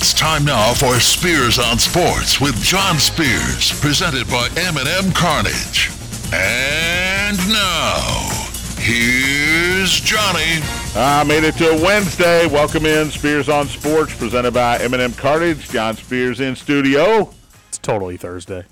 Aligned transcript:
It's 0.00 0.14
time 0.14 0.46
now 0.46 0.72
for 0.72 0.98
Spears 0.98 1.58
on 1.58 1.78
Sports 1.78 2.40
with 2.40 2.58
John 2.62 2.96
Spears, 2.96 3.78
presented 3.80 4.26
by 4.28 4.48
M&M 4.56 5.12
Cartage. 5.12 5.90
And 6.32 7.36
now, 7.50 8.30
here's 8.78 10.00
Johnny. 10.00 10.62
I 10.96 11.22
made 11.24 11.44
it 11.44 11.54
to 11.56 11.78
Wednesday. 11.84 12.46
Welcome 12.46 12.86
in 12.86 13.10
Spears 13.10 13.50
on 13.50 13.66
Sports, 13.66 14.16
presented 14.16 14.54
by 14.54 14.78
M&M 14.78 15.12
Cartage. 15.12 15.68
John 15.68 15.96
Spears 15.96 16.40
in 16.40 16.56
studio. 16.56 17.34
It's 17.68 17.76
totally 17.76 18.16
Thursday. 18.16 18.64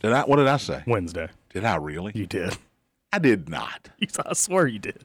Did 0.00 0.12
I? 0.12 0.22
What 0.24 0.38
did 0.38 0.48
I 0.48 0.56
say? 0.56 0.82
Wednesday. 0.88 1.28
Did 1.50 1.64
I 1.64 1.76
really? 1.76 2.10
You 2.16 2.26
did. 2.26 2.58
I 3.12 3.20
did 3.20 3.48
not. 3.48 3.88
I 4.26 4.32
swear 4.32 4.66
you 4.66 4.80
did. 4.80 5.04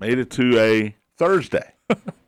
Made 0.00 0.18
it 0.18 0.32
to 0.32 0.58
a 0.58 0.96
Thursday. 1.18 1.72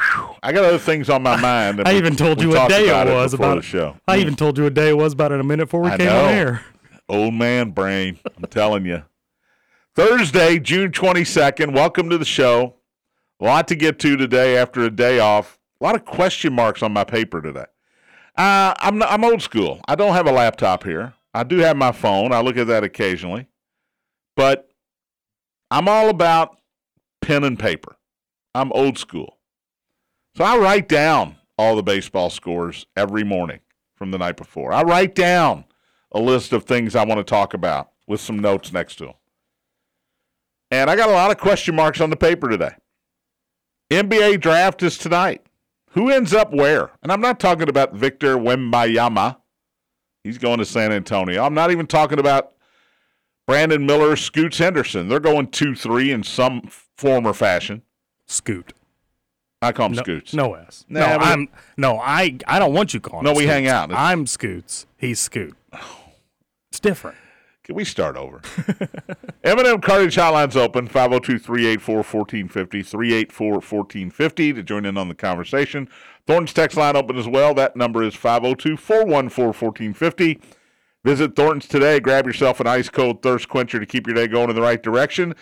Whew. 0.00 0.36
I 0.42 0.52
got 0.52 0.64
other 0.64 0.78
things 0.78 1.10
on 1.10 1.22
my 1.22 1.36
mind. 1.40 1.82
I 1.86 1.94
even 1.94 2.16
told 2.16 2.40
you 2.40 2.50
what 2.50 2.68
day 2.68 2.88
about 2.88 3.08
it 3.08 3.12
was 3.12 3.34
about 3.34 3.56
the 3.56 3.62
show. 3.62 3.96
I 4.08 4.18
even 4.18 4.34
told 4.34 4.56
you 4.56 4.64
what 4.64 4.74
day 4.74 4.88
it 4.90 4.96
was 4.96 5.12
about 5.12 5.32
in 5.32 5.40
a 5.40 5.44
minute 5.44 5.66
before 5.66 5.80
we 5.80 5.90
I 5.90 5.96
came 5.96 6.06
know. 6.06 6.24
on 6.24 6.34
air. 6.34 6.64
Old 7.08 7.34
man 7.34 7.70
brain. 7.70 8.18
I'm 8.36 8.44
telling 8.48 8.86
you. 8.86 9.02
Thursday, 9.94 10.58
June 10.58 10.92
22nd. 10.92 11.74
Welcome 11.74 12.08
to 12.10 12.18
the 12.18 12.24
show. 12.24 12.76
A 13.40 13.44
lot 13.44 13.68
to 13.68 13.74
get 13.74 13.98
to 14.00 14.16
today 14.16 14.56
after 14.56 14.82
a 14.82 14.90
day 14.90 15.18
off. 15.18 15.58
A 15.80 15.84
lot 15.84 15.94
of 15.94 16.04
question 16.04 16.52
marks 16.52 16.82
on 16.82 16.92
my 16.92 17.04
paper 17.04 17.42
today. 17.42 17.66
Uh, 18.36 18.74
I'm 18.78 19.02
I'm 19.02 19.24
old 19.24 19.42
school. 19.42 19.80
I 19.88 19.96
don't 19.96 20.12
have 20.14 20.26
a 20.26 20.32
laptop 20.32 20.84
here. 20.84 21.14
I 21.34 21.42
do 21.42 21.58
have 21.58 21.76
my 21.76 21.92
phone. 21.92 22.32
I 22.32 22.40
look 22.40 22.56
at 22.56 22.68
that 22.68 22.84
occasionally, 22.84 23.48
but 24.36 24.68
I'm 25.70 25.88
all 25.88 26.08
about 26.08 26.58
pen 27.20 27.44
and 27.44 27.58
paper. 27.58 27.96
I'm 28.54 28.72
old 28.72 28.98
school, 28.98 29.38
so 30.40 30.46
I 30.46 30.56
write 30.56 30.88
down 30.88 31.36
all 31.58 31.76
the 31.76 31.82
baseball 31.82 32.30
scores 32.30 32.86
every 32.96 33.24
morning 33.24 33.60
from 33.94 34.10
the 34.10 34.16
night 34.16 34.38
before. 34.38 34.72
I 34.72 34.80
write 34.80 35.14
down 35.14 35.66
a 36.12 36.18
list 36.18 36.54
of 36.54 36.64
things 36.64 36.96
I 36.96 37.04
want 37.04 37.18
to 37.18 37.24
talk 37.24 37.52
about 37.52 37.90
with 38.06 38.22
some 38.22 38.38
notes 38.38 38.72
next 38.72 38.96
to 38.96 39.04
them. 39.04 39.14
And 40.70 40.88
I 40.88 40.96
got 40.96 41.10
a 41.10 41.12
lot 41.12 41.30
of 41.30 41.36
question 41.36 41.76
marks 41.76 42.00
on 42.00 42.08
the 42.08 42.16
paper 42.16 42.48
today. 42.48 42.72
NBA 43.90 44.40
draft 44.40 44.82
is 44.82 44.96
tonight. 44.96 45.44
Who 45.90 46.08
ends 46.08 46.32
up 46.32 46.54
where? 46.54 46.90
And 47.02 47.12
I'm 47.12 47.20
not 47.20 47.38
talking 47.38 47.68
about 47.68 47.92
Victor 47.92 48.38
Wembanyama. 48.38 49.36
He's 50.24 50.38
going 50.38 50.60
to 50.60 50.64
San 50.64 50.90
Antonio. 50.90 51.44
I'm 51.44 51.52
not 51.52 51.70
even 51.70 51.86
talking 51.86 52.18
about 52.18 52.52
Brandon 53.46 53.84
Miller, 53.84 54.16
Scoots 54.16 54.56
Henderson. 54.56 55.10
They're 55.10 55.20
going 55.20 55.48
2 55.48 55.74
3 55.74 56.10
in 56.10 56.22
some 56.22 56.62
form 56.96 57.26
or 57.26 57.34
fashion. 57.34 57.82
Scoot. 58.26 58.72
I 59.62 59.72
call 59.72 59.88
them 59.90 59.96
No, 59.96 60.02
Scoots. 60.02 60.32
no 60.32 60.54
S. 60.54 60.86
Nah, 60.88 61.00
no, 61.00 61.18
but- 61.18 61.26
I'm 61.26 61.48
no. 61.76 61.98
I 61.98 62.38
I 62.46 62.58
don't 62.58 62.72
want 62.72 62.94
you 62.94 63.00
calling. 63.00 63.24
No, 63.24 63.32
him 63.32 63.36
we 63.36 63.46
hang 63.46 63.66
out. 63.66 63.90
It's- 63.90 64.02
I'm 64.02 64.26
Scoots. 64.26 64.86
He's 64.96 65.20
Scoot. 65.20 65.54
It's 66.70 66.80
different. 66.80 67.18
Can 67.64 67.74
we 67.76 67.84
start 67.84 68.16
over? 68.16 68.40
M&M 69.44 69.80
Cartage 69.80 70.16
Hotline's 70.16 70.56
open, 70.56 70.88
502-384-1450, 70.88 73.28
384-1450 73.28 74.54
to 74.54 74.62
join 74.64 74.84
in 74.84 74.96
on 74.96 75.08
the 75.08 75.14
conversation. 75.14 75.88
Thornton's 76.26 76.52
text 76.52 76.76
line 76.76 76.96
open 76.96 77.16
as 77.16 77.28
well. 77.28 77.54
That 77.54 77.76
number 77.76 78.02
is 78.02 78.14
502-414-1450. 78.16 80.40
Visit 81.04 81.36
Thornton's 81.36 81.68
today. 81.68 82.00
Grab 82.00 82.26
yourself 82.26 82.58
an 82.60 82.66
ice-cold 82.66 83.22
thirst 83.22 83.48
quencher 83.48 83.78
to 83.78 83.86
keep 83.86 84.04
your 84.06 84.14
day 84.16 84.26
going 84.26 84.50
in 84.50 84.56
the 84.56 84.62
right 84.62 84.82
direction. 84.82 85.34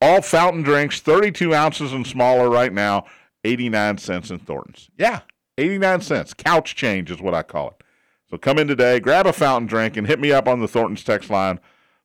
All 0.00 0.22
fountain 0.22 0.62
drinks, 0.62 1.00
32 1.00 1.54
ounces 1.54 1.92
and 1.92 2.06
smaller 2.06 2.48
right 2.48 2.72
now, 2.72 3.04
89 3.44 3.98
cents 3.98 4.30
in 4.30 4.38
Thornton's. 4.38 4.90
Yeah, 4.96 5.20
89 5.58 6.00
cents. 6.00 6.34
Couch 6.34 6.74
change 6.74 7.10
is 7.10 7.20
what 7.20 7.34
I 7.34 7.42
call 7.42 7.68
it. 7.68 7.84
So 8.30 8.38
come 8.38 8.58
in 8.58 8.66
today, 8.66 9.00
grab 9.00 9.26
a 9.26 9.32
fountain 9.32 9.66
drink, 9.66 9.96
and 9.96 10.06
hit 10.06 10.18
me 10.18 10.32
up 10.32 10.48
on 10.48 10.60
the 10.60 10.68
Thornton's 10.68 11.04
text 11.04 11.30
line, 11.30 11.60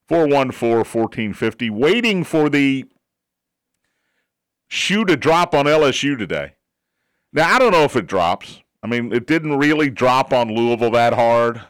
414-1450. 0.10 1.72
Waiting 1.72 2.24
for 2.24 2.50
the 2.50 2.86
shoe 4.68 5.06
to 5.06 5.16
drop 5.16 5.56
on 5.56 5.66
LSU 5.66 6.18
today. 6.18 6.54
Now, 7.32 7.56
I 7.56 7.60
don't 7.60 7.72
know 7.72 7.84
if 7.84 7.96
it 7.96 8.08
drops. 8.08 8.62
I 8.82 8.88
mean, 8.88 9.14
it 9.14 9.28
didn't 9.28 9.58
really 9.58 9.90
drop 9.90 10.34
on 10.34 10.54
Louisville 10.54 10.92
that 10.92 11.14
hard. 11.14 11.62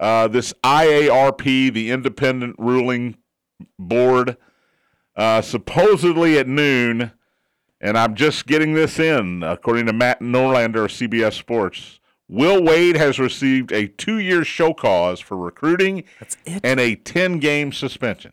Uh, 0.00 0.28
this 0.28 0.52
IARP, 0.64 1.72
the 1.72 1.90
independent 1.90 2.56
ruling 2.58 3.16
board, 3.78 4.36
uh, 5.16 5.40
supposedly 5.40 6.38
at 6.38 6.48
noon, 6.48 7.12
and 7.84 7.98
I'm 7.98 8.14
just 8.14 8.46
getting 8.46 8.72
this 8.72 8.98
in, 8.98 9.42
according 9.42 9.84
to 9.86 9.92
Matt 9.92 10.20
Norlander 10.20 10.86
of 10.86 10.90
CBS 10.90 11.34
Sports. 11.34 12.00
Will 12.26 12.62
Wade 12.62 12.96
has 12.96 13.18
received 13.18 13.72
a 13.72 13.88
two 13.88 14.18
year 14.18 14.42
show 14.42 14.72
cause 14.72 15.20
for 15.20 15.36
recruiting 15.36 16.04
and 16.46 16.80
a 16.80 16.96
10 16.96 17.38
game 17.40 17.72
suspension. 17.72 18.32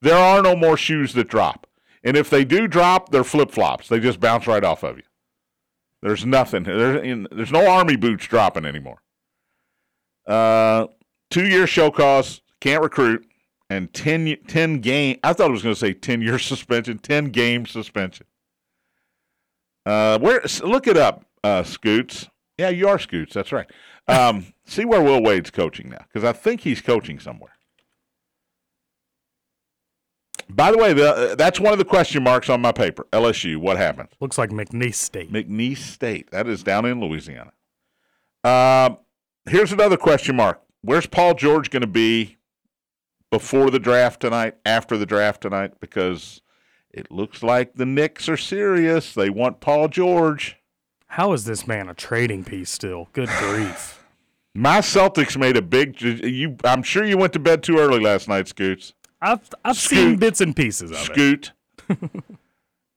There 0.00 0.16
are 0.16 0.40
no 0.40 0.56
more 0.56 0.78
shoes 0.78 1.12
that 1.12 1.28
drop. 1.28 1.66
And 2.02 2.16
if 2.16 2.30
they 2.30 2.42
do 2.46 2.66
drop, 2.66 3.10
they're 3.10 3.22
flip 3.22 3.50
flops. 3.50 3.88
They 3.88 4.00
just 4.00 4.18
bounce 4.18 4.46
right 4.46 4.64
off 4.64 4.82
of 4.82 4.96
you. 4.96 5.04
There's 6.00 6.24
nothing. 6.24 6.62
There's, 6.62 7.52
no 7.52 7.70
army 7.70 7.96
boots 7.96 8.26
dropping 8.26 8.64
anymore. 8.64 9.02
Uh, 10.26 10.86
two 11.30 11.46
year 11.46 11.66
show 11.66 11.90
cause, 11.90 12.40
can't 12.60 12.82
recruit, 12.82 13.26
and 13.68 13.92
10, 13.92 14.38
10 14.48 14.80
game. 14.80 15.18
I 15.22 15.34
thought 15.34 15.50
it 15.50 15.52
was 15.52 15.62
going 15.62 15.74
to 15.74 15.78
say 15.78 15.92
10 15.92 16.22
year 16.22 16.38
suspension, 16.38 16.98
10 16.98 17.26
game 17.26 17.66
suspension. 17.66 18.26
Uh, 19.86 20.18
where 20.18 20.42
look 20.62 20.86
it 20.86 20.96
up, 20.96 21.24
uh, 21.42 21.62
Scoots. 21.62 22.28
Yeah, 22.58 22.70
you 22.70 22.88
are 22.88 22.98
Scoots. 22.98 23.34
That's 23.34 23.52
right. 23.52 23.70
Um, 24.08 24.46
see 24.64 24.84
where 24.84 25.02
Will 25.02 25.22
Wade's 25.22 25.50
coaching 25.50 25.90
now, 25.90 26.04
because 26.12 26.24
I 26.24 26.32
think 26.32 26.62
he's 26.62 26.80
coaching 26.80 27.18
somewhere. 27.18 27.52
By 30.48 30.70
the 30.70 30.78
way, 30.78 30.92
the, 30.92 31.10
uh, 31.10 31.34
that's 31.34 31.58
one 31.58 31.72
of 31.72 31.78
the 31.78 31.84
question 31.84 32.22
marks 32.22 32.48
on 32.50 32.60
my 32.60 32.72
paper. 32.72 33.06
LSU, 33.12 33.56
what 33.56 33.76
happened? 33.76 34.08
Looks 34.20 34.36
like 34.36 34.50
McNeese 34.50 34.94
State. 34.94 35.32
McNeese 35.32 35.78
State. 35.78 36.30
That 36.30 36.46
is 36.46 36.62
down 36.62 36.84
in 36.84 37.00
Louisiana. 37.00 37.52
Um, 38.44 38.98
here's 39.48 39.72
another 39.72 39.96
question 39.96 40.36
mark. 40.36 40.60
Where's 40.82 41.06
Paul 41.06 41.34
George 41.34 41.70
going 41.70 41.80
to 41.80 41.86
be 41.86 42.36
before 43.30 43.70
the 43.70 43.78
draft 43.78 44.20
tonight, 44.20 44.56
after 44.66 44.98
the 44.98 45.06
draft 45.06 45.40
tonight? 45.40 45.80
Because 45.80 46.42
it 46.94 47.10
looks 47.10 47.42
like 47.42 47.74
the 47.74 47.84
Knicks 47.84 48.28
are 48.28 48.36
serious. 48.36 49.12
They 49.12 49.28
want 49.28 49.60
Paul 49.60 49.88
George. 49.88 50.56
How 51.08 51.32
is 51.32 51.44
this 51.44 51.66
man 51.66 51.88
a 51.88 51.94
trading 51.94 52.44
piece 52.44 52.70
still? 52.70 53.08
Good 53.12 53.28
grief. 53.28 54.00
My 54.54 54.78
Celtics 54.78 55.36
made 55.36 55.56
a 55.56 55.62
big. 55.62 56.00
You, 56.00 56.56
I'm 56.62 56.84
sure 56.84 57.04
you 57.04 57.18
went 57.18 57.32
to 57.32 57.40
bed 57.40 57.64
too 57.64 57.78
early 57.78 57.98
last 57.98 58.28
night, 58.28 58.46
Scoots. 58.46 58.94
I've 59.20 59.40
I've 59.64 59.76
Scoot. 59.76 59.98
seen 59.98 60.16
bits 60.16 60.40
and 60.40 60.54
pieces 60.54 60.92
of 60.92 60.98
it. 60.98 61.04
Scoot. 61.04 61.52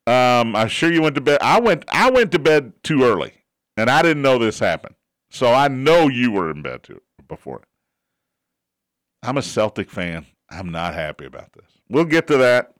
um, 0.06 0.56
I'm 0.56 0.68
sure 0.68 0.92
you 0.92 1.02
went 1.02 1.16
to 1.16 1.22
bed. 1.22 1.40
I 1.42 1.60
went. 1.60 1.84
I 1.88 2.12
went 2.12 2.32
to 2.34 2.40
bed 2.40 2.74
too 2.84 3.04
early, 3.04 3.34
and 3.76 3.90
I 3.90 4.04
didn't 4.04 4.22
know 4.22 4.38
this 4.38 4.60
happened. 4.60 4.96
So 5.32 5.52
I 5.52 5.68
know 5.68 6.08
you 6.08 6.32
were 6.32 6.52
in 6.52 6.62
bed 6.62 6.84
too 6.84 7.02
before. 7.28 7.64
I'm 9.24 9.38
a 9.38 9.42
Celtic 9.42 9.90
fan. 9.90 10.28
I'm 10.52 10.70
not 10.70 10.94
happy 10.94 11.26
about 11.26 11.54
this. 11.54 11.66
We'll 11.90 12.06
get 12.06 12.28
to 12.28 12.38
that. 12.38 12.74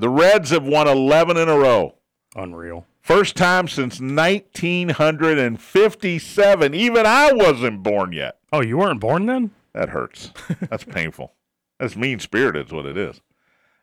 The 0.00 0.08
Reds 0.08 0.48
have 0.48 0.64
won 0.64 0.88
11 0.88 1.36
in 1.36 1.50
a 1.50 1.58
row. 1.58 1.96
Unreal. 2.34 2.86
First 3.02 3.36
time 3.36 3.68
since 3.68 4.00
1957. 4.00 6.74
Even 6.74 7.04
I 7.04 7.34
wasn't 7.34 7.82
born 7.82 8.12
yet. 8.12 8.38
Oh, 8.50 8.62
you 8.62 8.78
weren't 8.78 9.00
born 9.00 9.26
then? 9.26 9.50
That 9.74 9.90
hurts. 9.90 10.32
That's 10.70 10.84
painful. 10.84 11.34
That's 11.78 11.96
mean 11.96 12.18
spirited, 12.18 12.68
is 12.68 12.72
what 12.72 12.86
it 12.86 12.96
is. 12.96 13.20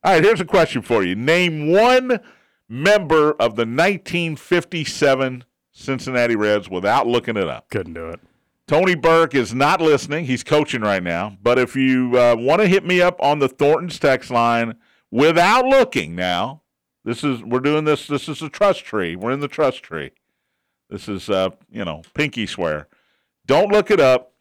All 0.03 0.13
right, 0.13 0.23
here's 0.23 0.41
a 0.41 0.45
question 0.45 0.81
for 0.81 1.03
you. 1.03 1.16
Name 1.16 1.72
one 1.72 2.19
member 2.67 3.34
of 3.34 3.55
the 3.55 3.67
1957 3.67 5.43
Cincinnati 5.72 6.35
Reds 6.35 6.67
without 6.67 7.05
looking 7.05 7.37
it 7.37 7.47
up. 7.47 7.69
Couldn't 7.69 7.93
do 7.93 8.09
it. 8.09 8.19
Tony 8.67 8.96
Burke 8.96 9.35
is 9.35 9.53
not 9.53 9.81
listening. 9.81 10.25
He's 10.25 10.43
coaching 10.43 10.81
right 10.81 11.03
now. 11.03 11.37
But 11.43 11.59
if 11.59 11.75
you 11.75 12.17
uh, 12.17 12.35
want 12.35 12.61
to 12.61 12.67
hit 12.67 12.84
me 12.84 13.03
up 13.03 13.22
on 13.22 13.37
the 13.37 13.47
Thornton's 13.47 13.99
text 13.99 14.31
line 14.31 14.78
without 15.11 15.65
looking 15.65 16.15
now, 16.15 16.61
this 17.03 17.23
is 17.23 17.41
we're 17.41 17.59
doing 17.59 17.85
this. 17.85 18.07
This 18.07 18.27
is 18.27 18.41
a 18.41 18.49
trust 18.49 18.83
tree. 18.83 19.15
We're 19.15 19.31
in 19.31 19.39
the 19.39 19.47
trust 19.47 19.83
tree. 19.83 20.11
This 20.89 21.07
is 21.07 21.29
uh, 21.29 21.49
you 21.71 21.85
know 21.85 22.01
pinky 22.13 22.45
swear. 22.45 22.87
Don't 23.45 23.71
look 23.71 23.89
it 23.89 23.99
up. 23.99 24.33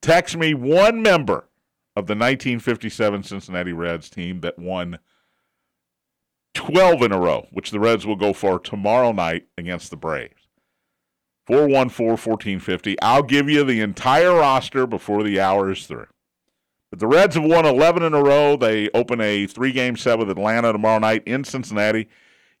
Text 0.00 0.36
me 0.36 0.54
one 0.54 1.02
member 1.02 1.48
of 1.96 2.06
the 2.06 2.14
1957 2.14 3.22
Cincinnati 3.22 3.72
Reds 3.72 4.10
team 4.10 4.40
that 4.40 4.58
won 4.58 4.98
12 6.54 7.02
in 7.02 7.12
a 7.12 7.20
row, 7.20 7.46
which 7.52 7.70
the 7.70 7.80
Reds 7.80 8.06
will 8.06 8.16
go 8.16 8.32
for 8.32 8.58
tomorrow 8.58 9.12
night 9.12 9.46
against 9.56 9.90
the 9.90 9.96
Braves. 9.96 10.48
414 11.46 12.06
1450. 12.08 13.00
I'll 13.02 13.22
give 13.22 13.50
you 13.50 13.64
the 13.64 13.80
entire 13.80 14.34
roster 14.34 14.86
before 14.86 15.22
the 15.22 15.40
hour 15.40 15.70
is 15.70 15.86
through. 15.86 16.06
But 16.94 17.00
the 17.00 17.08
Reds 17.08 17.34
have 17.34 17.42
won 17.42 17.66
11 17.66 18.04
in 18.04 18.14
a 18.14 18.22
row. 18.22 18.54
They 18.54 18.88
open 18.90 19.20
a 19.20 19.48
three 19.48 19.72
game 19.72 19.96
set 19.96 20.16
with 20.16 20.30
Atlanta 20.30 20.70
tomorrow 20.70 21.00
night 21.00 21.24
in 21.26 21.42
Cincinnati. 21.42 22.08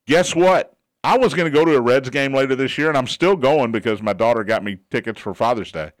Guess 0.08 0.34
what? 0.34 0.76
I 1.04 1.16
was 1.16 1.34
going 1.34 1.44
to 1.46 1.56
go 1.56 1.64
to 1.64 1.76
a 1.76 1.80
Reds 1.80 2.10
game 2.10 2.34
later 2.34 2.56
this 2.56 2.76
year, 2.76 2.88
and 2.88 2.98
I'm 2.98 3.06
still 3.06 3.36
going 3.36 3.70
because 3.70 4.02
my 4.02 4.12
daughter 4.12 4.42
got 4.42 4.64
me 4.64 4.78
tickets 4.90 5.20
for 5.20 5.34
Father's 5.34 5.70
Day. 5.70 5.92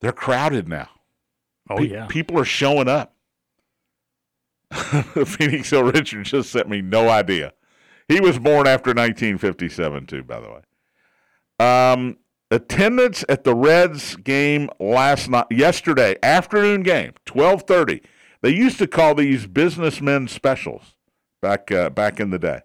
They're 0.00 0.12
crowded 0.12 0.68
now. 0.68 0.88
Oh 1.68 1.78
Pe- 1.78 1.86
yeah. 1.86 2.06
people 2.06 2.38
are 2.38 2.44
showing 2.44 2.86
up. 2.86 3.12
Phoenix 4.72 5.70
Hill 5.70 5.82
Richard 5.82 6.26
just 6.26 6.52
sent 6.52 6.68
me 6.68 6.80
no 6.80 7.08
idea. 7.08 7.54
He 8.06 8.20
was 8.20 8.38
born 8.38 8.68
after 8.68 8.90
1957, 8.90 10.06
too, 10.06 10.22
by 10.22 10.38
the 10.38 10.48
way. 10.48 10.60
Um, 11.58 12.18
attendance 12.50 13.24
at 13.28 13.44
the 13.44 13.54
Reds 13.54 14.16
game 14.16 14.70
last 14.78 15.28
night, 15.28 15.46
yesterday, 15.50 16.16
afternoon 16.22 16.82
game, 16.82 17.12
12:30. 17.26 18.02
They 18.40 18.50
used 18.50 18.78
to 18.78 18.86
call 18.86 19.14
these 19.14 19.46
businessmen 19.46 20.28
specials 20.28 20.94
back 21.42 21.70
uh, 21.72 21.90
back 21.90 22.20
in 22.20 22.30
the 22.30 22.38
day. 22.38 22.60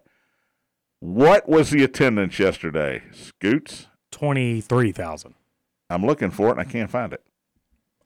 What 1.00 1.48
was 1.48 1.70
the 1.70 1.82
attendance 1.84 2.38
yesterday, 2.38 3.02
Scoots? 3.12 3.88
Twenty 4.10 4.60
three 4.60 4.92
thousand. 4.92 5.34
I'm 5.90 6.06
looking 6.06 6.30
for 6.30 6.48
it 6.48 6.52
and 6.52 6.60
I 6.60 6.64
can't 6.64 6.90
find 6.90 7.12
it. 7.12 7.22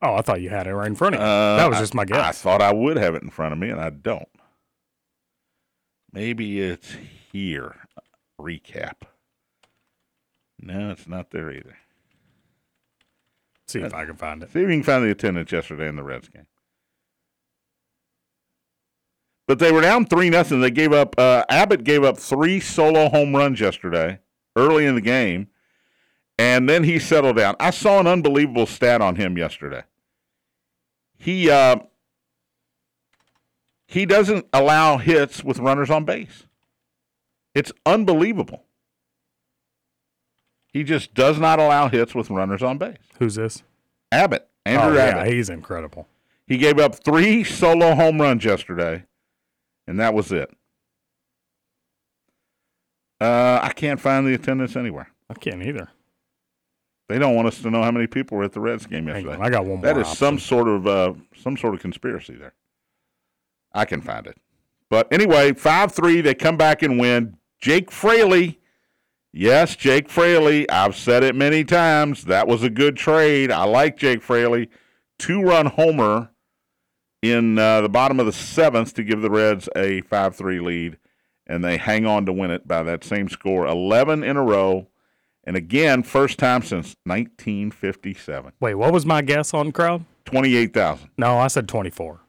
Oh, 0.01 0.15
I 0.15 0.23
thought 0.23 0.41
you 0.41 0.51
had 0.51 0.67
it 0.67 0.75
right 0.75 0.87
in 0.87 0.95
front 0.95 1.17
of 1.17 1.21
you. 1.21 1.27
Uh, 1.27 1.57
that 1.57 1.69
was 1.69 1.79
just 1.79 1.95
my 1.95 2.05
guess. 2.05 2.19
I 2.19 2.33
thought 2.33 2.63
I 2.63 2.73
would 2.73 2.97
have 2.97 3.15
it 3.15 3.23
in 3.23 3.31
front 3.31 3.53
of 3.53 3.59
me, 3.59 3.69
and 3.69 3.81
I 3.81 3.91
don't. 3.91 4.29
Maybe 6.13 6.61
it's 6.61 6.97
here. 7.33 7.77
Recap. 8.41 9.03
No, 10.69 10.91
it's 10.91 11.09
not 11.09 11.31
there 11.31 11.50
either. 11.50 11.79
See 13.67 13.81
if 13.81 13.94
I 13.94 14.05
can 14.05 14.17
find 14.17 14.43
it. 14.43 14.53
See 14.53 14.61
if 14.61 14.69
you 14.69 14.75
can 14.75 14.82
find 14.82 15.03
the 15.03 15.11
attendance 15.11 15.50
yesterday 15.50 15.88
in 15.88 15.97
the 15.97 16.03
Reds 16.03 16.29
game. 16.29 16.47
But 19.47 19.61
they 19.61 19.73
were 19.73 19.81
down 19.81 20.05
three 20.05 20.29
nothing. 20.29 20.61
They 20.61 20.70
gave 20.70 20.93
up. 20.93 21.19
Uh, 21.19 21.44
Abbott 21.49 21.85
gave 21.85 22.05
up 22.05 22.19
three 22.19 22.61
solo 22.61 23.09
home 23.09 23.35
runs 23.35 23.61
yesterday, 23.61 24.19
early 24.56 24.85
in 24.85 24.94
the 24.94 25.00
game, 25.00 25.49
and 26.38 26.69
then 26.69 26.85
he 26.85 26.99
settled 26.99 27.37
down. 27.37 27.56
I 27.59 27.71
saw 27.71 27.99
an 27.99 28.06
unbelievable 28.06 28.67
stat 28.67 29.00
on 29.00 29.17
him 29.17 29.38
yesterday. 29.38 29.85
He 31.17 31.49
uh, 31.49 31.79
he 33.87 34.05
doesn't 34.05 34.47
allow 34.53 34.99
hits 34.99 35.43
with 35.43 35.61
runners 35.61 35.88
on 35.88 36.05
base. 36.05 36.44
It's 37.55 37.73
unbelievable. 37.87 38.68
He 40.73 40.85
just 40.85 41.15
does 41.15 41.38
not 41.38 41.59
allow 41.59 41.88
hits 41.88 42.15
with 42.15 42.31
runners 42.31 42.62
on 42.62 42.79
base. 42.79 42.97
Who's 43.19 43.35
this? 43.37 43.62
Abbott, 44.12 44.49
Andrew 44.65 44.93
oh 44.93 44.94
yeah, 44.94 45.11
Abbott. 45.19 45.32
he's 45.32 45.50
incredible. 45.50 46.06
He 46.47 46.56
gave 46.56 46.79
up 46.79 46.94
three 47.05 47.44
solo 47.44 47.94
home 47.94 48.20
runs 48.20 48.44
yesterday, 48.44 49.05
and 49.87 49.99
that 50.00 50.15
was 50.15 50.32
it. 50.32 50.50
Uh, 53.20 53.59
I 53.62 53.73
can't 53.75 54.00
find 54.00 54.26
the 54.26 54.35
attendance 54.35 54.76
anywhere. 54.76 55.11
I 55.29 55.35
can't 55.35 55.62
either. 55.62 55.88
They 57.09 57.19
don't 57.19 57.35
want 57.35 57.49
us 57.49 57.61
to 57.62 57.71
know 57.71 57.82
how 57.82 57.91
many 57.91 58.06
people 58.06 58.38
were 58.38 58.44
at 58.44 58.53
the 58.53 58.61
Reds 58.61 58.87
game 58.87 59.09
yesterday. 59.09 59.35
on, 59.35 59.43
I 59.43 59.50
got 59.50 59.64
one 59.64 59.81
more. 59.81 59.82
That 59.82 59.97
is 59.97 60.06
option. 60.06 60.17
some 60.17 60.38
sort 60.38 60.69
of 60.69 60.87
uh, 60.87 61.14
some 61.35 61.56
sort 61.56 61.75
of 61.75 61.81
conspiracy 61.81 62.35
there. 62.35 62.55
I 63.73 63.85
can 63.85 64.00
find 64.00 64.26
it, 64.26 64.37
but 64.88 65.11
anyway, 65.12 65.53
five 65.55 65.93
three. 65.93 66.21
They 66.21 66.35
come 66.35 66.56
back 66.56 66.82
and 66.82 67.00
win. 67.00 67.37
Jake 67.61 67.91
Fraley, 67.91 68.61
yes, 69.33 69.77
Jake 69.77 70.09
Fraley. 70.09 70.69
I've 70.71 70.97
said 70.97 71.23
it 71.23 71.35
many 71.35 71.65
times. 71.65 72.25
That 72.25 72.47
was 72.49 72.63
a 72.63 72.71
good 72.71 72.97
trade. 72.97 73.51
I 73.51 73.65
like 73.65 73.97
Jake 73.97 74.23
Fraley. 74.23 74.69
Two 75.19 75.43
run 75.43 75.67
homer 75.67 76.31
in 77.23 77.59
uh, 77.59 77.81
the 77.81 77.89
bottom 77.89 78.21
of 78.21 78.27
the 78.27 78.33
seventh 78.33 78.95
to 78.95 79.03
give 79.03 79.21
the 79.21 79.31
Reds 79.31 79.69
a 79.75 80.03
five 80.03 80.37
three 80.37 80.61
lead, 80.61 80.99
and 81.47 81.65
they 81.65 81.77
hang 81.77 82.07
on 82.07 82.27
to 82.27 82.33
win 82.33 82.51
it 82.51 82.69
by 82.69 82.83
that 82.85 83.05
same 83.05 83.29
score, 83.29 83.67
eleven 83.67 84.23
in 84.23 84.37
a 84.37 84.43
row. 84.43 84.89
And 85.45 85.57
again, 85.57 86.03
first 86.03 86.39
time 86.39 86.61
since 86.61 86.95
1957. 87.05 88.53
Wait, 88.61 88.75
what 88.75 88.93
was 88.93 89.07
my 89.07 89.23
guess 89.23 89.55
on 89.55 89.73
crowd? 89.73 90.05
28,000. 90.27 91.09
No, 91.17 91.39
I 91.39 91.47
said 91.47 91.67
twenty 91.67 91.89
four. 91.91 92.21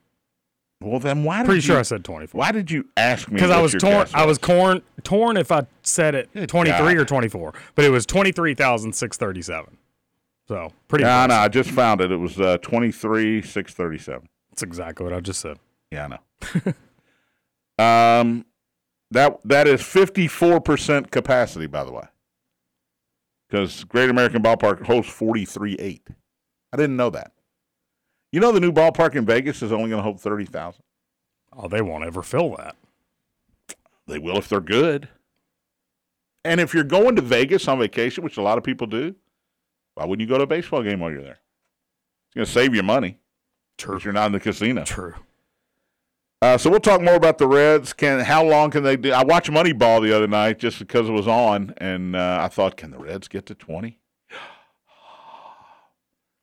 Well, 0.81 0.99
then 0.99 1.25
why 1.25 1.39
did 1.39 1.45
Pretty 1.45 1.57
you, 1.57 1.61
sure 1.61 1.79
I 1.79 1.81
said 1.81 2.05
twenty 2.05 2.25
four. 2.25 2.39
Why 2.39 2.51
did 2.53 2.71
you 2.71 2.87
ask 2.95 3.27
me? 3.27 3.35
Because 3.35 3.51
I 3.51 3.61
was 3.61 3.73
torn. 3.73 4.07
I 4.13 4.25
was 4.25 4.37
torn. 4.37 4.81
Torn 5.03 5.35
if 5.35 5.51
I 5.51 5.65
said 5.83 6.15
it 6.15 6.47
twenty 6.47 6.71
three 6.71 6.95
or 6.95 7.03
twenty 7.03 7.27
four, 7.27 7.53
but 7.75 7.83
it 7.83 7.89
was 7.89 8.05
twenty 8.05 8.31
three 8.31 8.53
thousand 8.53 8.93
six 8.93 9.17
thirty 9.17 9.41
seven. 9.41 9.77
So 10.47 10.71
pretty. 10.87 11.03
No, 11.03 11.27
no, 11.27 11.35
I 11.35 11.47
just 11.49 11.69
found 11.69 12.01
it. 12.01 12.11
It 12.11 12.17
was 12.17 12.39
uh, 12.39 12.57
23, 12.63 13.43
637. 13.43 14.27
That's 14.49 14.63
exactly 14.63 15.03
what 15.03 15.13
I 15.13 15.19
just 15.19 15.41
said. 15.41 15.59
Yeah, 15.91 16.05
I 16.05 16.07
know. 16.07 16.73
um, 17.85 18.45
that 19.11 19.39
that 19.45 19.67
is 19.67 19.81
54% 19.81 21.11
capacity, 21.11 21.67
by 21.67 21.83
the 21.83 21.91
way. 21.91 22.05
Because 23.47 23.83
Great 23.83 24.09
American 24.09 24.41
Ballpark 24.41 24.85
holds 24.85 25.07
forty 25.07 25.45
three 25.45 25.75
eight. 25.75 26.07
I 26.71 26.77
didn't 26.77 26.95
know 26.95 27.09
that. 27.11 27.31
You 28.31 28.39
know 28.39 28.51
the 28.51 28.59
new 28.59 28.71
ballpark 28.71 29.15
in 29.15 29.25
Vegas 29.25 29.61
is 29.61 29.71
only 29.71 29.89
going 29.89 29.99
to 29.99 30.03
hold 30.03 30.21
30,000? 30.21 30.83
Oh, 31.53 31.67
they 31.67 31.81
won't 31.81 32.03
ever 32.03 32.21
fill 32.21 32.55
that. 32.57 32.75
They 34.07 34.19
will 34.19 34.37
if 34.37 34.49
they're 34.49 34.61
good. 34.61 35.09
And 36.45 36.59
if 36.59 36.73
you're 36.73 36.83
going 36.83 37.15
to 37.15 37.21
Vegas 37.21 37.67
on 37.67 37.79
vacation, 37.79 38.23
which 38.23 38.37
a 38.37 38.41
lot 38.41 38.57
of 38.57 38.63
people 38.63 38.87
do, 38.87 39.15
why 39.95 40.05
wouldn't 40.05 40.27
you 40.27 40.31
go 40.31 40.37
to 40.37 40.43
a 40.43 40.47
baseball 40.47 40.83
game 40.83 40.99
while 40.99 41.11
you're 41.11 41.21
there? 41.21 41.39
It's 42.27 42.35
going 42.35 42.45
to 42.45 42.51
save 42.51 42.75
you 42.75 42.83
money 42.83 43.17
True. 43.77 43.99
you're 44.03 44.13
not 44.13 44.27
in 44.27 44.33
the 44.33 44.39
casino. 44.39 44.83
True. 44.83 45.15
Uh, 46.41 46.57
so 46.57 46.69
we'll 46.69 46.79
talk 46.79 47.01
more 47.01 47.15
about 47.15 47.37
the 47.37 47.47
Reds. 47.47 47.91
Can 47.91 48.21
how 48.21 48.45
long 48.45 48.71
can 48.71 48.83
they 48.83 48.95
do? 48.95 49.11
I 49.11 49.23
watched 49.23 49.49
Moneyball 49.49 50.01
the 50.01 50.15
other 50.15 50.27
night 50.27 50.59
just 50.59 50.79
because 50.79 51.09
it 51.09 51.11
was 51.11 51.27
on, 51.27 51.73
and 51.77 52.15
uh, 52.15 52.39
I 52.41 52.47
thought, 52.47 52.77
can 52.77 52.91
the 52.91 52.97
Reds 52.97 53.27
get 53.27 53.45
to 53.47 53.55
twenty? 53.55 53.99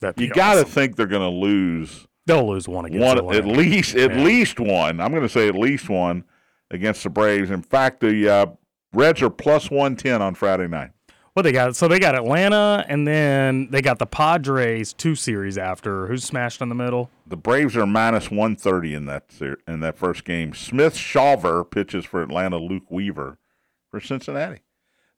That'd 0.01 0.21
You 0.21 0.29
got 0.29 0.55
to 0.55 0.61
awesome. 0.61 0.71
think 0.73 0.97
they're 0.97 1.07
going 1.07 1.23
to 1.23 1.37
lose 1.37 2.07
They'll 2.27 2.49
lose 2.49 2.69
one 2.69 2.85
against 2.87 3.05
one 3.05 3.19
Atlanta. 3.19 3.39
at 3.39 3.47
least, 3.47 3.95
at 3.97 4.11
Yeah. 4.15 4.23
least 4.25 4.59
one. 4.61 5.01
I'm 5.01 5.11
going 5.11 5.23
to 5.23 5.29
say 5.29 5.49
at 5.49 5.55
least 5.55 5.89
one 5.89 6.25
against 6.71 7.03
the 7.05 7.11
Braves. 7.11 7.51
In 7.51 7.63
fact, 7.63 8.01
the 8.01 8.29
uh, 8.29 8.47
Reds 8.93 9.23
are 9.23 9.31
plus 9.31 9.71
one 9.71 9.95
ten 9.97 10.21
on 10.23 10.35
Friday 10.35 10.67
night. 10.69 10.91
What 11.35 11.43
they 11.43 11.53
got? 11.53 11.77
So 11.77 11.87
they 11.87 11.99
got 11.99 12.15
Atlanta, 12.15 12.83
and 12.89 13.07
then 13.07 13.69
they 13.71 13.83
got 13.83 13.99
the 13.99 14.07
Padres 14.07 14.95
two 14.95 15.15
series 15.15 15.59
after. 15.59 16.07
Who's 16.07 16.25
smashed 16.25 16.63
in 16.63 16.71
the 16.71 16.75
middle? 16.75 17.11
The 17.27 17.37
Braves 17.37 17.77
are 17.77 17.87
minus 17.87 18.31
one 18.31 18.57
thirty 18.57 18.95
in 18.95 19.05
that 19.07 19.31
ser- 19.31 19.59
in 19.69 19.81
that 19.81 19.99
first 19.99 20.25
game. 20.25 20.55
Smith 20.55 20.95
Shawver 20.97 21.71
pitches 21.71 22.07
for 22.07 22.23
Atlanta. 22.23 22.57
Luke 22.57 22.91
Weaver 22.91 23.37
for 23.91 24.01
Cincinnati. 24.01 24.63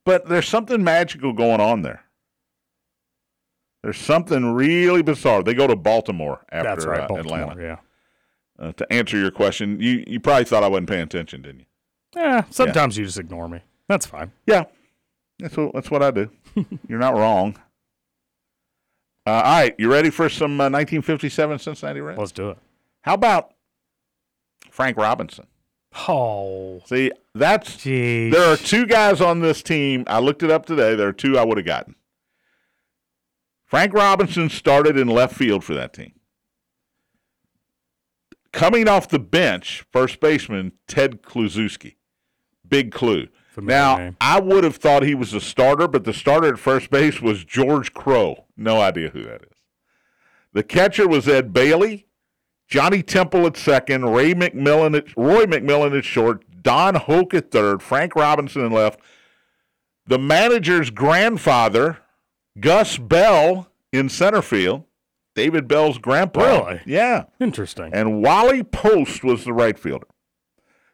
But 0.04 0.28
there's 0.28 0.48
something 0.48 0.82
magical 0.82 1.32
going 1.32 1.60
on 1.60 1.82
there. 1.82 2.02
There's 3.82 3.98
something 3.98 4.54
really 4.54 5.02
bizarre. 5.02 5.42
They 5.42 5.54
go 5.54 5.66
to 5.66 5.76
Baltimore 5.76 6.44
after 6.50 6.90
right, 6.90 7.00
uh, 7.02 7.08
Baltimore. 7.08 7.38
Atlanta. 7.38 7.62
Yeah. 7.62 7.76
Uh, 8.58 8.72
to 8.72 8.92
answer 8.92 9.16
your 9.16 9.30
question, 9.30 9.80
you 9.80 10.04
you 10.06 10.18
probably 10.18 10.44
thought 10.44 10.64
I 10.64 10.68
wasn't 10.68 10.88
paying 10.88 11.02
attention, 11.02 11.42
didn't 11.42 11.60
you? 11.60 11.66
Yeah. 12.16 12.44
Sometimes 12.50 12.96
you 12.98 13.04
just 13.04 13.18
ignore 13.18 13.48
me. 13.48 13.60
That's 13.88 14.04
fine. 14.04 14.32
Yeah, 14.46 14.64
that's 15.38 15.56
what 15.56 15.72
that's 15.74 15.90
what 15.90 16.02
I 16.02 16.10
do. 16.10 16.30
You're 16.88 16.98
not 16.98 17.14
wrong. 17.14 17.56
Uh, 19.26 19.30
all 19.30 19.42
right, 19.42 19.74
you 19.78 19.90
ready 19.92 20.10
for 20.10 20.28
some 20.28 20.52
uh, 20.52 20.64
1957 20.70 21.58
Cincinnati 21.58 22.00
Reds? 22.00 22.18
Let's 22.18 22.32
do 22.32 22.50
it. 22.50 22.58
How 23.02 23.14
about 23.14 23.52
Frank 24.70 24.96
Robinson? 24.96 25.46
Oh, 26.08 26.80
See, 26.86 27.12
that's 27.34 27.82
there 27.84 28.52
are 28.52 28.56
two 28.56 28.86
guys 28.86 29.20
on 29.20 29.40
this 29.40 29.62
team. 29.62 30.04
I 30.06 30.18
looked 30.18 30.42
it 30.42 30.50
up 30.50 30.66
today. 30.66 30.94
There 30.94 31.08
are 31.08 31.12
two 31.12 31.38
I 31.38 31.44
would 31.44 31.56
have 31.56 31.66
gotten. 31.66 31.94
Frank 33.68 33.92
Robinson 33.92 34.48
started 34.48 34.96
in 34.96 35.08
left 35.08 35.36
field 35.36 35.62
for 35.62 35.74
that 35.74 35.92
team. 35.92 36.14
Coming 38.50 38.88
off 38.88 39.08
the 39.08 39.18
bench, 39.18 39.84
first 39.92 40.20
baseman 40.20 40.72
Ted 40.86 41.22
Kluszewski. 41.22 41.96
Big 42.66 42.90
Klu. 42.90 43.28
Now, 43.58 43.98
name. 43.98 44.16
I 44.22 44.40
would 44.40 44.64
have 44.64 44.76
thought 44.76 45.02
he 45.02 45.14
was 45.14 45.34
a 45.34 45.40
starter, 45.40 45.86
but 45.86 46.04
the 46.04 46.14
starter 46.14 46.48
at 46.48 46.58
first 46.58 46.90
base 46.90 47.20
was 47.20 47.44
George 47.44 47.92
Crowe. 47.92 48.46
No 48.56 48.80
idea 48.80 49.10
who 49.10 49.24
that 49.24 49.42
is. 49.42 49.58
The 50.54 50.62
catcher 50.62 51.06
was 51.06 51.28
Ed 51.28 51.52
Bailey, 51.52 52.06
Johnny 52.68 53.02
Temple 53.02 53.46
at 53.46 53.56
second, 53.58 54.06
Ray 54.06 54.32
McMillan 54.32 54.96
at 54.96 55.14
Roy 55.14 55.44
McMillan 55.44 55.96
at 55.96 56.04
short, 56.04 56.62
Don 56.62 56.94
Hoak 56.94 57.34
at 57.34 57.50
third, 57.50 57.82
Frank 57.82 58.16
Robinson 58.16 58.64
in 58.64 58.72
left. 58.72 58.98
The 60.06 60.18
manager's 60.18 60.88
grandfather, 60.90 61.98
Gus 62.60 62.98
Bell, 62.98 63.68
in 63.92 64.08
center 64.08 64.42
field. 64.42 64.84
David 65.34 65.68
Bell's 65.68 65.98
grandpa. 65.98 66.40
Really? 66.40 66.80
Yeah. 66.84 67.24
Interesting. 67.38 67.90
And 67.94 68.22
Wally 68.22 68.64
Post 68.64 69.22
was 69.22 69.44
the 69.44 69.52
right 69.52 69.78
fielder. 69.78 70.06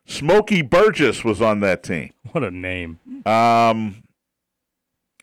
Smokey 0.06 0.60
Burgess 0.60 1.24
was 1.24 1.40
on 1.40 1.60
that 1.60 1.82
team. 1.82 2.12
What 2.32 2.44
a 2.44 2.50
name. 2.50 2.98
Um, 3.24 4.02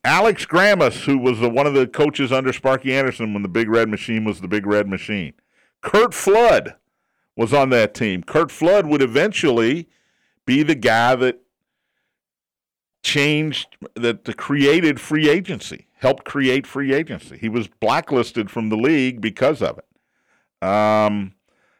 Alex 0.04 0.46
Grammas, 0.46 1.06
who 1.06 1.20
was 1.20 1.40
the, 1.40 1.50
one 1.50 1.68
of 1.68 1.76
the 1.76 1.86
coaches 1.86 2.32
under 2.32 2.52
Sparky 2.52 2.94
Anderson 2.96 3.34
when 3.34 3.44
the 3.44 3.50
Big 3.50 3.70
Red 3.70 3.90
Machine 3.90 4.26
was 4.26 4.42
the 4.42 4.48
Big 4.48 4.66
Red 4.66 4.88
Machine. 4.88 5.34
Curt 5.82 6.14
Flood 6.14 6.76
was 7.36 7.54
on 7.54 7.70
that 7.70 7.94
team. 7.94 8.24
Curt 8.24 8.50
Flood 8.50 8.88
would 8.88 9.04
eventually 9.04 9.88
be 10.48 10.64
the 10.64 10.76
guy 10.76 11.16
that 11.16 11.42
changed 13.04 13.78
that 13.96 14.26
the 14.26 14.34
created 14.34 15.00
free 15.02 15.30
agency, 15.30 15.88
helped 16.00 16.24
create 16.26 16.66
free 16.68 16.94
agency. 16.94 17.38
He 17.38 17.50
was 17.50 17.68
blacklisted 17.68 18.50
from 18.52 18.70
the 18.70 18.76
league 18.78 19.22
because 19.22 19.62
of 19.62 19.80
it. 19.80 20.68
Um, 20.68 21.34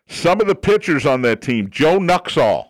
some 0.08 0.42
of 0.42 0.48
the 0.48 0.56
pitchers 0.56 1.06
on 1.06 1.22
that 1.24 1.42
team, 1.42 1.70
Joe 1.70 2.00
Nuxhall, 2.00 2.68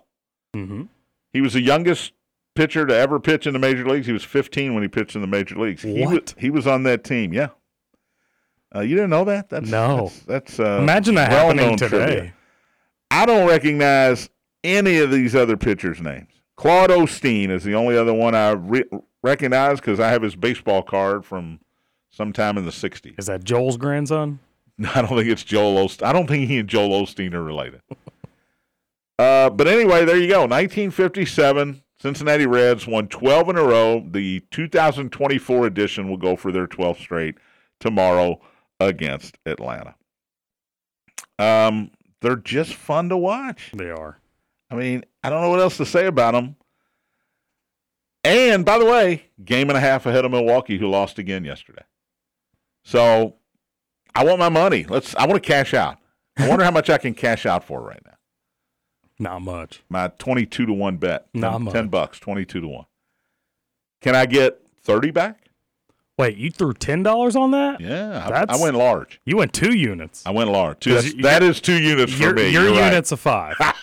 Mm-hmm. 0.53 0.83
he 1.31 1.39
was 1.39 1.53
the 1.53 1.61
youngest 1.61 2.11
pitcher 2.55 2.85
to 2.85 2.93
ever 2.93 3.21
pitch 3.21 3.47
in 3.47 3.53
the 3.53 3.59
major 3.59 3.87
leagues. 3.87 4.05
He 4.05 4.11
was 4.11 4.25
15 4.25 4.73
when 4.73 4.83
he 4.83 4.89
pitched 4.89 5.15
in 5.15 5.21
the 5.21 5.27
major 5.27 5.55
leagues. 5.55 5.81
He 5.81 5.93
was, 6.03 6.11
What? 6.13 6.35
he 6.37 6.49
was 6.49 6.67
on 6.67 6.83
that 6.83 7.05
team. 7.05 7.31
Yeah. 7.31 7.47
Uh, 8.75 8.81
you 8.81 8.95
didn't 8.95 9.11
know 9.11 9.23
that? 9.23 9.49
That's 9.49 9.69
No. 9.69 10.11
That's, 10.27 10.55
that's 10.55 10.59
uh, 10.59 10.79
Imagine 10.81 11.15
that 11.15 11.31
well-known 11.31 11.57
happening 11.57 11.77
today. 11.77 12.05
trivia. 12.15 12.33
I 13.11 13.25
don't 13.25 13.47
recognize 13.47 14.29
any 14.65 14.97
of 14.97 15.09
these 15.09 15.35
other 15.35 15.55
pitchers' 15.55 16.01
names. 16.01 16.31
Claude 16.61 16.91
Osteen 16.91 17.49
is 17.49 17.63
the 17.63 17.73
only 17.73 17.97
other 17.97 18.13
one 18.13 18.35
I 18.35 18.51
re- 18.51 18.83
recognize 19.23 19.79
because 19.79 19.99
I 19.99 20.09
have 20.09 20.21
his 20.21 20.35
baseball 20.35 20.83
card 20.83 21.25
from 21.25 21.59
sometime 22.11 22.55
in 22.55 22.65
the 22.65 22.71
60s. 22.71 23.17
Is 23.17 23.25
that 23.25 23.43
Joel's 23.43 23.77
grandson? 23.77 24.37
I 24.93 25.01
don't 25.01 25.17
think 25.17 25.27
it's 25.27 25.43
Joel 25.43 25.87
Osteen. 25.87 26.05
I 26.05 26.13
don't 26.13 26.27
think 26.27 26.47
he 26.47 26.59
and 26.59 26.69
Joel 26.69 27.01
Osteen 27.01 27.33
are 27.33 27.41
related. 27.41 27.81
uh, 29.17 29.49
but 29.49 29.67
anyway, 29.67 30.05
there 30.05 30.19
you 30.19 30.27
go. 30.27 30.41
1957, 30.41 31.81
Cincinnati 31.99 32.45
Reds 32.45 32.85
won 32.85 33.07
12 33.07 33.49
in 33.49 33.57
a 33.57 33.63
row. 33.63 34.05
The 34.07 34.41
2024 34.51 35.65
edition 35.65 36.09
will 36.11 36.17
go 36.17 36.35
for 36.35 36.51
their 36.51 36.67
12th 36.67 36.99
straight 36.99 37.39
tomorrow 37.79 38.39
against 38.79 39.35
Atlanta. 39.47 39.95
Um, 41.39 41.89
they're 42.21 42.35
just 42.35 42.75
fun 42.75 43.09
to 43.09 43.17
watch. 43.17 43.71
They 43.73 43.89
are. 43.89 44.20
I 44.71 44.75
mean, 44.75 45.03
I 45.23 45.29
don't 45.29 45.41
know 45.41 45.49
what 45.49 45.59
else 45.59 45.77
to 45.77 45.85
say 45.85 46.05
about 46.07 46.31
them. 46.33 46.55
And 48.23 48.63
by 48.65 48.77
the 48.79 48.85
way, 48.85 49.23
game 49.43 49.69
and 49.69 49.77
a 49.77 49.81
half 49.81 50.05
ahead 50.05 50.25
of 50.25 50.31
Milwaukee, 50.31 50.77
who 50.77 50.87
lost 50.87 51.19
again 51.19 51.43
yesterday. 51.43 51.83
So 52.83 53.35
I 54.15 54.23
want 54.23 54.39
my 54.39 54.49
money. 54.49 54.85
Let's. 54.87 55.15
I 55.15 55.25
want 55.25 55.41
to 55.43 55.47
cash 55.47 55.73
out. 55.73 55.97
I 56.37 56.47
wonder 56.47 56.63
how 56.63 56.71
much 56.71 56.89
I 56.89 56.97
can 56.97 57.13
cash 57.13 57.45
out 57.45 57.63
for 57.63 57.81
right 57.81 58.01
now. 58.05 58.13
Not 59.19 59.41
much. 59.41 59.83
My 59.89 60.07
twenty-two 60.19 60.65
to 60.67 60.73
one 60.73 60.97
bet. 60.97 61.27
Not 61.33 61.53
10, 61.53 61.63
much. 61.63 61.73
10 61.73 61.87
bucks, 61.89 62.19
twenty-two 62.19 62.61
to 62.61 62.67
one. 62.67 62.85
Can 64.01 64.15
I 64.15 64.25
get 64.25 64.61
thirty 64.81 65.11
back? 65.11 65.37
Wait, 66.17 66.37
you 66.37 66.51
threw 66.51 66.73
ten 66.73 67.01
dollars 67.03 67.35
on 67.35 67.51
that? 67.51 67.81
Yeah, 67.81 68.23
I, 68.25 68.29
That's- 68.29 68.59
I 68.59 68.61
went 68.63 68.77
large. 68.77 69.19
You 69.25 69.37
went 69.37 69.53
two 69.53 69.75
units. 69.75 70.23
I 70.25 70.31
went 70.31 70.49
large. 70.51 70.79
Two, 70.79 70.93
'Cause 70.93 71.03
that's, 71.03 71.15
you- 71.15 71.23
that 71.23 71.41
is 71.43 71.59
two 71.59 71.79
units 71.81 72.13
for 72.13 72.21
your 72.23 72.33
me. 72.35 72.49
your 72.49 72.63
You're 72.65 72.73
right. 72.73 72.85
unit's 72.85 73.11
a 73.11 73.17
five. 73.17 73.55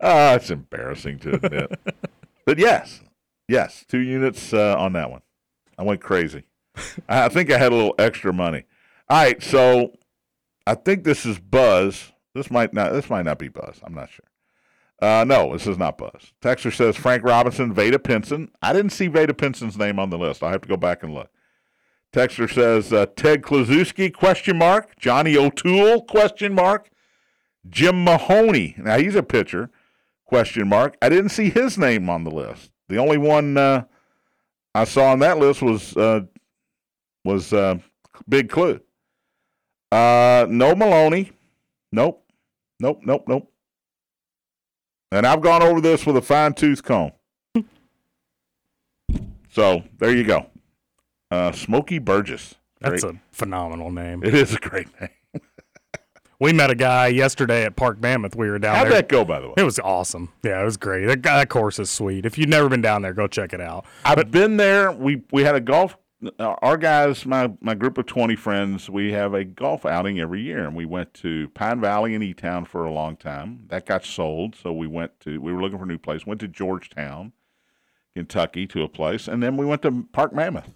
Ah, 0.00 0.34
it's 0.34 0.50
embarrassing 0.50 1.18
to 1.20 1.34
admit. 1.34 1.78
but 2.46 2.58
yes, 2.58 3.00
yes, 3.48 3.84
two 3.88 3.98
units 3.98 4.52
uh, 4.52 4.76
on 4.78 4.92
that 4.94 5.10
one. 5.10 5.22
I 5.78 5.82
went 5.82 6.00
crazy. 6.00 6.44
I 7.08 7.24
I 7.24 7.28
think 7.28 7.50
I 7.50 7.58
had 7.58 7.72
a 7.72 7.74
little 7.74 7.94
extra 7.98 8.32
money. 8.32 8.64
All 9.08 9.22
right, 9.22 9.42
so 9.42 9.92
I 10.66 10.74
think 10.74 11.04
this 11.04 11.26
is 11.26 11.38
Buzz. 11.38 12.12
This 12.34 12.50
might 12.50 12.72
not. 12.72 12.92
This 12.92 13.10
might 13.10 13.24
not 13.24 13.38
be 13.38 13.48
Buzz. 13.48 13.80
I'm 13.82 13.94
not 13.94 14.10
sure. 14.10 14.26
Uh, 15.00 15.24
no, 15.26 15.52
this 15.54 15.66
is 15.66 15.78
not 15.78 15.96
Buzz. 15.96 16.32
Texter 16.42 16.74
says 16.74 16.94
Frank 16.94 17.24
Robinson, 17.24 17.72
Vada 17.72 17.98
Pinson. 17.98 18.50
I 18.60 18.74
didn't 18.74 18.90
see 18.90 19.06
Vada 19.06 19.32
Pinson's 19.32 19.78
name 19.78 19.98
on 19.98 20.10
the 20.10 20.18
list. 20.18 20.42
I 20.42 20.50
have 20.50 20.60
to 20.60 20.68
go 20.68 20.76
back 20.76 21.02
and 21.02 21.14
look. 21.14 21.30
Texter 22.12 22.52
says 22.52 22.92
uh, 22.92 23.06
Ted 23.16 23.42
Kluszewski 23.42 24.12
question 24.12 24.58
mark 24.58 24.98
Johnny 24.98 25.36
O'Toole 25.36 26.02
question 26.02 26.54
mark 26.54 26.90
Jim 27.68 28.04
Maloney. 28.04 28.74
Now 28.78 28.98
he's 28.98 29.14
a 29.14 29.22
pitcher 29.22 29.70
question 30.30 30.68
mark. 30.68 30.96
I 31.02 31.08
didn't 31.08 31.30
see 31.30 31.50
his 31.50 31.76
name 31.76 32.08
on 32.08 32.22
the 32.22 32.30
list. 32.30 32.70
The 32.88 32.98
only 32.98 33.18
one 33.18 33.56
uh, 33.56 33.82
I 34.76 34.84
saw 34.84 35.10
on 35.10 35.18
that 35.18 35.38
list 35.38 35.60
was 35.60 35.96
uh, 35.96 36.20
was 37.24 37.52
uh, 37.52 37.78
Big 38.28 38.48
Klu. 38.48 38.80
Uh, 39.90 40.46
no 40.48 40.76
Maloney. 40.76 41.32
Nope. 41.90 42.24
Nope. 42.78 43.00
Nope. 43.04 43.24
Nope. 43.26 43.52
And 45.10 45.26
I've 45.26 45.40
gone 45.40 45.64
over 45.64 45.80
this 45.80 46.06
with 46.06 46.16
a 46.16 46.22
fine 46.22 46.54
tooth 46.54 46.84
comb. 46.84 47.10
so 49.50 49.82
there 49.98 50.14
you 50.14 50.22
go. 50.22 50.46
Uh, 51.28 51.50
Smokey 51.50 51.98
Burgess. 51.98 52.54
That's 52.80 53.02
Great. 53.02 53.16
a 53.16 53.20
phenomenal 53.32 53.90
name. 53.90 54.22
It 54.22 54.34
is 54.34 54.54
a 54.54 54.58
great 54.58 54.88
name. 55.00 55.10
We 56.40 56.54
met 56.54 56.70
a 56.70 56.74
guy 56.74 57.08
yesterday 57.08 57.64
at 57.64 57.76
Park 57.76 58.00
Mammoth. 58.00 58.34
We 58.34 58.48
were 58.48 58.58
down 58.58 58.72
there. 58.72 58.78
How'd 58.78 58.86
there. 58.86 59.02
that 59.02 59.08
go, 59.10 59.26
by 59.26 59.40
the 59.40 59.48
way? 59.48 59.54
It 59.58 59.62
was 59.62 59.78
awesome. 59.78 60.32
Yeah, 60.42 60.62
it 60.62 60.64
was 60.64 60.78
great. 60.78 61.04
That, 61.04 61.22
that 61.22 61.50
course 61.50 61.78
is 61.78 61.90
sweet. 61.90 62.24
If 62.24 62.38
you've 62.38 62.48
never 62.48 62.70
been 62.70 62.80
down 62.80 63.02
there, 63.02 63.12
go 63.12 63.28
check 63.28 63.52
it 63.52 63.60
out. 63.60 63.84
I've 64.06 64.30
been 64.30 64.56
there. 64.56 64.90
We 64.90 65.22
we 65.30 65.44
had 65.44 65.54
a 65.54 65.60
golf. 65.60 65.98
Uh, 66.38 66.54
our 66.62 66.78
guys, 66.78 67.26
my 67.26 67.52
my 67.60 67.74
group 67.74 67.98
of 67.98 68.06
twenty 68.06 68.36
friends, 68.36 68.88
we 68.88 69.12
have 69.12 69.34
a 69.34 69.44
golf 69.44 69.84
outing 69.84 70.18
every 70.18 70.40
year, 70.40 70.66
and 70.66 70.74
we 70.74 70.86
went 70.86 71.12
to 71.14 71.48
Pine 71.50 71.80
Valley 71.80 72.14
and 72.14 72.24
E 72.24 72.32
Town 72.32 72.64
for 72.64 72.86
a 72.86 72.92
long 72.92 73.16
time. 73.16 73.64
That 73.68 73.84
got 73.84 74.04
sold, 74.04 74.56
so 74.56 74.72
we 74.72 74.86
went 74.86 75.20
to. 75.20 75.40
We 75.42 75.52
were 75.52 75.60
looking 75.60 75.78
for 75.78 75.84
a 75.84 75.88
new 75.88 75.98
place. 75.98 76.26
Went 76.26 76.40
to 76.40 76.48
Georgetown, 76.48 77.32
Kentucky, 78.14 78.66
to 78.68 78.82
a 78.82 78.88
place, 78.88 79.28
and 79.28 79.42
then 79.42 79.58
we 79.58 79.66
went 79.66 79.82
to 79.82 80.06
Park 80.12 80.34
Mammoth, 80.34 80.70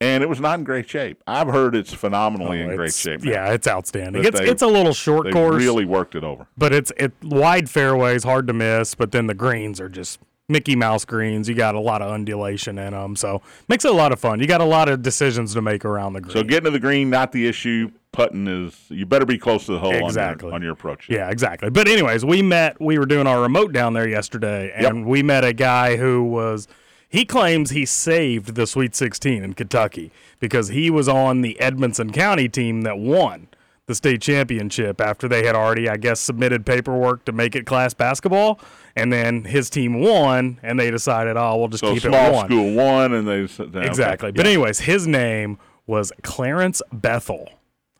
and 0.00 0.22
it 0.22 0.28
was 0.28 0.40
not 0.40 0.58
in 0.58 0.64
great 0.64 0.88
shape. 0.88 1.22
I've 1.26 1.48
heard 1.48 1.74
it's 1.74 1.92
oh, 1.92 1.96
phenomenally 1.96 2.60
in 2.60 2.70
Oh, 2.70 2.76
great 2.76 2.94
shape. 2.94 3.22
now. 3.22 3.30
Yeah, 3.30 3.52
it's 3.52 3.66
outstanding. 3.66 4.24
It's 4.24 4.38
they- 4.38 4.48
it's 4.48 4.62
a 4.62 4.66
little 4.66 4.92
short 4.94 5.24
they 5.26 5.32
course, 5.32 5.56
really 5.62 5.84
worked 5.84 6.14
it 6.14 6.24
over. 6.24 6.46
but 6.58 6.72
it's 6.72 6.92
it 6.96 7.12
wide 7.22 7.70
fairways, 7.70 8.24
hard 8.24 8.46
to 8.48 8.52
miss. 8.52 8.94
But 8.94 9.12
then 9.12 9.26
the 9.26 9.34
greens 9.34 9.80
are 9.80 9.88
just 9.88 10.18
Mickey 10.48 10.76
Mouse 10.76 11.04
greens. 11.06 11.48
You 11.48 11.54
got 11.54 11.74
a 11.74 11.80
lot 11.80 12.02
of 12.02 12.10
undulation 12.12 12.78
in 12.78 12.92
them, 12.92 13.16
so 13.16 13.40
makes 13.68 13.84
it 13.84 13.90
a 13.90 13.94
lot 13.94 14.12
of 14.12 14.20
fun. 14.20 14.40
You 14.40 14.46
got 14.46 14.60
a 14.60 14.64
lot 14.66 14.88
of 14.90 15.00
decisions 15.00 15.54
to 15.54 15.62
make 15.62 15.84
around 15.86 16.12
the 16.12 16.20
green. 16.20 16.32
So 16.34 16.42
getting 16.42 16.64
to 16.64 16.70
the 16.70 16.80
green, 16.80 17.08
not 17.10 17.32
the 17.32 17.46
issue. 17.46 17.90
Putting 18.12 18.46
is 18.46 18.76
you 18.90 19.06
better 19.06 19.26
be 19.26 19.38
close 19.38 19.66
to 19.66 19.72
the 19.72 19.78
hole 19.80 19.92
on 19.92 20.04
Exactly. 20.04 20.46
your, 20.48 20.54
on 20.54 20.62
your 20.62 20.70
approach. 20.72 21.08
Yeah, 21.10 21.30
exactly. 21.30 21.68
But 21.70 21.88
anyways, 21.88 22.24
we 22.24 22.42
met. 22.42 22.80
We 22.80 22.96
were 22.98 23.06
doing 23.06 23.26
our 23.26 23.40
remote 23.42 23.72
down 23.72 23.92
there 23.94 24.06
yesterday, 24.08 24.70
and 24.72 25.04
we 25.06 25.22
met 25.24 25.44
a 25.44 25.52
guy 25.52 25.96
who 25.96 26.22
was. 26.24 26.68
He 27.14 27.24
claims 27.24 27.70
he 27.70 27.86
saved 27.86 28.56
the 28.56 28.66
Sweet 28.66 28.96
16 28.96 29.44
in 29.44 29.52
Kentucky 29.54 30.10
because 30.40 30.66
he 30.70 30.90
was 30.90 31.08
on 31.08 31.42
the 31.42 31.60
Edmonson 31.60 32.10
County 32.10 32.48
team 32.48 32.82
that 32.82 32.98
won 32.98 33.46
the 33.86 33.94
state 33.94 34.20
championship 34.20 35.00
after 35.00 35.28
they 35.28 35.46
had 35.46 35.54
already, 35.54 35.88
I 35.88 35.96
guess, 35.96 36.18
submitted 36.18 36.66
paperwork 36.66 37.24
to 37.26 37.32
make 37.32 37.54
it 37.54 37.66
class 37.66 37.94
basketball, 37.94 38.58
and 38.96 39.12
then 39.12 39.44
his 39.44 39.70
team 39.70 40.00
won, 40.00 40.58
and 40.64 40.80
they 40.80 40.90
decided, 40.90 41.36
oh, 41.36 41.56
we'll 41.56 41.68
just 41.68 41.82
So 41.82 41.94
keep 41.94 41.98
it 41.98 42.08
small 42.08 42.32
one. 42.32 42.46
school 42.46 42.74
one, 42.74 43.12
and 43.12 43.28
they 43.28 43.46
said 43.46 43.76
okay, 43.76 43.86
Exactly. 43.86 44.32
But 44.32 44.44
yeah. 44.46 44.50
anyways, 44.50 44.80
his 44.80 45.06
name 45.06 45.58
was 45.86 46.10
Clarence 46.22 46.82
Bethel. 46.92 47.48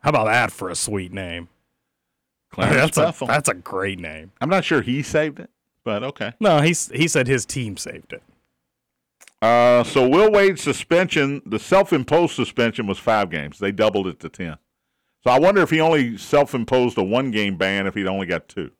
How 0.01 0.09
about 0.09 0.25
that 0.25 0.51
for 0.51 0.67
a 0.69 0.75
sweet 0.75 1.13
name? 1.13 1.47
Clarence 2.51 2.95
that's 2.95 2.97
Bethel. 2.97 3.27
a 3.29 3.31
that's 3.31 3.47
a 3.47 3.53
great 3.53 3.99
name. 3.99 4.33
I'm 4.41 4.49
not 4.49 4.65
sure 4.65 4.81
he 4.81 5.01
saved 5.03 5.39
it, 5.39 5.49
but 5.85 6.03
okay. 6.03 6.33
No, 6.41 6.59
he 6.59 6.75
he 6.93 7.07
said 7.07 7.27
his 7.27 7.45
team 7.45 7.77
saved 7.77 8.11
it. 8.11 8.21
Uh, 9.41 9.83
so 9.83 10.07
Will 10.07 10.31
Wade's 10.31 10.61
suspension, 10.61 11.41
the 11.45 11.59
self-imposed 11.59 12.33
suspension 12.35 12.87
was 12.87 12.97
five 12.97 13.29
games. 13.29 13.59
They 13.59 13.71
doubled 13.71 14.07
it 14.07 14.19
to 14.21 14.29
ten. 14.29 14.57
So 15.23 15.31
I 15.31 15.39
wonder 15.39 15.61
if 15.61 15.69
he 15.69 15.79
only 15.81 16.17
self-imposed 16.17 16.97
a 16.97 17.03
one-game 17.03 17.57
ban 17.57 17.87
if 17.87 17.95
he'd 17.95 18.07
only 18.07 18.25
got 18.27 18.47
two. 18.47 18.71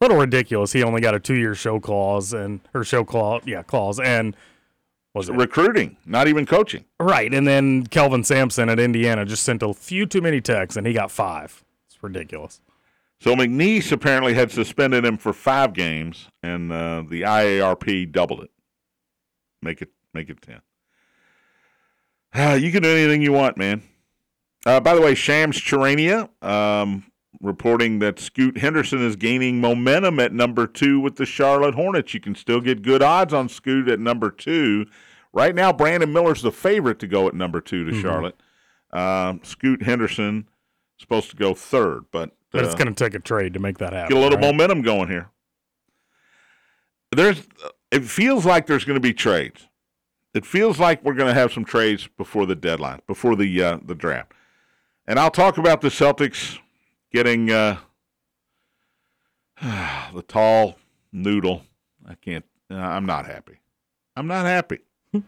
A 0.00 0.04
little 0.04 0.18
ridiculous. 0.18 0.72
He 0.72 0.82
only 0.82 1.00
got 1.00 1.14
a 1.14 1.20
two 1.20 1.34
year 1.34 1.54
show 1.54 1.80
clause 1.80 2.32
and 2.32 2.60
or 2.74 2.84
show 2.84 3.04
clause, 3.04 3.42
yeah, 3.46 3.62
clause, 3.62 3.98
and 4.00 4.36
was 5.14 5.28
it 5.28 5.34
Recruiting, 5.34 5.96
not 6.04 6.26
even 6.26 6.44
coaching. 6.44 6.84
right? 6.98 7.32
And 7.32 7.46
then 7.46 7.86
Kelvin 7.86 8.24
Sampson 8.24 8.68
at 8.68 8.80
Indiana 8.80 9.24
just 9.24 9.44
sent 9.44 9.62
a 9.62 9.72
few 9.72 10.06
too 10.06 10.20
many 10.20 10.40
texts, 10.40 10.76
and 10.76 10.86
he 10.86 10.92
got 10.92 11.10
five. 11.10 11.64
It's 11.88 12.02
ridiculous. 12.02 12.60
So 13.20 13.34
McNeese 13.34 13.90
apparently 13.90 14.34
had 14.34 14.50
suspended 14.50 15.04
him 15.04 15.16
for 15.16 15.32
five 15.32 15.72
games, 15.72 16.28
and 16.42 16.70
uh, 16.70 17.04
the 17.08 17.22
IARP 17.22 18.12
doubled 18.12 18.42
it. 18.42 18.50
Make 19.62 19.80
it 19.80 19.90
make 20.12 20.28
it 20.28 20.42
ten. 20.42 20.60
Uh, 22.34 22.54
you 22.60 22.70
can 22.70 22.82
do 22.82 22.90
anything 22.90 23.22
you 23.22 23.32
want, 23.32 23.56
man. 23.56 23.82
Uh, 24.66 24.80
by 24.80 24.94
the 24.94 25.00
way, 25.00 25.14
Shams 25.14 25.58
Charania 25.58 26.28
um, 26.42 27.04
reporting 27.40 27.98
that 27.98 28.18
Scoot 28.18 28.58
Henderson 28.58 29.04
is 29.04 29.16
gaining 29.16 29.60
momentum 29.60 30.18
at 30.20 30.32
number 30.32 30.66
two 30.66 31.00
with 31.00 31.16
the 31.16 31.26
Charlotte 31.26 31.74
Hornets. 31.74 32.14
You 32.14 32.20
can 32.20 32.34
still 32.34 32.60
get 32.60 32.82
good 32.82 33.02
odds 33.02 33.34
on 33.34 33.48
Scoot 33.48 33.88
at 33.88 34.00
number 34.00 34.30
two. 34.30 34.86
Right 35.32 35.54
now, 35.54 35.72
Brandon 35.72 36.12
Miller's 36.12 36.42
the 36.42 36.52
favorite 36.52 36.98
to 37.00 37.06
go 37.06 37.26
at 37.26 37.34
number 37.34 37.60
two 37.60 37.84
to 37.84 38.00
Charlotte. 38.00 38.40
Um, 38.92 39.40
Scoot 39.42 39.82
Henderson 39.82 40.48
supposed 40.98 41.30
to 41.30 41.36
go 41.36 41.54
third, 41.54 42.04
but 42.12 42.30
But 42.54 42.64
it's 42.64 42.74
uh, 42.74 42.78
going 42.78 42.94
to 42.94 43.04
take 43.04 43.14
a 43.14 43.18
trade 43.18 43.54
to 43.54 43.60
make 43.60 43.78
that 43.78 43.92
happen. 43.92 44.08
get 44.08 44.16
a 44.16 44.20
little 44.20 44.38
right? 44.38 44.46
momentum 44.46 44.82
going 44.82 45.08
here. 45.08 45.28
There's, 47.10 47.42
it 47.90 48.04
feels 48.04 48.46
like 48.46 48.66
there's 48.66 48.84
going 48.84 48.96
to 48.96 49.00
be 49.00 49.12
trades. 49.12 49.68
It 50.34 50.44
feels 50.44 50.80
like 50.80 51.04
we're 51.04 51.14
going 51.14 51.32
to 51.32 51.40
have 51.40 51.52
some 51.52 51.64
trades 51.64 52.08
before 52.16 52.44
the 52.44 52.56
deadline, 52.56 53.00
before 53.06 53.36
the 53.36 53.62
uh, 53.62 53.78
the 53.84 53.94
draft, 53.94 54.32
and 55.06 55.18
I'll 55.18 55.30
talk 55.30 55.58
about 55.58 55.80
the 55.80 55.88
Celtics 55.88 56.58
getting 57.12 57.52
uh, 57.52 57.78
the 59.62 60.24
tall 60.26 60.76
noodle. 61.12 61.62
I 62.06 62.14
can't 62.16 62.44
Uh, 62.68 62.74
I'm 62.74 63.06
not 63.06 63.26
happy. 63.26 63.60
I'm 64.16 64.26
not 64.26 64.44
happy. 64.44 64.80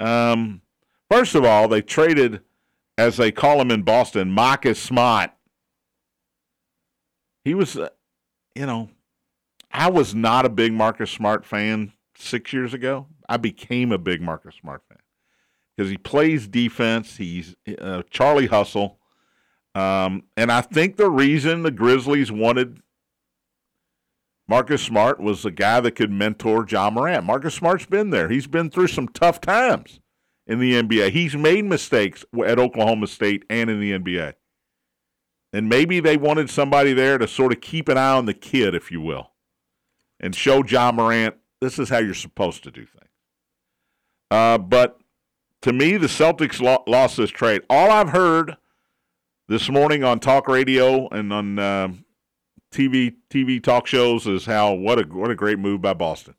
um, 0.00 0.62
first 1.10 1.34
of 1.34 1.44
all, 1.44 1.66
they 1.66 1.82
traded, 1.82 2.40
as 2.96 3.16
they 3.16 3.32
call 3.32 3.60
him 3.60 3.72
in 3.72 3.82
Boston, 3.82 4.30
Marcus 4.30 4.80
Smart. 4.80 5.32
He 7.44 7.54
was, 7.54 7.76
uh, 7.76 7.88
you 8.54 8.66
know, 8.66 8.90
I 9.70 9.90
was 9.90 10.14
not 10.14 10.44
a 10.44 10.50
big 10.50 10.72
Marcus 10.72 11.10
Smart 11.10 11.44
fan 11.44 11.92
six 12.16 12.52
years 12.52 12.74
ago. 12.74 13.06
I 13.28 13.36
became 13.36 13.92
a 13.92 13.98
big 13.98 14.20
Marcus 14.20 14.54
Smart 14.54 14.82
fan 14.88 14.98
because 15.76 15.90
he 15.90 15.96
plays 15.96 16.46
defense. 16.46 17.16
He's 17.16 17.56
uh, 17.78 18.02
Charlie 18.10 18.46
Hustle. 18.46 18.98
Um, 19.74 20.24
and 20.36 20.52
I 20.52 20.60
think 20.60 20.96
the 20.96 21.10
reason 21.10 21.62
the 21.62 21.70
Grizzlies 21.70 22.30
wanted 22.30 22.80
Marcus 24.46 24.82
Smart 24.82 25.18
was 25.18 25.44
a 25.44 25.50
guy 25.50 25.80
that 25.80 25.92
could 25.92 26.10
mentor 26.10 26.66
Ja 26.68 26.90
Morant. 26.90 27.24
Marcus 27.24 27.54
Smart's 27.54 27.86
been 27.86 28.10
there. 28.10 28.28
He's 28.28 28.46
been 28.46 28.68
through 28.68 28.88
some 28.88 29.08
tough 29.08 29.40
times 29.40 30.00
in 30.46 30.58
the 30.58 30.74
NBA. 30.74 31.10
He's 31.12 31.34
made 31.34 31.64
mistakes 31.64 32.24
at 32.44 32.58
Oklahoma 32.58 33.06
State 33.06 33.44
and 33.48 33.70
in 33.70 33.80
the 33.80 33.92
NBA. 33.92 34.34
And 35.52 35.68
maybe 35.68 36.00
they 36.00 36.16
wanted 36.16 36.48
somebody 36.48 36.92
there 36.94 37.18
to 37.18 37.28
sort 37.28 37.52
of 37.52 37.60
keep 37.60 37.88
an 37.88 37.98
eye 37.98 38.12
on 38.12 38.24
the 38.24 38.34
kid, 38.34 38.74
if 38.74 38.90
you 38.90 39.00
will, 39.00 39.32
and 40.18 40.34
show 40.34 40.64
Ja 40.64 40.90
Morant 40.92 41.36
this 41.62 41.78
is 41.78 41.88
how 41.88 41.98
you're 41.98 42.12
supposed 42.12 42.64
to 42.64 42.72
do 42.72 42.84
things. 42.84 43.10
Uh, 44.32 44.58
but 44.58 44.98
to 45.60 45.72
me, 45.72 45.96
the 45.96 46.08
Celtics 46.08 46.60
lo- 46.60 46.82
lost 46.88 47.16
this 47.16 47.30
trade. 47.30 47.62
All 47.70 47.88
I've 47.88 48.08
heard 48.08 48.56
this 49.46 49.70
morning 49.70 50.02
on 50.02 50.18
talk 50.18 50.48
radio 50.48 51.08
and 51.10 51.32
on 51.32 51.58
uh, 51.60 51.88
TV 52.72 53.14
TV 53.30 53.62
talk 53.62 53.86
shows 53.86 54.26
is 54.26 54.46
how 54.46 54.72
what 54.72 54.98
a 54.98 55.02
what 55.04 55.30
a 55.30 55.36
great 55.36 55.60
move 55.60 55.80
by 55.80 55.94
Boston. 55.94 56.34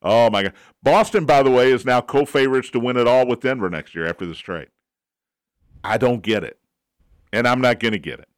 Oh 0.00 0.30
my 0.30 0.44
God! 0.44 0.52
Boston, 0.80 1.24
by 1.26 1.42
the 1.42 1.50
way, 1.50 1.72
is 1.72 1.84
now 1.84 2.00
co-favorites 2.00 2.70
to 2.70 2.78
win 2.78 2.96
it 2.96 3.08
all 3.08 3.26
with 3.26 3.40
Denver 3.40 3.68
next 3.68 3.96
year 3.96 4.06
after 4.06 4.26
this 4.26 4.38
trade. 4.38 4.68
I 5.82 5.98
don't 5.98 6.22
get 6.22 6.44
it, 6.44 6.56
and 7.32 7.48
I'm 7.48 7.60
not 7.60 7.80
going 7.80 7.92
to 7.92 7.98
get 7.98 8.20
it. 8.20 8.28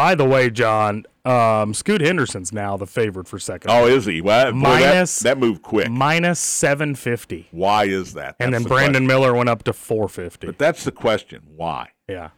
By 0.00 0.14
the 0.14 0.24
way, 0.24 0.48
John, 0.48 1.04
um, 1.26 1.74
Scoot 1.74 2.00
Henderson's 2.00 2.54
now 2.54 2.78
the 2.78 2.86
favorite 2.86 3.28
for 3.28 3.38
second. 3.38 3.70
Oh, 3.70 3.86
is 3.86 4.06
he? 4.06 4.22
Well, 4.22 4.50
boy, 4.50 4.56
Minus- 4.58 5.18
that, 5.18 5.36
that 5.36 5.38
moved 5.38 5.60
quick. 5.60 5.90
minus 5.90 6.40
seven 6.40 6.94
fifty, 6.94 7.48
Why 7.50 7.84
is 7.84 8.14
that? 8.14 8.34
and 8.40 8.54
then 8.54 8.62
the 8.62 8.68
Brandon 8.70 8.92
question. 9.04 9.06
Miller 9.06 9.34
went 9.34 9.50
up 9.50 9.62
to 9.64 9.74
four 9.74 10.08
fifty. 10.08 10.46
But 10.46 10.56
that's 10.56 10.84
the 10.84 10.90
question. 10.92 11.42
Why? 11.54 11.90
Yeah, 12.08 12.30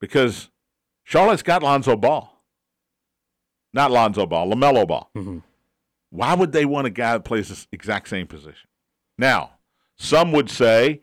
Because 0.00 0.50
Charlotte's 1.02 1.42
got 1.42 1.64
Lonzo 1.64 1.96
Ball. 1.96 2.30
Not 3.72 3.90
Lonzo 3.90 4.24
Ball, 4.24 4.46
LaMelo 4.52 4.86
Ball. 4.86 5.10
Mhm. 5.16 5.42
Why 6.10 6.34
would 6.34 6.52
they 6.52 6.64
want 6.64 6.86
a 6.86 6.90
guy 6.90 7.14
that 7.14 7.24
plays 7.24 7.48
this 7.48 7.66
exact 7.72 8.08
same 8.08 8.28
position? 8.28 8.68
Now, 9.18 9.54
some 9.96 10.30
would 10.30 10.48
say 10.48 11.00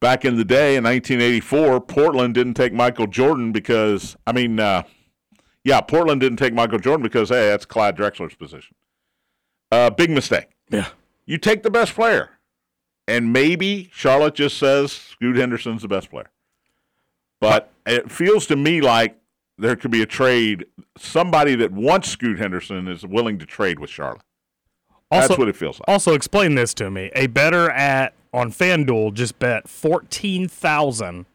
back 0.00 0.24
in 0.24 0.38
the 0.38 0.46
day 0.46 0.76
in 0.76 0.84
1984, 0.84 1.82
Portland 1.82 2.32
didn't 2.32 2.54
take 2.54 2.72
Michael 2.72 3.06
Jordan 3.06 3.52
because, 3.52 4.16
I 4.26 4.32
mean, 4.32 4.58
uh, 4.58 4.84
yeah, 5.66 5.80
Portland 5.80 6.20
didn't 6.20 6.38
take 6.38 6.54
Michael 6.54 6.78
Jordan 6.78 7.02
because, 7.02 7.28
hey, 7.28 7.48
that's 7.48 7.64
Clyde 7.66 7.96
Drexler's 7.96 8.36
position. 8.36 8.76
Uh, 9.72 9.90
big 9.90 10.10
mistake. 10.10 10.46
yeah. 10.70 10.88
You 11.26 11.38
take 11.38 11.64
the 11.64 11.70
best 11.70 11.92
player. 11.94 12.30
And 13.08 13.32
maybe 13.32 13.90
Charlotte 13.92 14.36
just 14.36 14.58
says 14.58 14.92
Scoot 14.92 15.36
Henderson's 15.36 15.82
the 15.82 15.88
best 15.88 16.08
player. 16.08 16.30
But 17.40 17.72
it 17.84 18.10
feels 18.12 18.46
to 18.46 18.54
me 18.56 18.80
like 18.80 19.18
there 19.58 19.74
could 19.74 19.90
be 19.90 20.02
a 20.02 20.06
trade. 20.06 20.66
Somebody 20.96 21.56
that 21.56 21.72
wants 21.72 22.08
Scoot 22.10 22.38
Henderson 22.38 22.86
is 22.86 23.04
willing 23.04 23.38
to 23.40 23.46
trade 23.46 23.80
with 23.80 23.90
Charlotte. 23.90 24.22
Also, 25.10 25.28
That's 25.28 25.38
what 25.38 25.48
it 25.48 25.56
feels 25.56 25.80
like. 25.80 25.88
also 25.88 26.14
explain 26.14 26.54
this 26.54 26.72
to 26.74 26.90
me. 26.92 27.10
A 27.16 27.26
better 27.26 27.70
at 27.70 28.14
on 28.32 28.52
FanDuel 28.52 29.14
just 29.14 29.38
bet 29.40 29.68
fourteen 29.68 30.46
thousand 30.48 31.26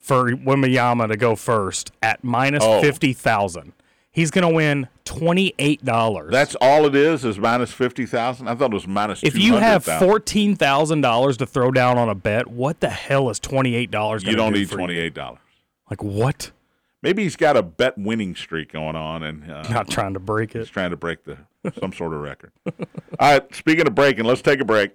for 0.00 0.32
Wembanyama 0.32 1.08
to 1.08 1.16
go 1.16 1.36
first 1.36 1.92
at 2.02 2.24
minus 2.24 2.62
Oh. 2.64 2.80
fifty 2.80 3.12
thousand. 3.12 3.72
He's 4.12 4.30
gonna 4.32 4.50
win 4.50 4.88
twenty 5.04 5.54
eight 5.58 5.84
dollars. 5.84 6.32
That's 6.32 6.56
all 6.56 6.84
it 6.86 6.94
is, 6.96 7.24
is 7.24 7.38
minus 7.38 7.72
50000 7.72 8.48
I 8.48 8.54
thought 8.56 8.72
it 8.72 8.74
was 8.74 8.88
minus 8.88 9.22
if 9.22 9.38
you 9.38 9.54
have 9.56 9.84
fourteen 9.84 10.56
thousand 10.56 11.02
dollars 11.02 11.36
to 11.36 11.46
throw 11.46 11.70
down 11.70 11.96
on 11.96 12.08
a 12.08 12.14
bet, 12.14 12.48
what 12.48 12.80
the 12.80 12.90
hell 12.90 13.30
is 13.30 13.38
twenty 13.38 13.74
eight 13.76 13.90
dollars? 13.90 14.24
Going 14.24 14.36
to 14.36 14.50
be? 14.52 14.58
You 14.60 14.66
don't 14.66 14.86
need 14.88 15.14
$28. 15.14 15.38
Like 15.88 16.02
what? 16.02 16.50
Maybe 17.02 17.22
he's 17.22 17.36
got 17.36 17.56
a 17.56 17.62
bet 17.62 17.96
winning 17.96 18.34
streak 18.34 18.72
going 18.72 18.94
on 18.96 19.22
and 19.22 19.50
uh, 19.50 19.62
Not 19.70 19.88
trying 19.88 20.14
to 20.14 20.20
break 20.20 20.54
it. 20.54 20.58
He's 20.58 20.68
trying 20.68 20.90
to 20.90 20.96
break 20.96 21.24
the 21.24 21.38
some 21.78 21.92
sort 21.92 22.12
of 22.12 22.20
record. 22.20 22.52
All 23.18 23.32
right, 23.32 23.54
speaking 23.54 23.86
of 23.86 23.94
breaking, 23.94 24.24
let's 24.24 24.42
take 24.42 24.60
a 24.60 24.64
break. 24.64 24.92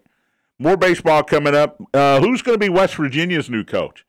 More 0.60 0.78
baseball 0.78 1.24
coming 1.24 1.56
up. 1.56 1.82
Uh, 1.94 2.20
who's 2.22 2.42
going 2.42 2.56
to 2.56 2.60
be 2.64 2.70
West 2.70 2.96
Virginia's 2.96 3.50
new 3.50 3.64
coach? 3.64 4.06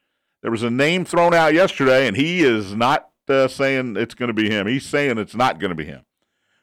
There 0.47 0.53
was 0.53 0.63
a 0.63 0.71
name 0.71 1.05
thrown 1.05 1.35
out 1.35 1.55
yesterday, 1.55 2.07
and 2.07 2.17
he 2.17 2.45
is 2.45 2.73
not 2.73 3.09
uh, 3.29 3.49
saying 3.49 3.97
it's 3.97 4.15
going 4.15 4.29
to 4.29 4.33
be 4.33 4.49
him. 4.49 4.69
He's 4.69 4.87
saying 4.87 5.19
it's 5.19 5.35
not 5.35 5.59
going 5.59 5.71
to 5.71 5.75
be 5.75 5.87
him. 5.87 6.05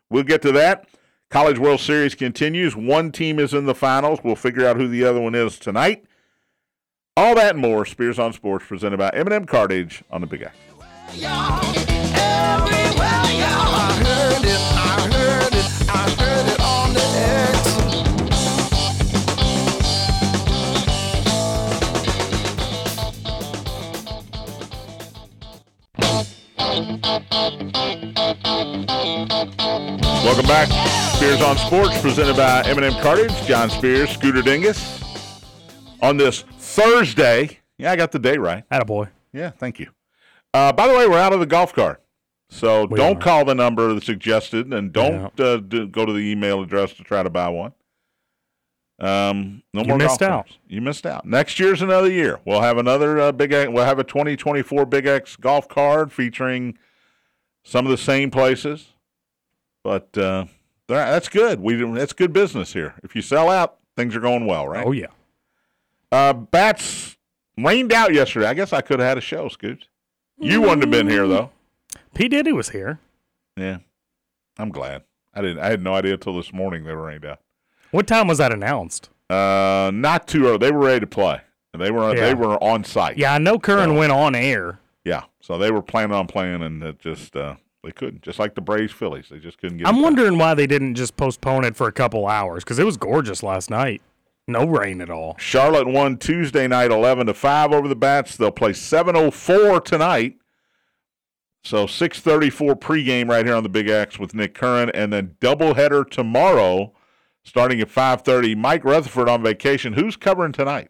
We'll 0.09 0.23
get 0.23 0.41
to 0.43 0.53
that. 0.53 0.87
College 1.29 1.59
World 1.59 1.81
Series 1.81 2.15
continues. 2.15 2.77
One 2.77 3.11
team 3.11 3.39
is 3.39 3.53
in 3.53 3.65
the 3.65 3.75
finals. 3.75 4.19
We'll 4.23 4.37
figure 4.37 4.65
out 4.65 4.77
who 4.77 4.87
the 4.87 5.03
other 5.03 5.19
one 5.19 5.35
is 5.35 5.59
tonight. 5.59 6.05
All 7.17 7.35
that 7.35 7.55
and 7.55 7.59
more. 7.61 7.85
Spears 7.85 8.19
on 8.19 8.31
Sports, 8.31 8.67
presented 8.67 8.99
by 8.99 9.09
M&M 9.09 9.43
Cartage 9.43 10.01
on 10.09 10.21
the 10.21 10.27
Big 10.27 10.43
X. 10.43 10.55
Welcome 30.23 30.45
back. 30.47 30.69
Spears 31.15 31.41
on 31.41 31.57
Sports, 31.57 31.99
presented 32.01 32.35
by 32.37 32.61
M&M 32.65 32.93
Cartage. 33.01 33.31
John 33.45 33.69
Spears, 33.69 34.09
Scooter 34.11 34.41
Dingus. 34.41 35.01
On 36.01 36.17
this 36.17 36.41
Thursday, 36.57 37.59
yeah, 37.77 37.91
I 37.91 37.95
got 37.95 38.11
the 38.11 38.19
day 38.19 38.37
right. 38.37 38.67
Attaboy. 38.69 39.09
Yeah, 39.33 39.49
thank 39.51 39.79
you. 39.79 39.89
Uh, 40.53 40.71
by 40.71 40.87
the 40.87 40.93
way, 40.95 41.07
we're 41.07 41.19
out 41.19 41.33
of 41.33 41.39
the 41.39 41.45
golf 41.45 41.73
cart, 41.73 42.01
so 42.49 42.85
We 42.85 42.97
don't 42.97 43.17
are. 43.17 43.21
call 43.21 43.45
the 43.45 43.55
number 43.55 43.93
that's 43.93 44.05
suggested, 44.05 44.73
and 44.73 44.91
don't 44.93 45.37
uh, 45.39 45.57
do, 45.57 45.87
go 45.87 46.05
to 46.05 46.13
the 46.13 46.19
email 46.19 46.61
address 46.61 46.93
to 46.93 47.03
try 47.03 47.21
to 47.23 47.29
buy 47.29 47.49
one. 47.49 47.73
Um, 48.99 49.63
no 49.73 49.81
You 49.81 49.87
more 49.89 49.97
missed 49.97 50.19
golf 50.19 50.21
out. 50.21 50.45
carts. 50.45 50.57
You 50.67 50.81
missed 50.81 51.05
out. 51.05 51.25
Next 51.25 51.59
year's 51.59 51.81
another 51.81 52.09
year. 52.11 52.39
We'll 52.45 52.61
have 52.61 52.77
another 52.77 53.19
uh, 53.19 53.31
big. 53.33 53.51
X- 53.51 53.69
We'll 53.71 53.85
have 53.85 53.99
a 53.99 54.03
2024 54.03 54.85
Big 54.85 55.05
X 55.05 55.35
golf 55.35 55.67
card 55.67 56.11
featuring 56.11 56.77
some 57.63 57.85
of 57.85 57.91
the 57.91 57.97
same 57.97 58.29
places, 58.29 58.87
but 59.83 60.17
uh, 60.17 60.45
that- 60.87 61.11
that's 61.11 61.29
good. 61.29 61.59
We 61.59 61.75
that's 61.93 62.13
good 62.13 62.33
business 62.33 62.73
here. 62.73 62.95
If 63.03 63.15
you 63.15 63.21
sell 63.21 63.49
out, 63.49 63.77
things 63.95 64.15
are 64.15 64.19
going 64.19 64.45
well, 64.45 64.67
right? 64.67 64.85
Oh 64.85 64.91
yeah. 64.91 65.07
Uh, 66.11 66.33
bats 66.33 67.17
rained 67.57 67.91
out 67.91 68.13
yesterday. 68.13 68.47
I 68.47 68.53
guess 68.53 68.71
I 68.73 68.81
could 68.81 68.99
have 68.99 69.07
had 69.07 69.17
a 69.17 69.21
show, 69.21 69.47
Scoots. 69.49 69.87
You 70.39 70.61
wouldn't 70.61 70.81
have 70.81 70.91
been 70.91 71.07
here 71.07 71.27
though. 71.27 71.51
P 72.13 72.27
Diddy 72.27 72.51
was 72.51 72.69
here. 72.69 72.99
Yeah, 73.57 73.77
I'm 74.57 74.69
glad. 74.69 75.03
I 75.33 75.41
didn't. 75.41 75.59
I 75.59 75.67
had 75.67 75.81
no 75.81 75.93
idea 75.95 76.13
until 76.13 76.35
this 76.35 76.53
morning 76.53 76.83
they 76.85 76.93
were 76.93 77.05
rained 77.07 77.25
out. 77.25 77.39
What 77.91 78.07
time 78.07 78.27
was 78.27 78.37
that 78.39 78.51
announced? 78.51 79.09
Uh, 79.29 79.89
not 79.93 80.27
too 80.27 80.45
early. 80.47 80.57
They 80.59 80.71
were 80.71 80.79
ready 80.85 80.99
to 80.99 81.07
play. 81.07 81.41
They 81.77 81.89
were. 81.91 82.13
Yeah. 82.15 82.27
They 82.27 82.33
were 82.35 82.61
on 82.63 82.83
site. 82.83 83.17
Yeah, 83.17 83.33
I 83.33 83.37
know 83.39 83.57
Curran 83.57 83.89
So- 83.89 83.97
went 83.97 84.11
on 84.11 84.35
air. 84.35 84.79
Yeah. 85.05 85.23
So 85.39 85.57
they 85.57 85.71
were 85.71 85.81
planning 85.81 86.15
on 86.15 86.27
playing, 86.27 86.61
and 86.61 86.83
it 86.83 86.99
just 86.99 87.35
uh, 87.35 87.55
they 87.83 87.91
couldn't. 87.91 88.21
Just 88.21 88.39
like 88.39 88.55
the 88.55 88.61
Braves, 88.61 88.91
Phillies, 88.93 89.27
they 89.29 89.39
just 89.39 89.57
couldn't 89.57 89.77
get. 89.77 89.87
I'm 89.87 90.01
wondering 90.01 90.37
why 90.37 90.53
they 90.53 90.67
didn't 90.67 90.95
just 90.95 91.17
postpone 91.17 91.65
it 91.65 91.75
for 91.75 91.87
a 91.87 91.91
couple 91.91 92.27
hours 92.27 92.63
because 92.63 92.79
it 92.79 92.85
was 92.85 92.97
gorgeous 92.97 93.43
last 93.43 93.69
night. 93.69 94.01
No 94.47 94.65
rain 94.65 94.99
at 95.01 95.09
all. 95.09 95.35
Charlotte 95.39 95.87
won 95.87 96.17
Tuesday 96.17 96.67
night, 96.67 96.91
eleven 96.91 97.27
to 97.27 97.33
five 97.33 97.71
over 97.71 97.87
the 97.87 97.95
Bats. 97.95 98.35
They'll 98.35 98.51
play 98.51 98.73
seven 98.73 99.15
oh 99.15 99.31
four 99.31 99.79
tonight. 99.79 100.35
So 101.63 101.87
six 101.87 102.19
thirty 102.19 102.49
four 102.49 102.75
pregame 102.75 103.29
right 103.29 103.45
here 103.45 103.55
on 103.55 103.63
the 103.63 103.69
Big 103.69 103.87
X 103.87 104.19
with 104.19 104.33
Nick 104.33 104.53
Curran, 104.53 104.89
and 104.93 105.13
then 105.13 105.35
doubleheader 105.39 106.09
tomorrow, 106.09 106.91
starting 107.43 107.79
at 107.79 107.89
five 107.89 108.23
thirty. 108.23 108.53
Mike 108.53 108.83
Rutherford 108.83 109.29
on 109.29 109.41
vacation. 109.43 109.93
Who's 109.93 110.17
covering 110.17 110.51
tonight? 110.51 110.89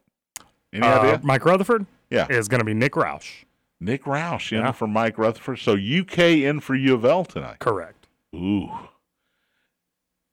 Any 0.74 0.88
Uh, 0.88 1.00
idea? 1.00 1.22
Mike 1.24 1.46
Rutherford 1.46 1.86
Yeah, 2.10 2.26
is 2.32 2.48
going 2.48 2.60
to 2.60 2.66
be 2.66 2.74
Nick 2.74 2.94
Roush. 2.94 3.44
Nick 3.84 4.04
Roush 4.04 4.52
in 4.52 4.60
Yeah. 4.60 4.72
for 4.72 4.88
Mike 4.88 5.18
Rutherford. 5.18 5.60
So 5.60 5.74
UK 5.74 6.44
in 6.44 6.60
for 6.60 6.76
U 6.76 6.94
of 6.96 7.04
L 7.06 7.26
tonight. 7.26 7.60
Correct. 7.60 8.08
Ooh, 8.36 8.70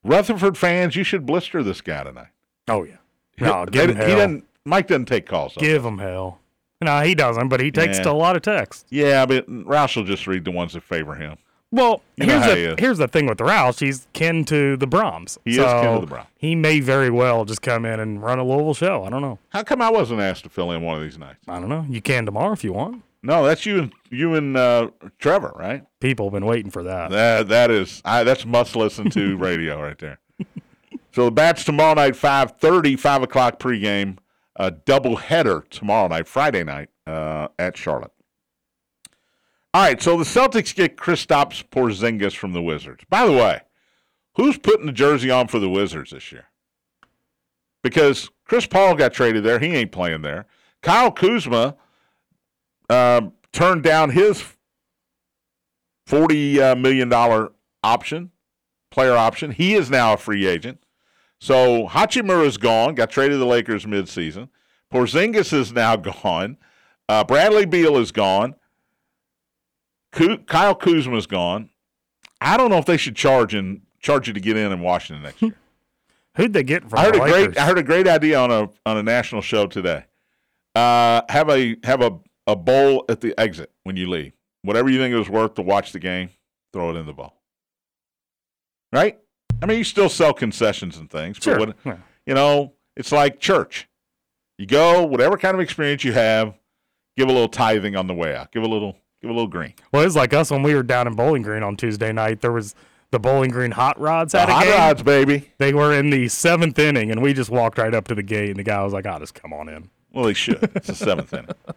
Rutherford 0.02 0.56
fans, 0.56 0.96
you 0.96 1.04
should 1.04 1.26
blister 1.26 1.62
this 1.62 1.80
guy 1.80 2.04
tonight. 2.04 2.28
Oh 2.68 2.84
yeah. 2.84 2.96
No, 3.38 3.64
They- 3.66 3.72
give 3.72 3.90
him 3.90 3.96
he 3.96 4.02
hell. 4.02 4.16
doesn't. 4.16 4.44
Mike 4.64 4.86
doesn't 4.88 5.06
take 5.06 5.26
calls. 5.26 5.54
Give 5.56 5.84
him 5.84 5.98
hell. 5.98 6.38
No, 6.82 7.00
he 7.00 7.14
doesn't, 7.14 7.48
but 7.48 7.60
he 7.60 7.70
takes 7.70 7.98
Yeah. 7.98 8.10
a 8.10 8.12
lot 8.14 8.36
of 8.36 8.42
texts. 8.42 8.84
Yeah, 8.90 9.26
but 9.26 9.46
Roush 9.48 9.96
will 9.96 10.04
just 10.04 10.26
read 10.26 10.44
the 10.44 10.50
ones 10.50 10.72
that 10.72 10.82
favor 10.82 11.14
him. 11.14 11.36
Well, 11.72 12.02
You 12.16 12.26
here's 12.26 12.42
how 12.44 12.54
he 12.54 12.66
the 12.66 12.76
here's 12.78 12.98
the 12.98 13.06
thing 13.06 13.26
with 13.26 13.38
Roush. 13.38 13.80
He's 13.80 14.06
kin 14.12 14.44
to 14.46 14.76
the 14.76 14.86
Brahms. 14.86 15.38
He 15.44 15.52
is 15.52 15.56
kin 15.58 15.94
to 15.94 16.00
the 16.00 16.06
Brahms. 16.06 16.28
He 16.36 16.54
may 16.54 16.80
very 16.80 17.10
well 17.10 17.44
just 17.44 17.62
come 17.62 17.84
in 17.84 18.00
and 18.00 18.20
run 18.22 18.38
a 18.38 18.44
Louisville 18.44 18.74
show. 18.74 19.04
I 19.04 19.10
don't 19.10 19.22
know. 19.22 19.38
How 19.50 19.62
come 19.62 19.80
I 19.80 19.90
wasn't 19.90 20.20
asked 20.20 20.42
to 20.44 20.48
fill 20.50 20.72
in 20.72 20.82
one 20.82 20.96
of 20.96 21.02
these 21.02 21.18
nights? 21.18 21.38
I 21.46 21.60
don't 21.60 21.68
know. 21.68 21.86
You 21.88 22.00
can 22.00 22.24
tomorrow 22.26 22.52
if 22.52 22.64
you 22.64 22.72
want. 22.72 23.02
No, 23.22 23.44
that's 23.44 23.66
you 23.66 23.78
and 23.78 23.92
you 24.08 24.34
and 24.34 24.56
uh, 24.56 24.90
Trevor, 25.18 25.52
right? 25.56 25.84
People 26.00 26.26
have 26.26 26.32
been 26.32 26.46
waiting 26.46 26.70
for 26.70 26.82
that. 26.84 27.10
That 27.10 27.48
that 27.48 27.70
is 27.70 28.00
I, 28.04 28.24
that's 28.24 28.46
must 28.46 28.76
listen 28.76 29.10
to 29.10 29.36
radio 29.38 29.80
right 29.80 29.98
there. 29.98 30.18
So 31.12 31.24
the 31.24 31.32
bats 31.32 31.64
tomorrow 31.64 31.94
night, 31.94 32.14
5.30, 32.14 32.98
5 32.98 33.22
o'clock 33.24 33.58
pregame, 33.58 34.18
a 34.56 34.70
double 34.70 35.16
header 35.16 35.64
tomorrow 35.68 36.06
night, 36.06 36.28
Friday 36.28 36.62
night 36.62 36.88
uh, 37.06 37.48
at 37.58 37.76
Charlotte. 37.76 38.12
All 39.74 39.82
right, 39.82 40.00
so 40.00 40.16
the 40.16 40.24
Celtics 40.24 40.74
get 40.74 40.96
Kristaps 40.96 41.64
Porzingis 41.68 42.36
from 42.36 42.52
the 42.52 42.62
Wizards. 42.62 43.04
By 43.08 43.26
the 43.26 43.32
way, 43.32 43.60
who's 44.34 44.58
putting 44.58 44.86
the 44.86 44.92
jersey 44.92 45.30
on 45.30 45.48
for 45.48 45.58
the 45.58 45.68
Wizards 45.68 46.10
this 46.10 46.30
year? 46.30 46.46
Because 47.82 48.30
Chris 48.44 48.66
Paul 48.66 48.94
got 48.94 49.12
traded 49.12 49.44
there, 49.44 49.58
he 49.58 49.74
ain't 49.74 49.92
playing 49.92 50.22
there. 50.22 50.46
Kyle 50.82 51.10
Kuzma 51.10 51.76
um, 52.90 53.32
turned 53.52 53.82
down 53.82 54.10
his 54.10 54.44
forty 56.06 56.60
uh, 56.60 56.74
million 56.74 57.08
dollar 57.08 57.52
option, 57.82 58.30
player 58.90 59.16
option. 59.16 59.50
He 59.52 59.74
is 59.74 59.90
now 59.90 60.14
a 60.14 60.16
free 60.16 60.46
agent. 60.46 60.82
So 61.38 61.86
Hachimura 61.88 62.44
is 62.44 62.58
gone. 62.58 62.94
Got 62.94 63.10
traded 63.10 63.32
to 63.32 63.38
the 63.38 63.46
Lakers 63.46 63.86
midseason. 63.86 64.48
Porzingis 64.92 65.52
is 65.52 65.72
now 65.72 65.96
gone. 66.22 66.58
Uh, 67.08 67.24
Bradley 67.24 67.64
Beal 67.66 67.96
is 67.96 68.12
gone. 68.12 68.54
Kyle 70.12 70.74
Kuzma 70.74 71.16
is 71.16 71.26
gone. 71.26 71.70
I 72.40 72.56
don't 72.56 72.70
know 72.70 72.78
if 72.78 72.86
they 72.86 72.96
should 72.96 73.14
charge 73.16 73.54
and 73.54 73.82
charge 74.00 74.26
you 74.26 74.34
to 74.34 74.40
get 74.40 74.56
in 74.56 74.72
in 74.72 74.80
Washington 74.80 75.22
next 75.22 75.40
year. 75.42 75.54
Who'd 76.36 76.52
they 76.52 76.62
get 76.62 76.88
from 76.88 76.98
I 76.98 77.04
heard 77.04 77.14
the 77.14 77.22
a 77.22 77.24
Lakers? 77.24 77.46
great 77.54 77.58
I 77.58 77.66
heard 77.66 77.78
a 77.78 77.82
great 77.82 78.08
idea 78.08 78.38
on 78.38 78.50
a 78.50 78.68
on 78.86 78.96
a 78.96 79.02
national 79.02 79.42
show 79.42 79.66
today. 79.66 80.04
Uh, 80.74 81.22
have 81.28 81.48
a 81.50 81.76
have 81.84 82.02
a, 82.02 82.18
a 82.46 82.56
bowl 82.56 83.04
at 83.08 83.20
the 83.20 83.38
exit 83.38 83.70
when 83.84 83.96
you 83.96 84.08
leave. 84.08 84.32
Whatever 84.62 84.90
you 84.90 84.98
think 84.98 85.12
it 85.14 85.18
was 85.18 85.28
worth 85.30 85.54
to 85.54 85.62
watch 85.62 85.92
the 85.92 85.98
game, 85.98 86.30
throw 86.72 86.90
it 86.90 86.96
in 86.96 87.06
the 87.06 87.12
bowl. 87.12 87.34
Right? 88.92 89.18
I 89.62 89.66
mean, 89.66 89.78
you 89.78 89.84
still 89.84 90.08
sell 90.08 90.32
concessions 90.32 90.96
and 90.96 91.10
things, 91.10 91.36
Sure. 91.40 91.58
but 91.58 91.76
what, 91.84 91.98
you 92.26 92.34
know, 92.34 92.72
it's 92.96 93.12
like 93.12 93.40
church. 93.40 93.88
You 94.58 94.66
go, 94.66 95.04
whatever 95.04 95.36
kind 95.38 95.54
of 95.54 95.60
experience 95.60 96.04
you 96.04 96.12
have, 96.12 96.54
give 97.16 97.28
a 97.28 97.32
little 97.32 97.48
tithing 97.48 97.96
on 97.96 98.06
the 98.06 98.14
way 98.14 98.34
out. 98.34 98.52
Give 98.52 98.62
a 98.62 98.66
little 98.68 98.96
give 99.22 99.30
a 99.30 99.34
little 99.34 99.48
green. 99.48 99.74
Well, 99.92 100.02
it's 100.04 100.16
like 100.16 100.34
us 100.34 100.50
when 100.50 100.62
we 100.62 100.74
were 100.74 100.82
down 100.82 101.06
in 101.06 101.14
Bowling 101.14 101.42
Green 101.42 101.62
on 101.62 101.76
Tuesday 101.76 102.12
night. 102.12 102.40
There 102.40 102.52
was 102.52 102.74
the 103.10 103.18
Bowling 103.18 103.50
Green 103.50 103.70
Hot 103.72 103.98
Rods 104.00 104.32
The 104.32 104.40
had 104.40 104.48
a 104.48 104.52
hot 104.52 104.64
game. 104.64 104.72
rods, 104.74 105.02
baby. 105.02 105.50
They 105.58 105.72
were 105.72 105.92
in 105.94 106.10
the 106.10 106.28
seventh 106.28 106.78
inning, 106.78 107.10
and 107.10 107.22
we 107.22 107.32
just 107.32 107.50
walked 107.50 107.78
right 107.78 107.94
up 107.94 108.06
to 108.08 108.14
the 108.14 108.22
gate, 108.22 108.50
and 108.50 108.58
the 108.58 108.62
guy 108.62 108.82
was 108.82 108.92
like, 108.92 109.06
"I'll 109.06 109.18
just 109.20 109.34
come 109.34 109.52
on 109.52 109.68
in." 109.68 109.88
Well, 110.12 110.24
they 110.24 110.34
should. 110.34 110.62
It's 110.74 110.88
the 110.88 110.94
seventh 110.94 111.32
inning. 111.32 111.48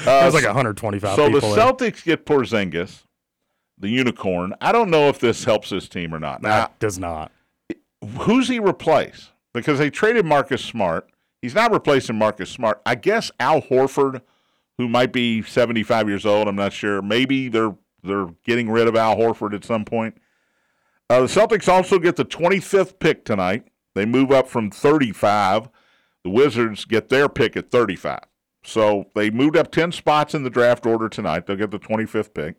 Uh, 0.00 0.22
was 0.24 0.34
like 0.34 0.44
125 0.44 1.16
So 1.16 1.28
the. 1.28 1.40
Celtics 1.40 2.02
get 2.04 2.24
Porzingis, 2.24 3.02
the 3.78 3.88
unicorn. 3.88 4.54
I 4.60 4.72
don't 4.72 4.90
know 4.90 5.08
if 5.08 5.18
this 5.18 5.44
helps 5.44 5.70
his 5.70 5.88
team 5.88 6.14
or 6.14 6.18
not. 6.18 6.42
Now, 6.42 6.48
That 6.48 6.78
does 6.78 6.98
not. 6.98 7.30
who's 8.20 8.48
he 8.48 8.58
replace? 8.58 9.30
Because 9.52 9.78
they 9.78 9.90
traded 9.90 10.24
Marcus 10.24 10.64
Smart. 10.64 11.10
He's 11.42 11.54
not 11.54 11.72
replacing 11.72 12.16
Marcus 12.16 12.48
Smart. 12.50 12.80
I 12.86 12.94
guess 12.94 13.30
Al 13.38 13.60
Horford, 13.60 14.22
who 14.78 14.88
might 14.88 15.12
be 15.12 15.42
75 15.42 16.08
years 16.08 16.24
old. 16.24 16.48
I'm 16.48 16.56
not 16.56 16.72
sure. 16.72 17.02
Maybe 17.02 17.48
they're 17.48 17.74
they're 18.02 18.28
getting 18.44 18.70
rid 18.70 18.88
of 18.88 18.96
Al 18.96 19.16
Horford 19.16 19.54
at 19.54 19.64
some 19.64 19.84
point. 19.84 20.16
Uh, 21.10 21.20
the 21.20 21.26
Celtics 21.26 21.68
also 21.68 21.98
get 21.98 22.16
the 22.16 22.24
25th 22.24 22.98
pick 22.98 23.24
tonight. 23.24 23.68
They 23.94 24.06
move 24.06 24.32
up 24.32 24.48
from 24.48 24.70
35. 24.70 25.68
The 26.24 26.30
Wizards 26.30 26.84
get 26.86 27.10
their 27.10 27.28
pick 27.28 27.56
at 27.56 27.70
35. 27.70 28.20
So 28.64 29.06
they 29.14 29.30
moved 29.30 29.56
up 29.56 29.72
10 29.72 29.92
spots 29.92 30.34
in 30.34 30.44
the 30.44 30.50
draft 30.50 30.86
order 30.86 31.08
tonight. 31.08 31.46
They'll 31.46 31.56
get 31.56 31.70
the 31.70 31.78
25th 31.78 32.34
pick. 32.34 32.56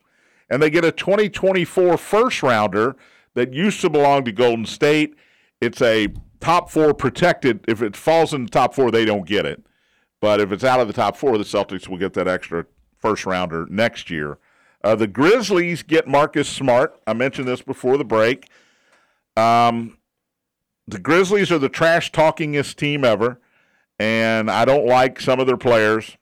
And 0.49 0.61
they 0.61 0.69
get 0.69 0.85
a 0.85 0.91
2024 0.91 1.97
first 1.97 2.43
rounder 2.43 2.95
that 3.33 3.53
used 3.53 3.81
to 3.81 3.89
belong 3.89 4.25
to 4.25 4.31
Golden 4.31 4.65
State. 4.65 5.15
It's 5.61 5.81
a 5.81 6.09
top 6.39 6.69
four 6.69 6.93
protected. 6.93 7.63
If 7.67 7.81
it 7.81 7.95
falls 7.95 8.33
in 8.33 8.45
the 8.45 8.51
top 8.51 8.75
four, 8.75 8.91
they 8.91 9.05
don't 9.05 9.25
get 9.25 9.45
it. 9.45 9.63
But 10.19 10.39
if 10.39 10.51
it's 10.51 10.63
out 10.63 10.79
of 10.79 10.87
the 10.87 10.93
top 10.93 11.15
four, 11.15 11.37
the 11.37 11.43
Celtics 11.43 11.87
will 11.87 11.97
get 11.97 12.13
that 12.13 12.27
extra 12.27 12.65
first 12.97 13.25
rounder 13.25 13.65
next 13.69 14.09
year. 14.09 14.37
Uh, 14.83 14.95
the 14.95 15.07
Grizzlies 15.07 15.83
get 15.83 16.07
Marcus 16.07 16.49
Smart. 16.49 16.99
I 17.07 17.13
mentioned 17.13 17.47
this 17.47 17.61
before 17.61 17.97
the 17.97 18.05
break. 18.05 18.49
Um, 19.37 19.97
the 20.87 20.99
Grizzlies 20.99 21.51
are 21.51 21.59
the 21.59 21.69
trash 21.69 22.11
talkingest 22.11 22.75
team 22.75 23.05
ever, 23.05 23.39
and 23.99 24.49
I 24.49 24.65
don't 24.65 24.85
like 24.85 25.19
some 25.19 25.39
of 25.39 25.47
their 25.47 25.57
players. 25.57 26.17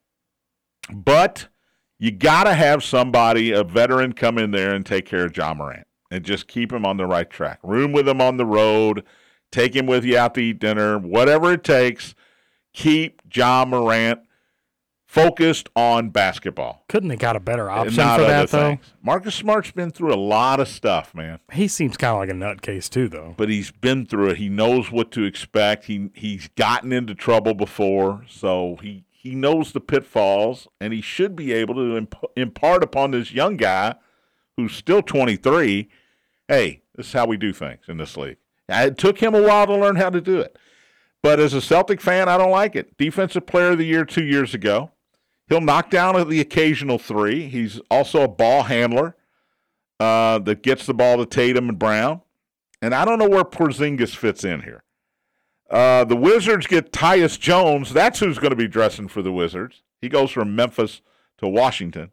But 0.92 1.48
you 2.00 2.12
got 2.12 2.46
to 2.46 2.54
have 2.54 2.84
somebody, 2.84 3.52
a 3.52 3.64
veteran, 3.64 4.14
come 4.14 4.38
in 4.38 4.52
there 4.52 4.74
and 4.74 4.86
take 4.86 5.06
care 5.06 5.26
of 5.26 5.36
Ja 5.36 5.54
Morant 5.54 5.88
and 6.10 6.26
just 6.26 6.48
keep 6.48 6.72
him 6.72 6.86
on 6.86 6.98
the 6.98 7.06
right 7.06 7.30
track. 7.30 7.60
Room 7.64 7.92
with 7.92 8.08
him 8.08 8.20
on 8.22 8.38
the 8.38 8.46
road, 8.46 9.04
take 9.52 9.76
him 9.76 9.86
with 9.86 10.04
you 10.04 10.18
out 10.18 10.34
to 10.36 10.42
eat 10.42 10.60
dinner, 10.60 10.98
whatever 10.98 11.54
it 11.54 11.64
takes. 11.64 12.16
Keep 12.74 13.22
Ja 13.34 13.66
Morant 13.66 14.22
focused 15.12 15.68
on 15.76 16.10
basketball. 16.10 16.86
Couldn't 16.88 17.10
they 17.10 17.18
got 17.18 17.36
a 17.36 17.40
better 17.42 17.70
option 17.70 17.98
not 17.98 18.20
for 18.20 18.26
that 18.26 18.50
though? 18.50 18.70
things. 18.70 18.94
Marcus 19.04 19.36
Smart's 19.36 19.72
been 19.72 19.92
through 19.92 20.14
a 20.14 20.16
lot 20.16 20.62
of 20.62 20.70
stuff, 20.70 21.14
man. 21.14 21.40
He 21.52 21.68
seems 21.68 21.98
kind 21.98 22.14
of 22.14 22.20
like 22.20 22.30
a 22.30 22.34
nutcase 22.34 22.90
too, 22.90 23.10
though. 23.10 23.34
but 23.36 23.50
he's 23.50 23.72
been 23.72 24.06
through 24.06 24.30
it. 24.30 24.38
He 24.38 24.48
knows 24.48 24.90
what 24.90 25.12
to 25.12 25.24
expect. 25.26 25.86
He 25.86 26.10
he's 26.14 26.48
gotten 26.56 26.94
into 26.94 27.14
trouble 27.14 27.54
before, 27.54 28.24
so 28.30 28.78
he 28.82 29.04
he 29.12 29.36
knows 29.36 29.74
the 29.74 29.82
pitfalls, 29.82 30.70
and 30.80 30.94
he 30.94 31.02
should 31.02 31.36
be 31.36 31.52
able 31.52 31.76
to 31.76 31.98
imp- 31.98 32.32
impart 32.38 32.82
upon 32.82 33.12
this 33.12 33.34
young 33.34 33.58
guy 33.58 33.96
who's 34.56 34.74
still 34.74 35.02
23. 35.02 35.90
Hey, 36.48 36.82
this 36.96 37.08
is 37.08 37.14
how 37.14 37.26
we 37.26 37.36
do 37.36 37.52
things 37.52 37.82
in 37.90 37.98
this 37.98 38.16
league. 38.16 38.38
Uh, 38.70 38.86
it 38.88 38.98
took 38.98 39.20
him 39.20 39.36
a 39.36 39.42
while 39.42 39.68
to 39.68 39.76
learn 39.76 39.98
how 39.98 40.10
to 40.10 40.22
do 40.22 40.40
it, 40.40 40.58
but 41.22 41.38
as 41.38 41.54
a 41.54 41.62
Celtic 41.62 42.00
fan, 42.00 42.30
I 42.30 42.38
don't 42.38 42.50
like 42.50 42.78
it. 42.78 42.98
Defensive 42.98 43.46
Player 43.46 43.72
of 43.72 43.78
the 43.78 43.86
Year 43.86 44.06
two 44.06 44.24
years 44.24 44.54
ago. 44.54 44.92
He'll 45.52 45.60
knock 45.60 45.90
down 45.90 46.30
the 46.30 46.40
occasional 46.40 46.98
three. 46.98 47.50
He's 47.50 47.82
also 47.92 48.22
a 48.22 48.28
ball 48.30 48.64
handler 48.64 49.18
uh, 50.00 50.40
that 50.40 50.64
gets 50.64 50.86
the 50.86 50.94
ball 50.94 51.18
to 51.18 51.26
Tatum 51.26 51.68
and 51.68 51.78
Brown. 51.78 52.22
And 52.82 52.96
I 52.96 53.04
don't 53.04 53.20
know 53.20 53.28
where 53.28 53.44
Porzingis 53.44 54.16
fits 54.16 54.46
in 54.46 54.62
here. 54.62 54.82
Uh, 55.70 56.06
the 56.06 56.16
Wizards 56.16 56.68
get 56.68 56.94
Tyus 56.94 57.38
Jones. 57.38 57.92
That's 57.92 58.20
who's 58.20 58.40
going 58.40 58.52
to 58.52 58.56
be 58.56 58.70
dressing 58.70 59.10
for 59.10 59.22
the 59.22 59.34
Wizards. 59.34 59.84
He 60.00 60.08
goes 60.08 60.32
from 60.32 60.56
Memphis 60.56 61.02
to 61.40 61.50
Washington. 61.50 62.12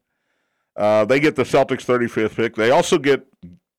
Uh, 0.74 1.04
they 1.04 1.20
get 1.20 1.36
the 1.36 1.44
Celtics 1.44 1.86
35th 1.86 2.34
pick. 2.34 2.56
They 2.56 2.72
also 2.72 2.98
get 2.98 3.24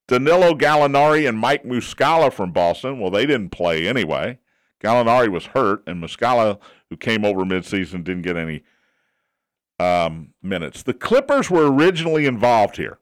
Danilo 0.08 0.54
Gallinari 0.54 1.28
and 1.28 1.38
Mike 1.38 1.65
Muscala 1.65 2.32
from 2.32 2.54
Boston. 2.54 2.98
Well, 2.98 3.12
they 3.12 3.26
didn't 3.26 3.50
play 3.50 3.89
anyway. 3.89 4.39
Gallinari 4.82 5.28
was 5.28 5.48
hurt, 5.48 5.84
and 5.86 6.02
Muscala, 6.02 6.60
who 6.89 6.95
came 6.95 7.26
over 7.26 7.43
midseason, 7.43 8.06
didn't 8.06 8.22
get 8.22 8.38
any 8.38 8.63
um, 9.80 10.34
minutes. 10.42 10.84
The 10.84 10.94
Clippers 10.94 11.50
were 11.50 11.72
originally 11.72 12.26
involved 12.26 12.78
here 12.78 13.00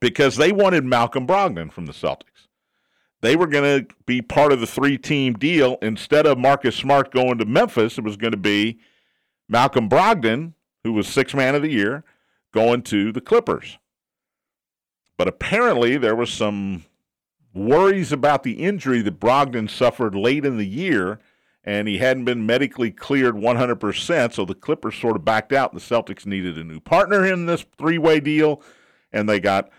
because 0.00 0.36
they 0.36 0.52
wanted 0.52 0.84
Malcolm 0.84 1.26
Brogdon 1.26 1.72
from 1.72 1.86
the 1.86 1.92
Celtics. 1.92 2.48
They 3.20 3.36
were 3.36 3.46
going 3.46 3.86
to 3.86 3.94
be 4.04 4.20
part 4.20 4.52
of 4.52 4.60
the 4.60 4.66
three 4.66 4.98
team 4.98 5.32
deal. 5.34 5.78
Instead 5.80 6.26
of 6.26 6.36
Marcus 6.36 6.76
Smart 6.76 7.10
going 7.10 7.38
to 7.38 7.46
Memphis, 7.46 7.96
it 7.96 8.04
was 8.04 8.18
going 8.18 8.32
to 8.32 8.36
be 8.36 8.78
Malcolm 9.48 9.88
Brogdon, 9.88 10.52
who 10.82 10.92
was 10.92 11.08
six 11.08 11.32
man 11.32 11.54
of 11.54 11.62
the 11.62 11.70
year, 11.70 12.04
going 12.52 12.82
to 12.82 13.12
the 13.12 13.22
Clippers. 13.22 13.78
But 15.16 15.28
apparently, 15.28 15.96
there 15.96 16.14
was 16.14 16.30
some 16.30 16.84
worries 17.54 18.12
about 18.12 18.42
the 18.42 18.64
injury 18.64 19.00
that 19.00 19.20
Brogdon 19.20 19.70
suffered 19.70 20.14
late 20.14 20.44
in 20.44 20.58
the 20.58 20.66
year, 20.66 21.20
and 21.64 21.88
he 21.88 21.98
hadn't 21.98 22.24
been 22.24 22.44
medically 22.44 22.90
cleared 22.90 23.34
100%. 23.34 24.32
So 24.32 24.44
the 24.44 24.54
Clippers 24.54 24.96
sort 24.96 25.16
of 25.16 25.24
backed 25.24 25.52
out. 25.52 25.72
The 25.72 25.80
Celtics 25.80 26.26
needed 26.26 26.58
a 26.58 26.64
new 26.64 26.80
partner 26.80 27.24
in 27.24 27.46
this 27.46 27.64
three 27.78 27.98
way 27.98 28.20
deal, 28.20 28.62
and 29.12 29.28
they 29.28 29.40
got 29.40 29.70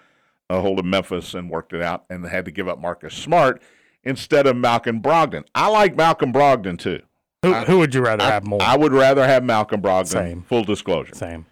a 0.50 0.62
hold 0.62 0.80
of 0.80 0.86
Memphis 0.86 1.34
and 1.34 1.50
worked 1.50 1.74
it 1.74 1.82
out, 1.82 2.06
and 2.10 2.26
they 2.26 2.30
had 2.30 2.45
to 2.45 2.52
give 2.52 2.67
up 2.67 2.80
Marcus 2.80 3.13
Smart 3.13 3.62
instead 4.04 4.48
of 4.48 4.56
Malcolm 4.56 5.02
Brogdon. 5.02 5.45
I 5.54 5.69
like 5.69 5.95
Malcolm 5.95 6.34
Brogdon 6.34 6.78
too. 6.78 7.02
Who, 7.43 7.54
who 7.54 7.78
would 7.80 7.93
you 7.93 8.02
rather 8.02 8.24
I, 8.24 8.32
have 8.32 8.45
more? 8.45 8.62
I 8.62 8.76
would 8.76 8.91
rather 8.91 9.26
have 9.26 9.43
Malcolm 9.43 9.82
Brogdon. 9.82 10.08
Same. 10.08 10.41
Full 10.43 10.63
disclosure. 10.63 11.13
Same. 11.13 11.45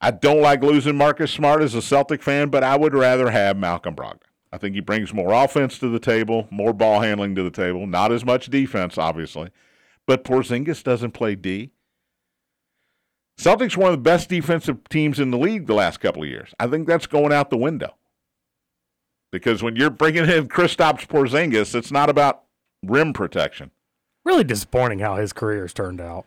I 0.00 0.10
don't 0.10 0.40
like 0.40 0.62
losing 0.62 0.96
Marcus 0.96 1.30
Smart 1.32 1.60
as 1.60 1.74
a 1.74 1.82
Celtic 1.82 2.22
fan, 2.22 2.48
but 2.48 2.62
I 2.62 2.76
would 2.76 2.94
rather 2.94 3.30
have 3.30 3.56
Malcolm 3.56 3.94
Brogdon. 3.94 4.27
I 4.52 4.58
think 4.58 4.74
he 4.74 4.80
brings 4.80 5.12
more 5.12 5.32
offense 5.32 5.78
to 5.78 5.88
the 5.88 5.98
table, 5.98 6.48
more 6.50 6.72
ball 6.72 7.00
handling 7.00 7.34
to 7.34 7.42
the 7.42 7.50
table, 7.50 7.86
not 7.86 8.12
as 8.12 8.24
much 8.24 8.46
defense, 8.46 8.96
obviously. 8.98 9.50
But 10.06 10.24
Porzingis 10.24 10.82
doesn't 10.82 11.12
play 11.12 11.34
D. 11.34 11.70
Celtics 13.38 13.76
one 13.76 13.92
of 13.92 13.98
the 13.98 14.02
best 14.02 14.28
defensive 14.28 14.88
teams 14.88 15.20
in 15.20 15.30
the 15.30 15.38
league 15.38 15.66
the 15.66 15.74
last 15.74 15.98
couple 15.98 16.22
of 16.22 16.28
years. 16.28 16.54
I 16.58 16.66
think 16.66 16.88
that's 16.88 17.06
going 17.06 17.32
out 17.32 17.50
the 17.50 17.56
window. 17.58 17.94
because 19.30 19.62
when 19.62 19.76
you're 19.76 19.90
bringing 19.90 20.24
in 20.28 20.48
Kristaps 20.48 21.06
Porzingis, 21.06 21.74
it's 21.74 21.92
not 21.92 22.08
about 22.10 22.44
rim 22.82 23.12
protection. 23.12 23.70
Really 24.24 24.44
disappointing 24.44 25.00
how 25.00 25.16
his 25.16 25.32
career's 25.32 25.72
turned 25.74 26.00
out. 26.00 26.26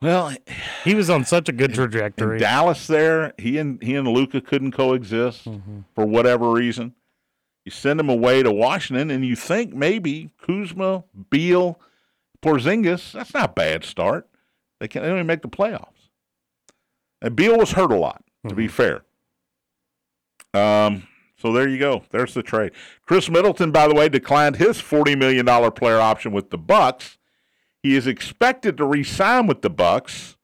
Well, 0.00 0.32
He 0.84 0.94
was 0.94 1.10
on 1.10 1.24
such 1.24 1.48
a 1.48 1.52
good 1.52 1.70
in 1.70 1.76
trajectory. 1.76 2.38
Dallas, 2.38 2.86
there 2.86 3.34
he 3.38 3.58
and 3.58 3.82
he 3.82 3.96
and 3.96 4.06
Luka 4.06 4.40
couldn't 4.40 4.72
coexist 4.72 5.44
for 5.94 6.06
whatever 6.06 6.50
reason. 6.50 6.94
You 7.64 7.72
send 7.72 8.00
him 8.00 8.08
away 8.08 8.42
to 8.42 8.50
Washington, 8.52 9.10
and 9.10 9.26
you 9.26 9.36
think 9.36 9.74
maybe 9.74 10.30
Kuzma, 10.40 11.04
Beal, 11.30 11.78
Porzingis. 12.42 13.12
That's 13.12 13.34
not 13.34 13.50
a 13.50 13.52
bad 13.52 13.84
start. 13.84 14.28
They 14.80 14.88
can 14.88 15.02
they 15.02 15.08
don't 15.08 15.18
even 15.18 15.26
make 15.26 15.42
the 15.42 15.48
playoffs. 15.48 16.10
And 17.20 17.34
Beal 17.34 17.58
was 17.58 17.72
hurt 17.72 17.90
a 17.90 17.96
lot, 17.96 18.22
to 18.48 18.54
be 18.54 18.68
fair. 18.68 19.02
Um. 20.54 21.08
So 21.40 21.52
there 21.52 21.68
you 21.68 21.78
go. 21.78 22.02
There's 22.10 22.34
the 22.34 22.42
trade. 22.42 22.72
Khris 23.06 23.30
Middleton, 23.30 23.70
by 23.70 23.86
the 23.86 23.94
way, 23.94 24.08
declined 24.08 24.56
his 24.56 24.80
forty 24.80 25.14
million 25.14 25.44
dollar 25.44 25.70
player 25.70 25.98
option 25.98 26.32
with 26.32 26.50
the 26.50 26.58
Bucks. 26.58 27.17
He 27.82 27.94
is 27.94 28.06
expected 28.06 28.76
to 28.78 28.84
re-sign 28.84 29.46
with 29.46 29.62
the 29.62 29.70
Bucks, 29.70 30.36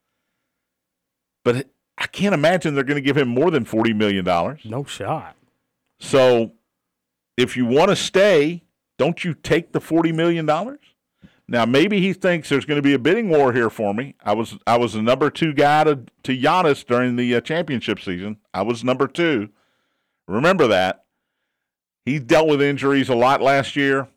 but 1.44 1.68
I 1.98 2.06
can't 2.06 2.34
imagine 2.34 2.74
they're 2.74 2.84
going 2.84 2.96
to 2.96 3.00
give 3.06 3.16
him 3.16 3.28
more 3.28 3.50
than 3.50 3.64
forty 3.64 3.92
million 3.92 4.24
dollars. 4.24 4.60
no 4.64 4.84
shot. 4.84 5.36
So, 6.00 6.52
if 7.36 7.56
you 7.56 7.66
want 7.66 7.90
to 7.90 7.96
stay, 7.96 8.62
don't 8.98 9.24
you 9.24 9.34
take 9.34 9.72
the 9.72 9.80
forty 9.80 10.12
million 10.12 10.46
dollars? 10.46 10.80
Now, 11.46 11.66
maybe 11.66 12.00
he 12.00 12.14
thinks 12.14 12.48
there's 12.48 12.64
going 12.64 12.78
to 12.78 12.82
be 12.82 12.94
a 12.94 12.98
bidding 12.98 13.28
war 13.28 13.52
here 13.52 13.68
for 13.68 13.92
me. 13.92 14.14
I 14.24 14.32
was 14.32 14.56
I 14.66 14.78
was 14.78 14.94
the 14.94 15.02
number 15.02 15.28
two 15.30 15.52
guy 15.52 15.84
to 15.84 16.00
to 16.22 16.36
Giannis 16.36 16.86
during 16.86 17.16
the 17.16 17.34
uh, 17.34 17.40
championship 17.40 18.00
season. 18.00 18.38
I 18.54 18.62
was 18.62 18.82
number 18.82 19.06
two. 19.06 19.50
Remember 20.26 20.66
that. 20.68 21.04
He 22.06 22.18
dealt 22.18 22.48
with 22.48 22.62
injuries 22.62 23.08
a 23.08 23.14
lot 23.14 23.42
last 23.42 23.76
year. 23.76 24.08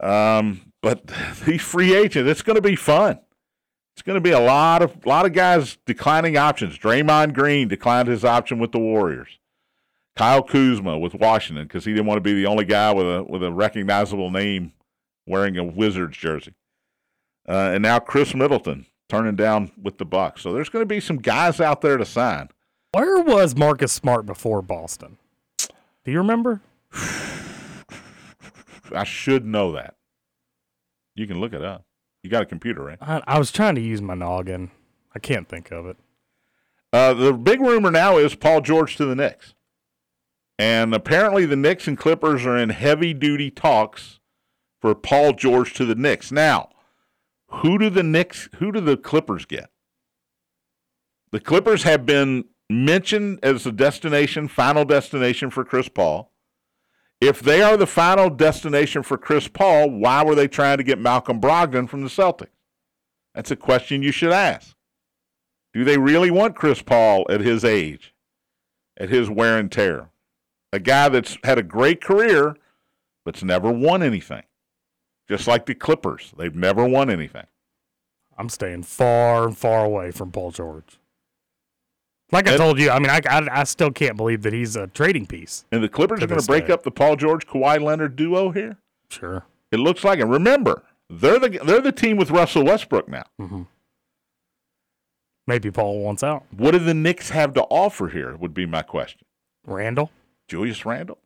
Um, 0.00 0.69
but 0.82 1.02
he's 1.44 1.62
free 1.62 1.94
agent. 1.94 2.28
It's 2.28 2.42
going 2.42 2.56
to 2.56 2.62
be 2.62 2.76
fun. 2.76 3.20
It's 3.94 4.02
going 4.02 4.16
to 4.16 4.20
be 4.20 4.30
a 4.30 4.40
lot 4.40 4.82
of 4.82 5.04
lot 5.04 5.26
of 5.26 5.32
guys 5.32 5.76
declining 5.84 6.36
options. 6.36 6.78
Draymond 6.78 7.34
Green 7.34 7.68
declined 7.68 8.08
his 8.08 8.24
option 8.24 8.58
with 8.58 8.72
the 8.72 8.78
Warriors. 8.78 9.38
Kyle 10.16 10.42
Kuzma 10.42 10.98
with 10.98 11.14
Washington 11.14 11.66
because 11.66 11.84
he 11.84 11.92
didn't 11.92 12.06
want 12.06 12.16
to 12.16 12.22
be 12.22 12.34
the 12.34 12.46
only 12.46 12.64
guy 12.64 12.92
with 12.92 13.06
a 13.06 13.22
with 13.22 13.42
a 13.42 13.52
recognizable 13.52 14.30
name 14.30 14.72
wearing 15.26 15.58
a 15.58 15.64
Wizards 15.64 16.16
jersey. 16.16 16.54
Uh, 17.48 17.72
and 17.74 17.82
now 17.82 17.98
Khris 17.98 18.34
Middleton 18.34 18.86
turning 19.08 19.36
down 19.36 19.72
with 19.80 19.98
the 19.98 20.04
Bucks. 20.04 20.42
So 20.42 20.52
there's 20.52 20.68
going 20.68 20.82
to 20.82 20.86
be 20.86 21.00
some 21.00 21.18
guys 21.18 21.60
out 21.60 21.80
there 21.80 21.96
to 21.96 22.04
sign. 22.04 22.48
Where 22.92 23.20
was 23.20 23.56
Marcus 23.56 23.92
Smart 23.92 24.26
before 24.26 24.62
Boston? 24.62 25.18
Do 25.58 26.10
you 26.10 26.18
remember? 26.18 26.62
I 28.92 29.04
should 29.04 29.44
know 29.44 29.72
that. 29.72 29.94
You 31.20 31.26
can 31.26 31.38
look 31.38 31.52
it 31.52 31.62
up. 31.62 31.84
You 32.22 32.30
got 32.30 32.44
a 32.44 32.46
computer, 32.46 32.82
right? 32.82 32.96
I, 32.98 33.22
I 33.26 33.38
was 33.38 33.52
trying 33.52 33.74
to 33.74 33.80
use 33.82 34.00
my 34.00 34.14
noggin. 34.14 34.70
I 35.14 35.18
can't 35.18 35.46
think 35.46 35.70
of 35.70 35.84
it. 35.84 35.98
Uh, 36.94 37.12
the 37.12 37.34
big 37.34 37.60
rumor 37.60 37.90
now 37.90 38.16
is 38.16 38.34
Paul 38.34 38.62
George 38.62 38.96
to 38.96 39.04
the 39.04 39.14
Knicks. 39.14 39.54
And 40.58 40.94
apparently 40.94 41.44
the 41.44 41.56
Knicks 41.56 41.86
and 41.86 41.98
Clippers 41.98 42.46
are 42.46 42.56
in 42.56 42.70
heavy 42.70 43.12
duty 43.12 43.50
talks 43.50 44.18
for 44.80 44.94
Paul 44.94 45.34
George 45.34 45.74
to 45.74 45.84
the 45.84 45.94
Knicks. 45.94 46.32
Now, 46.32 46.70
who 47.48 47.76
do 47.76 47.90
the 47.90 48.02
Knicks 48.02 48.48
who 48.56 48.72
do 48.72 48.80
the 48.80 48.96
Clippers 48.96 49.44
get? 49.44 49.68
The 51.32 51.40
Clippers 51.40 51.82
have 51.82 52.06
been 52.06 52.46
mentioned 52.70 53.40
as 53.42 53.66
a 53.66 53.72
destination, 53.72 54.48
final 54.48 54.86
destination 54.86 55.50
for 55.50 55.66
Chris 55.66 55.90
Paul. 55.90 56.29
If 57.20 57.40
they 57.40 57.60
are 57.60 57.76
the 57.76 57.86
final 57.86 58.30
destination 58.30 59.02
for 59.02 59.18
Chris 59.18 59.46
Paul, 59.46 59.90
why 59.90 60.24
were 60.24 60.34
they 60.34 60.48
trying 60.48 60.78
to 60.78 60.84
get 60.84 60.98
Malcolm 60.98 61.40
Brogdon 61.40 61.88
from 61.88 62.02
the 62.02 62.08
Celtics? 62.08 62.48
That's 63.34 63.50
a 63.50 63.56
question 63.56 64.02
you 64.02 64.12
should 64.12 64.32
ask. 64.32 64.74
Do 65.74 65.84
they 65.84 65.98
really 65.98 66.30
want 66.30 66.56
Chris 66.56 66.82
Paul 66.82 67.26
at 67.28 67.42
his 67.42 67.64
age, 67.64 68.14
at 68.96 69.10
his 69.10 69.28
wear 69.28 69.58
and 69.58 69.70
tear? 69.70 70.10
A 70.72 70.78
guy 70.78 71.08
that's 71.08 71.36
had 71.44 71.58
a 71.58 71.62
great 71.62 72.00
career, 72.02 72.56
but's 73.24 73.44
never 73.44 73.70
won 73.70 74.02
anything. 74.02 74.44
Just 75.28 75.46
like 75.46 75.66
the 75.66 75.74
Clippers, 75.74 76.32
they've 76.38 76.54
never 76.54 76.84
won 76.88 77.10
anything. 77.10 77.46
I'm 78.36 78.48
staying 78.48 78.84
far 78.84 79.46
and 79.46 79.56
far 79.56 79.84
away 79.84 80.10
from 80.10 80.32
Paul 80.32 80.52
George. 80.52 80.99
Like 82.32 82.46
I 82.46 82.52
And- 82.52 82.58
told 82.60 82.78
you, 82.78 82.90
I 82.90 82.98
mean, 82.98 83.10
I, 83.10 83.20
I, 83.28 83.60
I 83.60 83.64
still 83.64 83.90
can't 83.90 84.16
believe 84.16 84.42
that 84.42 84.52
he's 84.52 84.76
a 84.76 84.86
trading 84.88 85.26
piece. 85.26 85.64
And 85.72 85.82
the 85.82 85.88
Clippers 85.88 86.22
are 86.22 86.26
going 86.26 86.40
to 86.40 86.46
break 86.46 86.68
day. 86.68 86.72
up 86.72 86.82
the 86.84 86.90
Paul 86.90 87.16
George 87.16 87.46
Kawhi 87.46 87.80
Leonard 87.82 88.14
duo 88.16 88.50
here. 88.50 88.76
Sure. 89.08 89.44
It 89.72 89.78
looks 89.78 90.04
like 90.04 90.18
it. 90.20 90.24
Remember, 90.26 90.82
they're 91.08 91.38
the 91.40 91.48
they're 91.64 91.80
the 91.80 91.92
team 91.92 92.16
with 92.16 92.30
Russell 92.30 92.64
Westbrook 92.64 93.08
now. 93.08 93.24
Mm-hmm. 93.40 93.62
Maybe 95.46 95.70
Paul 95.70 96.00
wants 96.00 96.22
out. 96.22 96.44
What 96.56 96.72
do 96.72 96.78
the 96.78 96.94
Knicks 96.94 97.30
have 97.30 97.54
to 97.54 97.62
offer 97.64 98.08
here? 98.08 98.36
Would 98.36 98.54
be 98.54 98.66
my 98.66 98.82
question. 98.82 99.26
Randle? 99.66 100.10
Julius 100.48 100.84
Randle. 100.86 101.18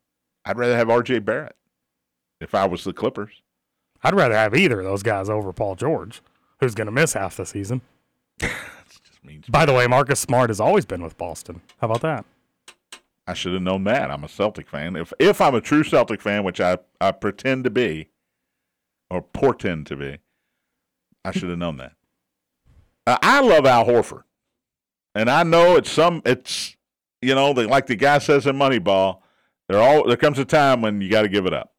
I'd 0.45 0.57
rather 0.59 0.77
have 0.77 0.89
R.J. 0.91 1.21
Barrett 1.21 1.57
if 2.41 2.55
I 2.55 2.67
was 2.67 2.85
the 2.85 2.93
Clippers. 2.93 3.43
I'd 4.03 4.15
rather 4.15 4.35
have 4.35 4.55
either 4.55 4.81
of 4.81 4.85
those 4.87 5.03
guys 5.03 5.29
over 5.31 5.53
Paul 5.53 5.75
George, 5.75 6.23
who's 6.61 6.75
going 6.75 6.87
to 6.87 6.93
miss 6.93 7.15
half 7.15 7.37
the 7.37 7.47
season. 7.47 7.81
Means 9.25 9.47
By 9.47 9.65
the 9.65 9.73
way, 9.73 9.87
Marcus 9.87 10.21
Smart 10.21 10.51
has 10.51 10.61
always 10.61 10.85
been 10.85 11.03
with 11.03 11.17
Boston. 11.17 11.63
How 11.79 11.87
about 11.87 12.03
that? 12.03 12.25
I 13.27 13.33
should 13.33 13.55
have 13.55 13.63
known 13.63 13.85
that. 13.85 14.11
I'm 14.11 14.25
a 14.25 14.29
Celtic 14.29 14.69
fan. 14.69 14.97
If 14.97 15.13
if 15.19 15.41
I'm 15.41 15.55
a 15.55 15.61
true 15.61 15.83
Celtic 15.83 16.21
fan, 16.21 16.45
which 16.45 16.61
I, 16.61 16.79
I 17.01 17.13
pretend 17.13 17.65
to 17.65 17.71
be, 17.71 18.09
or 19.11 19.23
portend 19.23 19.87
to 19.87 19.97
be, 19.97 20.19
I 21.25 21.31
should 21.31 21.49
have 21.49 21.59
known 21.59 21.79
that. 21.79 21.93
Uh, 23.07 23.17
I 23.23 23.41
love 23.41 23.65
Al 23.65 23.87
Horford, 23.87 24.25
and 25.15 25.31
I 25.31 25.43
know 25.43 25.77
it's 25.77 25.91
some 25.91 26.21
it's 26.27 26.77
you 27.23 27.35
know 27.35 27.55
the, 27.55 27.67
like 27.67 27.87
the 27.87 27.97
guy 27.97 28.19
says 28.19 28.47
in 28.47 28.57
Moneyball. 28.57 29.21
There 29.69 29.81
all 29.81 30.07
there 30.07 30.19
comes 30.19 30.39
a 30.39 30.45
time 30.45 30.83
when 30.83 31.01
you 31.01 31.11
got 31.11 31.23
to 31.23 31.29
give 31.29 31.47
it 31.47 31.55
up. 31.55 31.73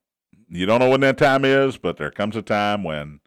You 0.49 0.65
don't 0.65 0.79
know 0.79 0.89
when 0.89 1.01
that 1.01 1.17
time 1.19 1.45
is, 1.45 1.77
but 1.77 1.97
there 1.97 2.09
comes 2.09 2.35
a 2.35 2.41
time 2.41 2.83
when 2.83 3.19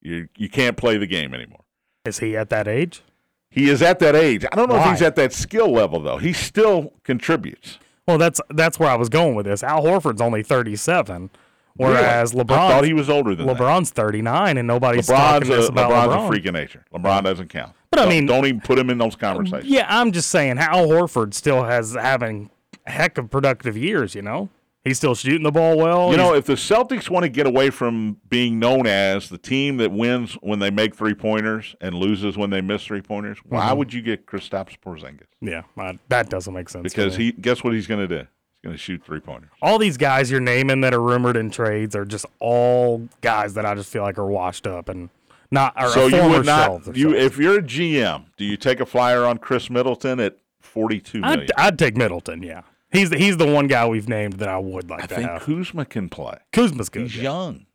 you 0.00 0.28
you 0.36 0.48
can't 0.48 0.76
play 0.76 0.96
the 0.96 1.08
game 1.08 1.34
anymore. 1.34 1.64
Is 2.04 2.20
he 2.20 2.36
at 2.36 2.50
that 2.50 2.68
age? 2.68 3.02
He 3.50 3.68
is 3.70 3.82
at 3.82 3.98
that 4.00 4.14
age. 4.14 4.44
I 4.50 4.54
don't 4.56 4.68
know 4.68 4.76
if 4.76 4.90
he's 4.90 5.02
at 5.02 5.16
that 5.16 5.32
skill 5.32 5.70
level 5.72 6.00
though. 6.00 6.18
He 6.18 6.32
still 6.32 6.92
contributes. 7.02 7.78
Well, 8.06 8.18
that's 8.18 8.40
that's 8.50 8.78
where 8.78 8.90
I 8.90 8.94
was 8.96 9.08
going 9.08 9.34
with 9.34 9.46
this. 9.46 9.62
Al 9.62 9.82
Horford's 9.82 10.20
only 10.20 10.42
37, 10.42 11.30
whereas 11.74 12.32
Really? 12.32 12.44
I 12.44 12.46
thought 12.46 12.84
he 12.84 12.92
was 12.94 13.10
older 13.10 13.34
than 13.34 13.46
that. 13.46 13.56
LeBron's 13.56 13.90
39, 13.90 14.56
and 14.58 14.66
nobody's 14.66 15.06
LeBron's, 15.08 15.08
talking 15.18 15.52
a, 15.52 15.56
this 15.56 15.68
about 15.68 15.90
LeBron's 15.90 16.14
LeBron. 16.14 16.24
a 16.24 16.28
freak 16.28 16.46
of 16.46 16.52
nature. 16.54 16.84
LeBron 16.94 17.24
doesn't 17.24 17.48
count. 17.48 17.74
But 17.90 18.00
I 18.00 18.02
Don't- 18.04 18.10
mean- 18.10 18.26
don't 18.26 18.46
even 18.46 18.60
put 18.60 18.78
him 18.78 18.90
in 18.90 18.98
those 18.98 19.16
conversations. 19.16 19.70
Yeah, 19.70 19.86
I'm 19.88 20.12
just 20.12 20.28
saying 20.30 20.58
Al 20.58 20.86
Horford 20.88 21.34
still 21.34 21.64
has 21.64 21.94
having 21.94 22.50
a 22.86 22.90
heck 22.90 23.18
of 23.18 23.30
productive 23.30 23.76
years. 23.76 24.14
You 24.14 24.22
know, 24.22 24.48
he's 24.88 24.96
still 24.96 25.14
shooting 25.14 25.42
the 25.44 25.52
ball 25.52 25.76
well. 25.76 26.10
You 26.10 26.16
know, 26.16 26.34
if 26.34 26.46
the 26.46 26.54
Celtics 26.54 27.08
want 27.08 27.22
to 27.24 27.28
get 27.28 27.46
away 27.46 27.70
from 27.70 28.16
being 28.28 28.58
known 28.58 28.86
as 28.86 29.28
the 29.28 29.38
team 29.38 29.76
that 29.76 29.92
wins 29.92 30.34
when 30.40 30.58
they 30.58 30.70
make 30.70 30.94
three 30.96 31.14
pointers 31.14 31.76
and 31.80 31.94
loses 31.94 32.36
when 32.36 32.50
they 32.50 32.60
miss 32.60 32.84
three 32.84 33.02
pointers, 33.02 33.38
why 33.44 33.66
Mm-hmm. 33.68 33.78
would 33.78 33.92
you 33.94 34.02
get 34.02 34.26
Kristaps 34.26 34.76
Porzingis? 34.84 35.26
yeah, 35.40 35.62
I- 35.76 35.98
that 36.08 36.28
doesn't 36.30 36.52
make 36.54 36.68
sense. 36.68 36.82
Because 36.82 37.14
he, 37.16 37.32
guess 37.32 37.62
what 37.62 37.72
he's 37.74 37.86
going 37.86 38.00
to 38.06 38.08
do? 38.08 38.26
He's 38.26 38.64
going 38.64 38.74
to 38.74 38.82
shoot 38.82 39.04
three 39.04 39.20
pointers. 39.20 39.50
all 39.62 39.78
these 39.78 39.96
guys 39.96 40.30
you're 40.32 40.40
naming 40.40 40.80
that 40.80 40.92
are 40.92 41.00
rumored 41.00 41.36
in 41.36 41.50
trades 41.50 41.94
are 41.94 42.04
just 42.04 42.26
all 42.40 43.08
guys 43.20 43.54
that 43.54 43.64
I 43.64 43.74
just 43.76 43.88
feel 43.88 44.02
like 44.02 44.18
are 44.18 44.26
washed 44.26 44.66
up 44.66 44.88
and 44.88 45.10
not 45.50 45.72
are 45.76 45.88
So 45.90 46.08
you 46.08 46.28
would 46.28 46.44
not, 46.44 46.96
you 46.96 47.14
if 47.14 47.38
you're 47.38 47.58
a 47.60 47.62
GM, 47.62 48.24
do 48.36 48.44
you 48.44 48.56
take 48.56 48.80
a 48.80 48.86
flyer 48.86 49.24
on 49.24 49.38
Khris 49.38 49.70
Middleton 49.70 50.18
at 50.20 50.36
forty-two 50.60 51.20
million? 51.20 51.40
I'd, 51.40 51.50
I'd 51.56 51.78
take 51.78 51.96
Middleton. 51.96 52.42
Yeah, 52.42 52.62
he's 52.92 53.10
the, 53.10 53.18
he's 53.18 53.36
the 53.36 53.46
one 53.46 53.66
guy 53.66 53.86
we've 53.86 54.08
named 54.08 54.34
that 54.34 54.48
I 54.48 54.58
would 54.58 54.88
like 54.90 55.04
I 55.04 55.06
to 55.06 55.14
think 55.14 55.28
have. 55.30 55.42
Kuzma 55.42 55.84
can 55.84 56.08
play. 56.08 56.38
Kuzma's 56.52 56.88
good. 56.88 57.02
He's 57.02 57.16
yeah. 57.16 57.22
young. 57.24 57.66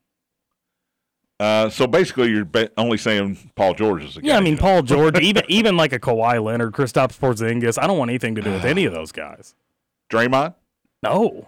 Uh, 1.40 1.70
so 1.70 1.88
basically, 1.88 2.30
you're 2.30 2.48
only 2.78 2.98
saying 2.98 3.38
Paul 3.56 3.74
George 3.74 4.04
is 4.04 4.16
a 4.18 4.22
guy. 4.22 4.28
Yeah, 4.30 4.38
I 4.38 4.40
mean 4.40 4.58
Paul 4.58 4.82
George, 4.84 5.20
even 5.20 5.44
even 5.50 5.76
like 5.76 5.92
a 5.92 6.00
Kawhi 6.00 6.42
Leonard, 6.42 6.74
Kristaps 6.74 7.20
Porzingis. 7.20 7.82
I 7.82 7.88
don't 7.88 7.98
want 7.98 8.10
anything 8.12 8.36
to 8.36 8.42
do 8.42 8.52
with 8.52 8.64
any 8.66 8.86
of 8.86 8.94
those 8.94 9.12
guys. 9.12 9.56
Draymond 10.10 10.54
No, 11.02 11.48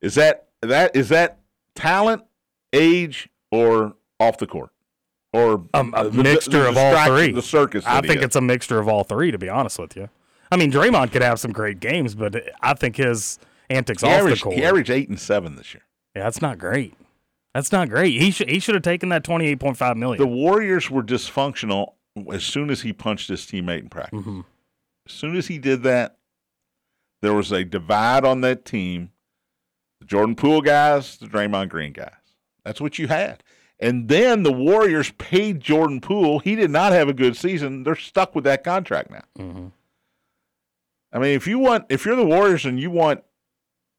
is 0.00 0.14
that 0.14 0.48
that 0.62 0.96
is 0.96 1.10
that 1.10 1.38
talent, 1.74 2.24
age, 2.72 3.28
or 3.52 3.94
off 4.18 4.38
the 4.38 4.46
court, 4.46 4.70
or 5.32 5.62
Um, 5.74 5.92
a 5.96 6.04
the- 6.04 6.10
the- 6.10 6.22
mixture 6.22 6.62
the 6.62 6.68
of 6.70 6.76
all 6.78 7.06
three. 7.06 7.30
The 7.30 7.42
circus. 7.42 7.84
I 7.86 8.00
think 8.00 8.22
it's 8.22 8.34
a 8.36 8.40
mixture 8.40 8.78
of 8.80 8.88
all 8.88 9.04
three. 9.04 9.30
To 9.30 9.38
be 9.38 9.48
honest 9.50 9.78
with 9.78 9.94
you, 9.94 10.08
I 10.50 10.56
mean 10.56 10.70
Draymond 10.72 11.12
could 11.12 11.22
have 11.22 11.38
some 11.40 11.52
great 11.52 11.80
games, 11.80 12.14
but 12.14 12.42
I 12.60 12.74
think 12.74 12.96
his 12.96 13.38
antics 13.70 14.02
he 14.02 14.08
off 14.08 14.14
averaged, 14.14 14.40
the 14.40 14.44
court. 14.44 14.56
he 14.56 14.64
averaged 14.64 14.90
eight 14.90 15.08
and 15.08 15.18
seven 15.20 15.56
this 15.56 15.74
year. 15.74 15.82
yeah, 16.16 16.24
that's 16.24 16.40
not 16.42 16.58
great. 16.58 16.94
That's 17.54 17.72
not 17.72 17.88
great. 17.88 18.20
He 18.20 18.30
should 18.30 18.48
he 18.48 18.58
should 18.60 18.74
have 18.74 18.82
taken 18.84 19.08
that 19.10 19.24
twenty 19.24 19.46
eight 19.46 19.60
point 19.60 19.76
five 19.76 19.96
million. 19.96 20.18
The 20.18 20.26
Warriors 20.26 20.90
were 20.90 21.02
dysfunctional 21.02 21.94
as 22.32 22.44
soon 22.44 22.70
as 22.70 22.82
he 22.82 22.92
punched 22.92 23.28
his 23.28 23.42
teammate 23.42 23.80
in 23.80 23.88
practice. 23.88 24.20
Mhm. 24.20 24.44
As 25.06 25.12
soon 25.12 25.36
as 25.36 25.46
he 25.48 25.58
did 25.58 25.82
that, 25.84 26.16
there 27.22 27.32
was 27.34 27.50
a 27.52 27.64
divide 27.64 28.24
on 28.24 28.40
that 28.42 28.64
team, 28.64 29.10
The 30.00 30.06
Jordan 30.06 30.34
Poole 30.36 30.60
guys, 30.60 31.16
the 31.16 31.26
Draymond 31.26 31.68
Green 31.70 31.92
guys. 31.92 32.12
That's 32.64 32.80
what 32.80 32.98
you 32.98 33.08
had. 33.08 33.42
And 33.80 34.08
then 34.08 34.42
the 34.42 34.52
Warriors 34.52 35.12
paid 35.12 35.60
Jordan 35.60 36.00
Poole. 36.00 36.40
He 36.40 36.54
did 36.56 36.70
not 36.70 36.92
have 36.92 37.08
a 37.08 37.12
good 37.14 37.36
season. 37.36 37.84
They're 37.84 37.94
stuck 37.96 38.34
with 38.34 38.44
that 38.44 38.62
contract 38.64 39.10
now. 39.10 39.70
I 41.12 41.18
mean, 41.18 41.34
if 41.34 41.46
you 41.46 41.58
want, 41.58 41.86
if 41.88 42.04
you're 42.04 42.16
the 42.16 42.24
Warriors 42.26 42.64
and 42.66 42.78
you 42.78 42.90
want 42.90 43.22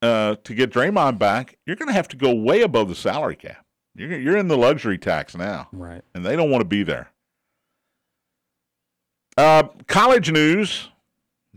uh, 0.02 0.36
to 0.44 0.54
get 0.54 0.70
Draymond 0.70 1.18
back, 1.18 1.56
you're 1.66 1.76
going 1.76 1.88
to 1.88 1.92
have 1.94 2.08
to 2.08 2.16
go 2.16 2.32
way 2.34 2.62
above 2.62 2.88
the 2.88 2.94
salary 2.94 3.36
cap. 3.36 3.64
You're 3.96 4.18
you're 4.18 4.36
in 4.36 4.48
the 4.48 4.56
luxury 4.56 4.96
tax 4.98 5.36
now, 5.36 5.68
Right. 5.72 6.02
and 6.14 6.24
they 6.24 6.36
don't 6.36 6.50
want 6.50 6.60
to 6.62 6.68
be 6.68 6.82
there. 6.84 7.10
Uh, 9.36 9.64
college 9.86 10.30
news: 10.30 10.88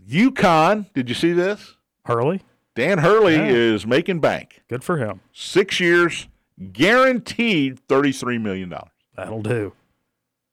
UConn. 0.09 0.91
Did 0.93 1.09
you 1.09 1.15
see 1.15 1.33
this? 1.33 1.75
Hurley, 2.05 2.41
Dan 2.75 2.97
Hurley 2.99 3.35
Yeah. 3.35 3.47
is 3.47 3.85
making 3.85 4.19
bank. 4.19 4.63
good 4.67 4.83
for 4.83 4.97
him. 4.97 5.21
Six 5.31 5.79
years, 5.79 6.27
guaranteed 6.71 7.79
thirty-three 7.87 8.37
million 8.39 8.69
dollars 8.69 8.91
That'll 9.15 9.41
do. 9.43 9.73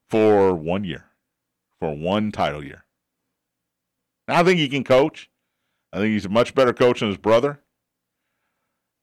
for 0.08 0.54
one 0.54 0.84
year, 0.84 1.06
for 1.78 1.96
one 1.96 2.30
title 2.32 2.62
year. 2.64 2.84
I 4.28 4.42
think 4.42 4.58
he 4.58 4.68
can 4.68 4.84
coach. 4.84 5.30
I 5.92 5.98
think 5.98 6.12
he's 6.12 6.24
a 6.26 6.30
much 6.30 6.54
better 6.54 6.72
coach 6.72 7.00
than 7.00 7.08
his 7.08 7.18
brother. 7.18 7.60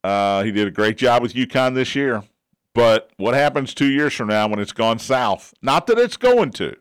Uh, 0.03 0.43
he 0.43 0.51
did 0.51 0.67
a 0.67 0.71
great 0.71 0.97
job 0.97 1.21
with 1.21 1.33
UConn 1.33 1.75
this 1.75 1.95
year. 1.95 2.23
But 2.73 3.09
what 3.17 3.33
happens 3.33 3.73
two 3.73 3.91
years 3.91 4.13
from 4.13 4.27
now 4.27 4.47
when 4.47 4.59
it's 4.59 4.71
gone 4.71 4.99
south? 4.99 5.53
Not 5.61 5.87
that 5.87 5.97
it's 5.97 6.15
going 6.15 6.51
to. 6.51 6.77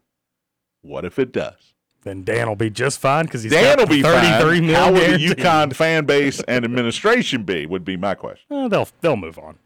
What 0.83 1.05
if 1.05 1.18
it 1.18 1.33
does? 1.33 1.75
Then 2.03 2.22
Dan 2.22 2.46
will 2.49 2.55
be 2.55 2.70
just 2.70 3.01
fine 3.01 3.25
because 3.25 3.42
he's 3.42 3.51
Dan 3.51 3.77
got 3.77 3.79
will 3.81 3.96
be 3.96 4.03
thirty-three 4.03 4.59
fine. 4.59 4.66
million. 4.66 4.75
How 4.75 4.92
will 4.92 5.18
the. 5.18 5.27
UConn 5.27 5.75
fan 5.75 6.05
base 6.05 6.40
and 6.46 6.64
administration 6.64 7.42
be? 7.42 7.66
Would 7.66 7.85
be 7.85 7.96
my 7.96 8.14
question. 8.14 8.46
Eh, 8.53 8.68
they'll 8.68 8.88
they'll 9.01 9.16
move 9.16 9.38
on. 9.38 9.59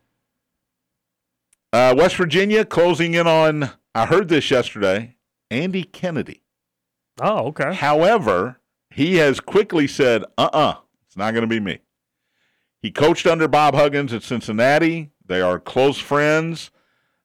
Uh, 1.72 1.94
West 1.98 2.16
Virginia 2.16 2.64
closing 2.64 3.14
in 3.14 3.26
on. 3.26 3.70
I 3.94 4.06
heard 4.06 4.28
this 4.28 4.50
yesterday. 4.50 5.16
Andy 5.50 5.82
Kennedy. 5.82 6.42
Oh, 7.20 7.48
okay. 7.48 7.74
However, 7.74 8.59
he 8.90 9.16
has 9.16 9.40
quickly 9.40 9.86
said, 9.86 10.24
uh 10.36 10.50
uh 10.52 10.74
it's 11.06 11.16
not 11.16 11.32
going 11.32 11.42
to 11.42 11.48
be 11.48 11.60
me. 11.60 11.80
He 12.82 12.90
coached 12.90 13.26
under 13.26 13.48
Bob 13.48 13.74
Huggins 13.74 14.12
at 14.12 14.22
Cincinnati. 14.22 15.10
They 15.26 15.40
are 15.40 15.58
close 15.58 15.98
friends. 15.98 16.70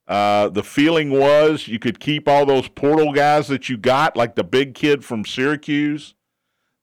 Uh, 0.08 0.50
the 0.50 0.64
feeling 0.64 1.12
was 1.12 1.68
you 1.68 1.80
could 1.80 2.00
keep 2.00 2.28
all 2.28 2.46
those 2.46 2.68
portal 2.68 3.14
guys 3.14 3.48
that 3.48 3.70
you 3.70 3.78
got, 3.78 4.16
like 4.16 4.36
the 4.36 4.44
big 4.44 4.76
kid 4.76 5.04
from 5.04 5.26
Syracuse, 5.26 6.14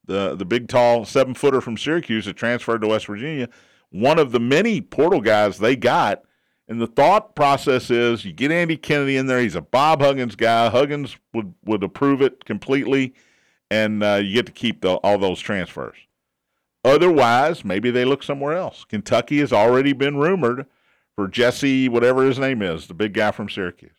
the, 0.04 0.34
the 0.34 0.44
big, 0.44 0.68
tall 0.68 1.04
seven 1.04 1.34
footer 1.34 1.60
from 1.60 1.76
Syracuse 1.76 2.24
that 2.24 2.36
transferred 2.36 2.80
to 2.82 2.88
West 2.88 3.06
Virginia. 3.06 3.48
One 3.90 4.18
of 4.18 4.32
the 4.32 4.40
many 4.40 4.80
portal 4.80 5.20
guys 5.20 5.58
they 5.58 5.76
got. 5.76 6.22
And 6.68 6.80
the 6.80 6.86
thought 6.86 7.34
process 7.34 7.90
is 7.90 8.24
you 8.24 8.32
get 8.32 8.50
Andy 8.50 8.76
Kennedy 8.76 9.16
in 9.16 9.26
there. 9.26 9.40
He's 9.40 9.56
a 9.56 9.60
Bob 9.60 10.00
Huggins 10.00 10.36
guy. 10.36 10.70
Huggins 10.70 11.16
would, 11.34 11.52
would 11.64 11.82
approve 11.82 12.22
it 12.22 12.44
completely 12.44 13.14
and 13.72 14.02
uh, 14.04 14.20
you 14.22 14.34
get 14.34 14.46
to 14.46 14.52
keep 14.52 14.82
the, 14.82 14.96
all 14.96 15.16
those 15.16 15.40
transfers. 15.40 15.96
Otherwise, 16.84 17.64
maybe 17.64 17.90
they 17.90 18.04
look 18.04 18.22
somewhere 18.22 18.54
else. 18.54 18.84
Kentucky 18.84 19.38
has 19.38 19.52
already 19.52 19.94
been 19.94 20.16
rumored 20.18 20.66
for 21.16 21.26
Jesse, 21.26 21.88
whatever 21.88 22.24
his 22.26 22.38
name 22.38 22.60
is, 22.60 22.86
the 22.86 22.94
big 22.94 23.14
guy 23.14 23.30
from 23.30 23.48
Syracuse. 23.48 23.92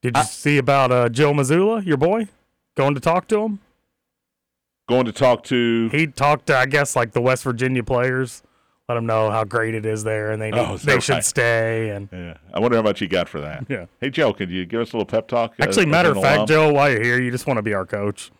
Did 0.00 0.16
you 0.16 0.22
see 0.24 0.58
about 0.58 0.92
uh, 0.92 1.08
Joe 1.08 1.32
Mazzulla, 1.32 1.84
your 1.84 1.96
boy, 1.96 2.28
going 2.76 2.94
to 2.94 3.00
talk 3.00 3.26
to 3.28 3.42
him? 3.42 3.60
Going 4.88 5.06
to 5.06 5.12
talk 5.12 5.44
to. 5.44 5.88
He 5.90 6.06
talked 6.06 6.46
to, 6.46 6.56
I 6.56 6.66
guess, 6.66 6.94
like 6.94 7.12
the 7.12 7.20
West 7.20 7.44
Virginia 7.44 7.82
players, 7.82 8.42
let 8.88 8.96
them 8.96 9.06
know 9.06 9.30
how 9.30 9.44
great 9.44 9.74
it 9.74 9.86
is 9.86 10.04
there, 10.04 10.32
and 10.32 10.42
they 10.42 10.50
need, 10.50 10.58
Oh, 10.58 10.76
they 10.76 10.94
that 10.94 11.02
should 11.02 11.24
stay. 11.24 11.90
And 11.90 12.08
Yeah, 12.12 12.36
I 12.52 12.60
wonder 12.60 12.76
how 12.76 12.82
much 12.82 12.98
he 13.00 13.06
got 13.06 13.28
for 13.28 13.40
that. 13.40 13.64
Yeah. 13.68 13.86
Hey 14.00 14.10
Joe, 14.10 14.32
could 14.32 14.50
you 14.50 14.66
give 14.66 14.80
us 14.82 14.92
a 14.92 14.96
little 14.96 15.06
pep 15.06 15.28
talk? 15.28 15.52
uh, 15.58 15.64
actually, 15.64 15.84
as 15.84 15.88
matter 15.90 16.10
of 16.10 16.20
fact, 16.20 16.36
alum? 16.36 16.46
Joe, 16.48 16.72
while 16.72 16.90
you're 16.90 17.02
here, 17.02 17.20
you 17.20 17.30
just 17.30 17.46
want 17.46 17.58
to 17.58 17.62
be 17.62 17.74
our 17.74 17.86
coach. 17.86 18.30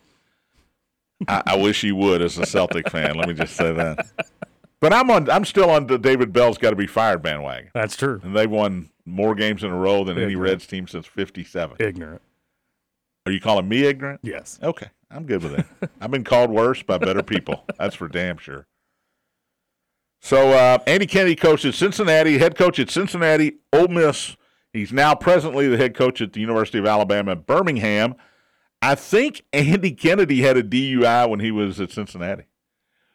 I, 1.28 1.42
I 1.46 1.56
wish 1.56 1.82
you 1.82 1.96
would 1.96 2.22
as 2.22 2.38
a 2.38 2.46
Celtic 2.46 2.90
fan. 2.90 3.14
Let 3.16 3.28
me 3.28 3.34
just 3.34 3.54
say 3.56 3.72
that. 3.72 4.06
But 4.80 4.92
I'm 4.92 5.10
on. 5.10 5.30
I'm 5.30 5.44
still 5.44 5.70
on 5.70 5.86
the 5.86 5.98
David 5.98 6.32
Bell's 6.32 6.58
got 6.58 6.70
to 6.70 6.76
be 6.76 6.86
fired 6.88 7.22
bandwagon, 7.22 7.70
That's 7.74 7.96
true. 7.96 8.20
and 8.24 8.34
they've 8.34 8.50
won 8.50 8.90
more 9.06 9.34
games 9.34 9.62
in 9.62 9.70
a 9.70 9.76
row 9.76 10.02
than 10.04 10.18
any 10.18 10.34
Reds 10.36 10.66
team 10.66 10.88
since 10.88 11.06
'57. 11.06 11.76
Ignorant. 11.78 12.20
Are 13.26 13.30
you 13.32 13.40
calling 13.40 13.68
me 13.68 13.84
ignorant? 13.84 14.20
Yes. 14.24 14.58
Okay, 14.60 14.88
I'm 15.10 15.24
good 15.26 15.44
with 15.44 15.54
it. 15.60 15.90
I've 16.00 16.10
been 16.10 16.24
called 16.24 16.50
worse 16.50 16.82
by 16.82 16.98
better 16.98 17.22
people. 17.22 17.64
That's 17.78 17.94
for 17.94 18.08
damn 18.08 18.36
sure. 18.38 18.66
So 20.20 20.50
uh, 20.50 20.78
Andy 20.86 21.06
Kennedy 21.06 21.36
coached 21.36 21.64
at 21.64 21.74
Cincinnati, 21.74 22.38
head 22.38 22.56
coach 22.56 22.78
at 22.78 22.90
Cincinnati, 22.90 23.58
Ole 23.72 23.88
Miss. 23.88 24.36
He's 24.72 24.92
now 24.92 25.14
presently 25.14 25.68
the 25.68 25.76
head 25.76 25.94
coach 25.94 26.20
at 26.20 26.32
the 26.32 26.40
University 26.40 26.78
of 26.78 26.86
Alabama 26.86 27.32
at 27.32 27.46
Birmingham. 27.46 28.14
I 28.82 28.96
think 28.96 29.42
Andy 29.52 29.92
Kennedy 29.92 30.42
had 30.42 30.56
a 30.56 30.62
DUI 30.62 31.28
when 31.30 31.38
he 31.38 31.52
was 31.52 31.80
at 31.80 31.92
Cincinnati. 31.92 32.44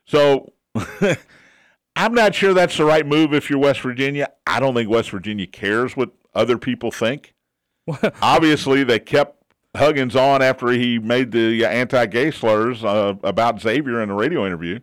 So 0.05 0.53
I'm 1.95 2.13
not 2.13 2.33
sure 2.33 2.53
that's 2.53 2.77
the 2.77 2.85
right 2.85 3.05
move 3.05 3.33
if 3.33 3.49
you're 3.49 3.59
West 3.59 3.81
Virginia. 3.81 4.29
I 4.47 4.61
don't 4.61 4.73
think 4.73 4.89
West 4.89 5.11
Virginia 5.11 5.45
cares 5.45 5.97
what 5.97 6.11
other 6.33 6.57
people 6.57 6.89
think. 6.89 7.33
Obviously, 8.21 8.85
they 8.85 8.99
kept 8.99 9.43
Huggins 9.75 10.15
on 10.15 10.41
after 10.41 10.69
he 10.69 10.99
made 10.99 11.31
the 11.31 11.65
anti-gay 11.65 12.31
slurs 12.31 12.83
uh, 12.83 13.15
about 13.23 13.59
Xavier 13.59 14.01
in 14.01 14.09
a 14.09 14.15
radio 14.15 14.45
interview. 14.45 14.79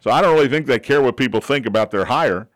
So 0.00 0.10
I 0.10 0.20
don't 0.20 0.34
really 0.34 0.48
think 0.48 0.66
they 0.66 0.78
care 0.78 1.02
what 1.02 1.16
people 1.16 1.40
think 1.40 1.66
about 1.66 1.90
their 1.90 2.04
hire. 2.04 2.48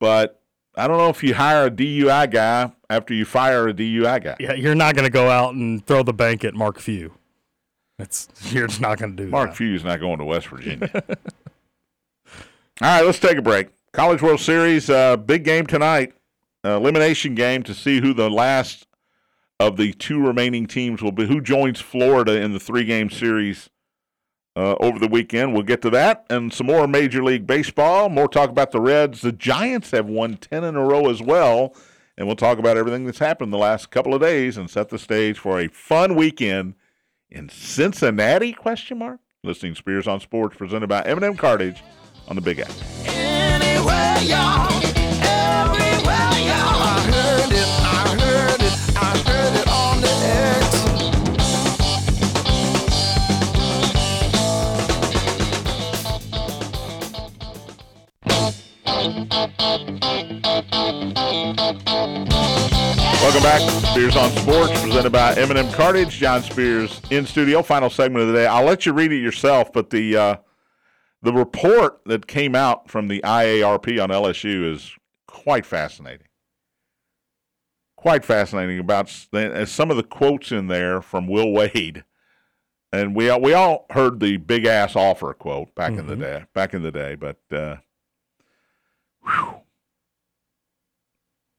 But 0.00 0.42
I 0.74 0.88
don't 0.88 0.98
know 0.98 1.10
if 1.10 1.22
you 1.22 1.34
hire 1.34 1.66
a 1.66 1.70
DUI 1.70 2.30
guy 2.30 2.72
after 2.90 3.14
you 3.14 3.24
fire 3.24 3.68
a 3.68 3.72
DUI 3.72 4.22
guy. 4.22 4.36
Yeah, 4.38 4.52
you're 4.54 4.74
not 4.74 4.94
going 4.94 5.06
to 5.06 5.12
go 5.12 5.30
out 5.30 5.54
and 5.54 5.86
throw 5.86 6.02
the 6.02 6.12
bank 6.12 6.44
at 6.44 6.54
Mark 6.54 6.78
Few. 6.78 7.14
It's 7.98 8.28
you're 8.52 8.66
just 8.66 8.80
not 8.80 8.98
going 8.98 9.12
to 9.12 9.16
do 9.16 9.24
that. 9.26 9.30
Mark 9.30 9.50
that. 9.50 9.56
Few's 9.56 9.84
not 9.84 10.00
going 10.00 10.18
to 10.18 10.24
West 10.24 10.48
Virginia. 10.48 10.90
All 12.82 12.88
right, 12.88 13.04
let's 13.04 13.18
take 13.18 13.38
a 13.38 13.42
break. 13.42 13.68
College 13.92 14.22
World 14.22 14.40
Series, 14.40 14.90
uh, 14.90 15.16
big 15.16 15.44
game 15.44 15.66
tonight. 15.66 16.14
Uh, 16.64 16.76
elimination 16.76 17.34
game 17.34 17.62
to 17.62 17.72
see 17.74 18.00
who 18.00 18.12
the 18.12 18.28
last 18.28 18.86
of 19.58 19.76
the 19.76 19.92
two 19.92 20.20
remaining 20.24 20.66
teams 20.66 21.02
will 21.02 21.12
be. 21.12 21.26
Who 21.26 21.40
joins 21.40 21.80
Florida 21.80 22.40
in 22.40 22.52
the 22.52 22.60
three 22.60 22.84
game 22.84 23.10
series 23.10 23.70
uh, 24.56 24.74
over 24.80 24.98
the 24.98 25.08
weekend? 25.08 25.52
We'll 25.52 25.62
get 25.62 25.82
to 25.82 25.90
that 25.90 26.24
and 26.30 26.52
some 26.52 26.66
more 26.66 26.86
Major 26.86 27.22
League 27.22 27.46
Baseball. 27.46 28.08
More 28.08 28.28
talk 28.28 28.50
about 28.50 28.70
the 28.70 28.80
Reds. 28.80 29.20
The 29.20 29.32
Giants 29.32 29.90
have 29.90 30.06
won 30.06 30.36
10 30.36 30.64
in 30.64 30.76
a 30.76 30.84
row 30.84 31.08
as 31.10 31.22
well. 31.22 31.74
And 32.16 32.26
we'll 32.26 32.36
talk 32.36 32.58
about 32.58 32.76
everything 32.76 33.04
that's 33.04 33.18
happened 33.18 33.52
the 33.52 33.58
last 33.58 33.90
couple 33.90 34.14
of 34.14 34.20
days 34.20 34.56
and 34.56 34.68
set 34.68 34.90
the 34.90 34.98
stage 34.98 35.38
for 35.38 35.58
a 35.58 35.68
fun 35.68 36.14
weekend 36.16 36.74
in 37.30 37.48
Cincinnati? 37.48 38.52
Question 38.52 38.98
mark. 38.98 39.20
Listening 39.42 39.74
Spears 39.74 40.06
on 40.06 40.20
Sports, 40.20 40.56
presented 40.56 40.88
by 40.88 41.02
M&M 41.02 41.36
Cartage 41.36 41.82
on 42.28 42.36
the 42.36 42.42
Big 42.42 42.58
Apple. 42.58 42.74
Welcome 63.20 63.42
back. 63.42 63.60
Spears 63.84 64.16
on 64.16 64.30
Sports, 64.30 64.80
presented 64.80 65.12
by 65.12 65.34
M&M 65.34 65.70
Cartage. 65.72 66.10
John 66.18 66.42
Spears 66.42 67.02
in 67.10 67.26
studio. 67.26 67.62
Final 67.62 67.90
segment 67.90 68.22
of 68.22 68.28
the 68.28 68.34
day. 68.34 68.46
I'll 68.46 68.64
let 68.64 68.86
you 68.86 68.92
read 68.94 69.12
it 69.12 69.18
yourself, 69.18 69.72
but 69.72 69.90
the 69.90 70.16
uh, 70.16 70.36
the 71.20 71.32
report 71.32 72.00
that 72.06 72.26
came 72.26 72.54
out 72.54 72.90
from 72.90 73.08
the 73.08 73.20
IARP 73.20 74.02
on 74.02 74.08
LSU 74.08 74.72
is 74.72 74.96
quite 75.28 75.66
fascinating. 75.66 76.26
Quite 77.96 78.24
fascinating 78.24 78.78
about 78.78 79.12
uh, 79.34 79.66
some 79.66 79.90
of 79.90 79.98
the 79.98 80.02
quotes 80.02 80.50
in 80.50 80.68
there 80.68 81.02
from 81.02 81.28
Will 81.28 81.52
Wade, 81.52 82.04
and 82.90 83.14
we 83.14 83.28
all, 83.28 83.40
we 83.42 83.52
all 83.52 83.84
heard 83.90 84.20
the 84.20 84.38
big 84.38 84.64
ass 84.64 84.96
offer 84.96 85.34
quote 85.34 85.74
back 85.74 85.92
in 85.92 86.06
the 86.06 86.16
day. 86.16 86.44
Back 86.54 86.72
in 86.72 86.82
the 86.82 86.90
day, 86.90 87.16
but 87.16 87.38
uh, 87.52 87.76
whew, 89.22 89.56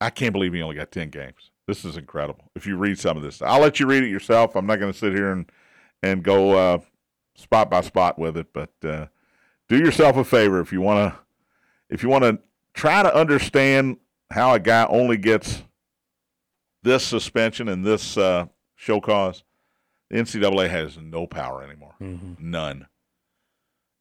I 0.01 0.09
can't 0.09 0.33
believe 0.33 0.53
he 0.53 0.63
only 0.63 0.75
got 0.75 0.91
10 0.91 1.11
games. 1.11 1.50
This 1.71 1.85
is 1.85 1.95
incredible. 1.95 2.43
If 2.53 2.67
you 2.67 2.75
read 2.75 2.99
some 2.99 3.15
of 3.15 3.23
this, 3.23 3.41
I'll 3.41 3.61
let 3.61 3.79
you 3.79 3.85
read 3.85 4.03
it 4.03 4.09
yourself. 4.09 4.57
I'm 4.57 4.65
not 4.65 4.81
going 4.81 4.91
to 4.91 4.97
sit 4.97 5.13
here 5.13 5.31
and, 5.31 5.49
and 6.03 6.21
go 6.21 6.51
uh, 6.51 6.79
spot 7.35 7.69
by 7.69 7.79
spot 7.79 8.19
with 8.19 8.35
it, 8.35 8.47
but 8.51 8.71
uh, 8.83 9.05
do 9.69 9.77
yourself 9.77 10.17
a 10.17 10.25
favor 10.25 10.59
if 10.59 10.73
you 10.73 10.81
want 10.81 11.13
to 11.13 11.19
if 11.89 12.03
you 12.03 12.09
want 12.09 12.25
to 12.25 12.39
try 12.73 13.01
to 13.01 13.15
understand 13.15 13.99
how 14.31 14.53
a 14.53 14.59
guy 14.59 14.85
only 14.87 15.15
gets 15.15 15.63
this 16.83 17.05
suspension 17.05 17.69
and 17.69 17.85
this 17.85 18.17
uh, 18.17 18.47
show 18.75 18.99
cause. 18.99 19.45
The 20.09 20.17
NCAA 20.17 20.69
has 20.69 20.97
no 20.97 21.25
power 21.25 21.63
anymore. 21.63 21.95
None. 22.01 22.87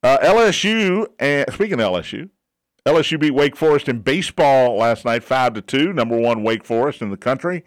Uh, 0.02 0.18
LSU, 0.24 1.06
and 1.20 1.46
speaking 1.52 1.74
of 1.74 1.92
LSU, 1.92 2.30
LSU 2.86 3.20
beat 3.20 3.32
Wake 3.32 3.56
Forest 3.56 3.88
in 3.88 4.00
baseball 4.00 4.76
last 4.76 5.04
night, 5.04 5.22
five 5.22 5.52
to 5.54 5.60
two. 5.62 5.92
Number 5.92 6.18
one 6.18 6.42
Wake 6.42 6.64
Forest 6.64 7.02
in 7.02 7.10
the 7.10 7.16
country. 7.16 7.62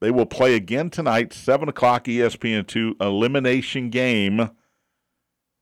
They 0.00 0.10
will 0.10 0.26
play 0.26 0.54
again 0.54 0.90
tonight, 0.90 1.32
seven 1.32 1.68
o'clock 1.68 2.04
ESPN 2.04 2.66
two 2.66 2.96
elimination 3.00 3.90
game. 3.90 4.50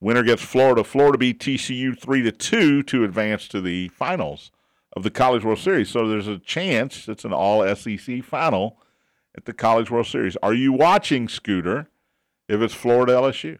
Winner 0.00 0.22
gets 0.22 0.42
Florida. 0.42 0.84
Florida 0.84 1.18
beat 1.18 1.40
TCU 1.40 1.98
three 1.98 2.22
to 2.22 2.30
two 2.32 2.82
to 2.84 3.02
advance 3.04 3.48
to 3.48 3.60
the 3.60 3.88
finals 3.88 4.50
of 4.94 5.02
the 5.02 5.10
College 5.10 5.42
World 5.44 5.58
Series. 5.58 5.88
So 5.90 6.06
there's 6.08 6.28
a 6.28 6.38
chance 6.38 7.08
it's 7.08 7.24
an 7.24 7.32
all 7.32 7.62
SEC 7.74 8.22
final 8.22 8.78
at 9.36 9.46
the 9.46 9.52
College 9.52 9.90
World 9.90 10.06
Series. 10.06 10.36
Are 10.42 10.54
you 10.54 10.72
watching 10.72 11.28
Scooter? 11.28 11.88
If 12.48 12.60
it's 12.60 12.74
Florida 12.74 13.12
LSU, 13.14 13.58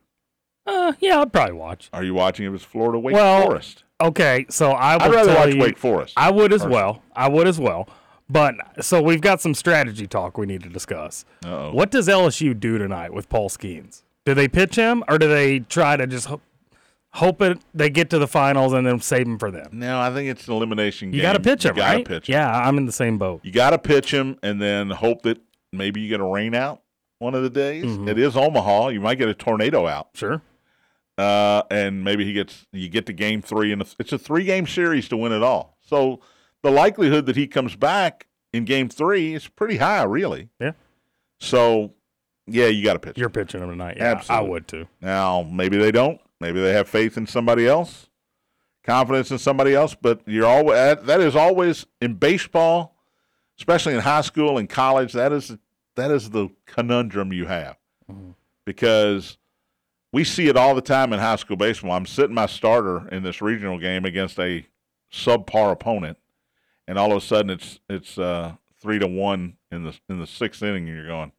Uh, 0.67 0.93
yeah, 1.01 1.21
I'd 1.21 1.33
probably 1.33 1.55
watch. 1.55 1.89
are 1.93 2.05
you 2.05 2.15
watching 2.15 2.47
if 2.47 2.55
it's 2.55 2.63
Florida 2.65 2.99
Wake 3.01 3.15
Well, 3.17 3.43
Forest? 3.43 3.83
Okay, 4.01 4.45
so 4.51 4.73
I 4.73 4.95
would 4.95 5.03
I'd 5.03 5.11
rather 5.15 5.33
tell 5.35 5.47
watch 5.47 5.55
you, 5.55 5.61
Wake 5.61 5.79
Forest. 5.79 6.15
I 6.17 6.31
would 6.31 6.53
as 6.53 6.61
personally. 6.63 6.75
well. 6.75 7.03
I 7.15 7.29
would 7.29 7.47
as 7.49 7.59
well. 7.59 7.89
But 8.29 8.57
so 8.85 9.01
we've 9.01 9.21
got 9.21 9.41
some 9.41 9.55
strategy 9.55 10.07
talk 10.07 10.37
we 10.37 10.47
need 10.47 10.63
to 10.65 10.69
discuss. 10.69 11.25
Uh-oh. 11.45 11.73
What 11.73 11.91
does 11.91 12.09
LSU 12.09 12.59
do 12.59 12.77
tonight 12.77 13.15
with 13.15 13.29
Paul 13.29 13.49
Skenes? 13.49 14.03
Do 14.25 14.35
they 14.35 14.49
pitch 14.49 14.75
him, 14.75 15.05
or 15.09 15.17
do 15.19 15.29
they 15.29 15.61
try 15.61 15.97
to 15.97 16.07
just 16.07 16.27
ho- 16.27 16.41
hope 17.13 17.41
it 17.41 17.59
they 17.73 17.89
get 17.89 18.11
to 18.11 18.19
the 18.19 18.27
finals 18.27 18.73
and 18.73 18.85
then 18.87 19.01
save 19.01 19.27
him 19.27 19.39
for 19.39 19.51
them? 19.53 19.69
No, 19.73 20.01
I 20.01 20.13
think 20.13 20.29
it's 20.29 20.47
an 20.49 20.55
elimination 20.55 21.13
You 21.13 21.23
got 21.23 21.35
to 21.35 21.41
pitch 21.41 21.65
him, 21.65 21.77
you 21.77 21.83
gotta 21.83 21.99
right? 21.99 22.05
pitch 22.07 22.29
him. 22.29 22.33
Yeah, 22.35 22.51
I'm 22.53 22.77
in 22.79 22.85
the 22.87 22.93
same 22.93 23.17
boat. 23.17 23.41
You 23.45 23.53
got 23.53 23.71
to 23.71 23.79
pitch 23.79 24.13
him 24.13 24.37
and 24.43 24.61
then 24.61 24.91
hope 24.91 25.23
that 25.23 25.39
maybe 25.73 26.01
you 26.01 26.09
get 26.09 26.21
a 26.21 26.25
rain 26.25 26.55
out 26.55 26.83
one 27.21 27.35
of 27.37 27.45
the 27.45 27.51
days. 27.51 27.85
Mm-hmm. 27.85 28.09
It 28.09 28.19
is 28.19 28.37
Omaha. 28.37 28.89
You 28.89 29.01
might 29.01 29.19
get 29.19 29.29
a 29.29 29.35
tornado 29.35 29.87
out. 29.87 30.09
Sure. 30.15 30.43
Uh, 31.19 31.63
and 31.71 32.05
maybe 32.05 32.25
he 32.25 32.33
gets 32.33 32.67
you 32.73 32.89
get 32.89 33.07
to 33.07 33.13
game 33.13 33.41
three, 33.41 33.73
and 33.73 33.83
it's 33.99 34.13
a 34.13 34.19
three 34.19 34.45
game 34.45 34.67
series 34.67 35.09
to 35.09 35.17
win 35.17 35.33
it 35.33 35.43
all. 35.43 35.79
So 35.83 36.21
the 36.63 36.71
likelihood 36.71 37.27
that 37.27 37.37
he 37.37 37.47
comes 37.47 37.75
back 37.75 38.27
in 38.53 38.65
game 38.65 38.89
three 38.89 39.35
is 39.35 39.49
pretty 39.49 39.79
high, 39.79 40.03
really. 40.03 40.51
Yeah. 40.61 40.73
So 41.41 41.95
yeah, 42.47 42.67
you 42.67 42.85
got 42.85 42.95
to 42.95 42.99
pitch. 42.99 43.19
You're 43.19 43.31
pitching 43.31 43.63
him 43.63 43.71
tonight. 43.71 43.97
Yeah, 43.97 44.13
Absolutely. 44.13 44.47
I 44.47 44.51
would 44.51 44.69
too. 44.69 44.87
Now, 45.01 45.43
maybe 45.43 45.77
they 45.79 45.91
don't. 45.91 46.21
Maybe 46.41 46.61
they 46.61 46.73
have 46.73 46.89
faith 46.89 47.17
in 47.17 47.27
somebody 47.27 47.67
else, 47.67 48.09
confidence 48.85 49.31
in 49.31 49.39
somebody 49.39 49.75
else. 49.75 49.95
But 49.95 50.21
you're 50.27 50.47
always 50.47 50.77
that 51.03 51.21
is 51.21 51.35
always 51.35 51.87
in 52.01 52.15
baseball, 52.15 52.95
especially 53.59 53.95
in 53.95 54.01
high 54.01 54.21
school 54.21 54.59
and 54.59 54.69
college. 54.69 55.13
That 55.15 55.33
is 55.33 55.57
that 55.95 56.11
is 56.11 56.31
the 56.31 56.51
conundrum 56.67 57.33
you 57.33 57.47
have 57.47 57.79
because 58.67 59.39
we 60.17 60.25
see 60.25 60.49
it 60.49 60.57
all 60.57 60.75
the 60.75 60.81
time 60.81 61.13
in 61.13 61.19
high 61.19 61.37
school 61.37 61.59
baseball. 61.59 61.93
I'm 61.93 62.07
sitting 62.07 62.35
my 62.35 62.47
starter 62.47 63.07
in 63.09 63.23
this 63.23 63.43
regional 63.43 63.79
game 63.79 64.07
against 64.07 64.39
a 64.39 64.67
subpar 65.13 65.73
opponent, 65.73 66.17
and 66.89 66.99
all 66.99 67.13
of 67.13 67.19
a 67.19 67.21
sudden 67.21 67.51
it's 67.51 67.81
it's 67.91 68.17
uh, 68.17 68.55
three 68.81 68.99
to 68.99 69.07
one 69.07 69.59
in 69.71 69.85
the 69.85 69.95
in 70.09 70.19
the 70.19 70.27
sixth 70.27 70.63
inning, 70.63 70.89
and 70.89 70.97
you're 70.97 71.07
going. 71.07 71.33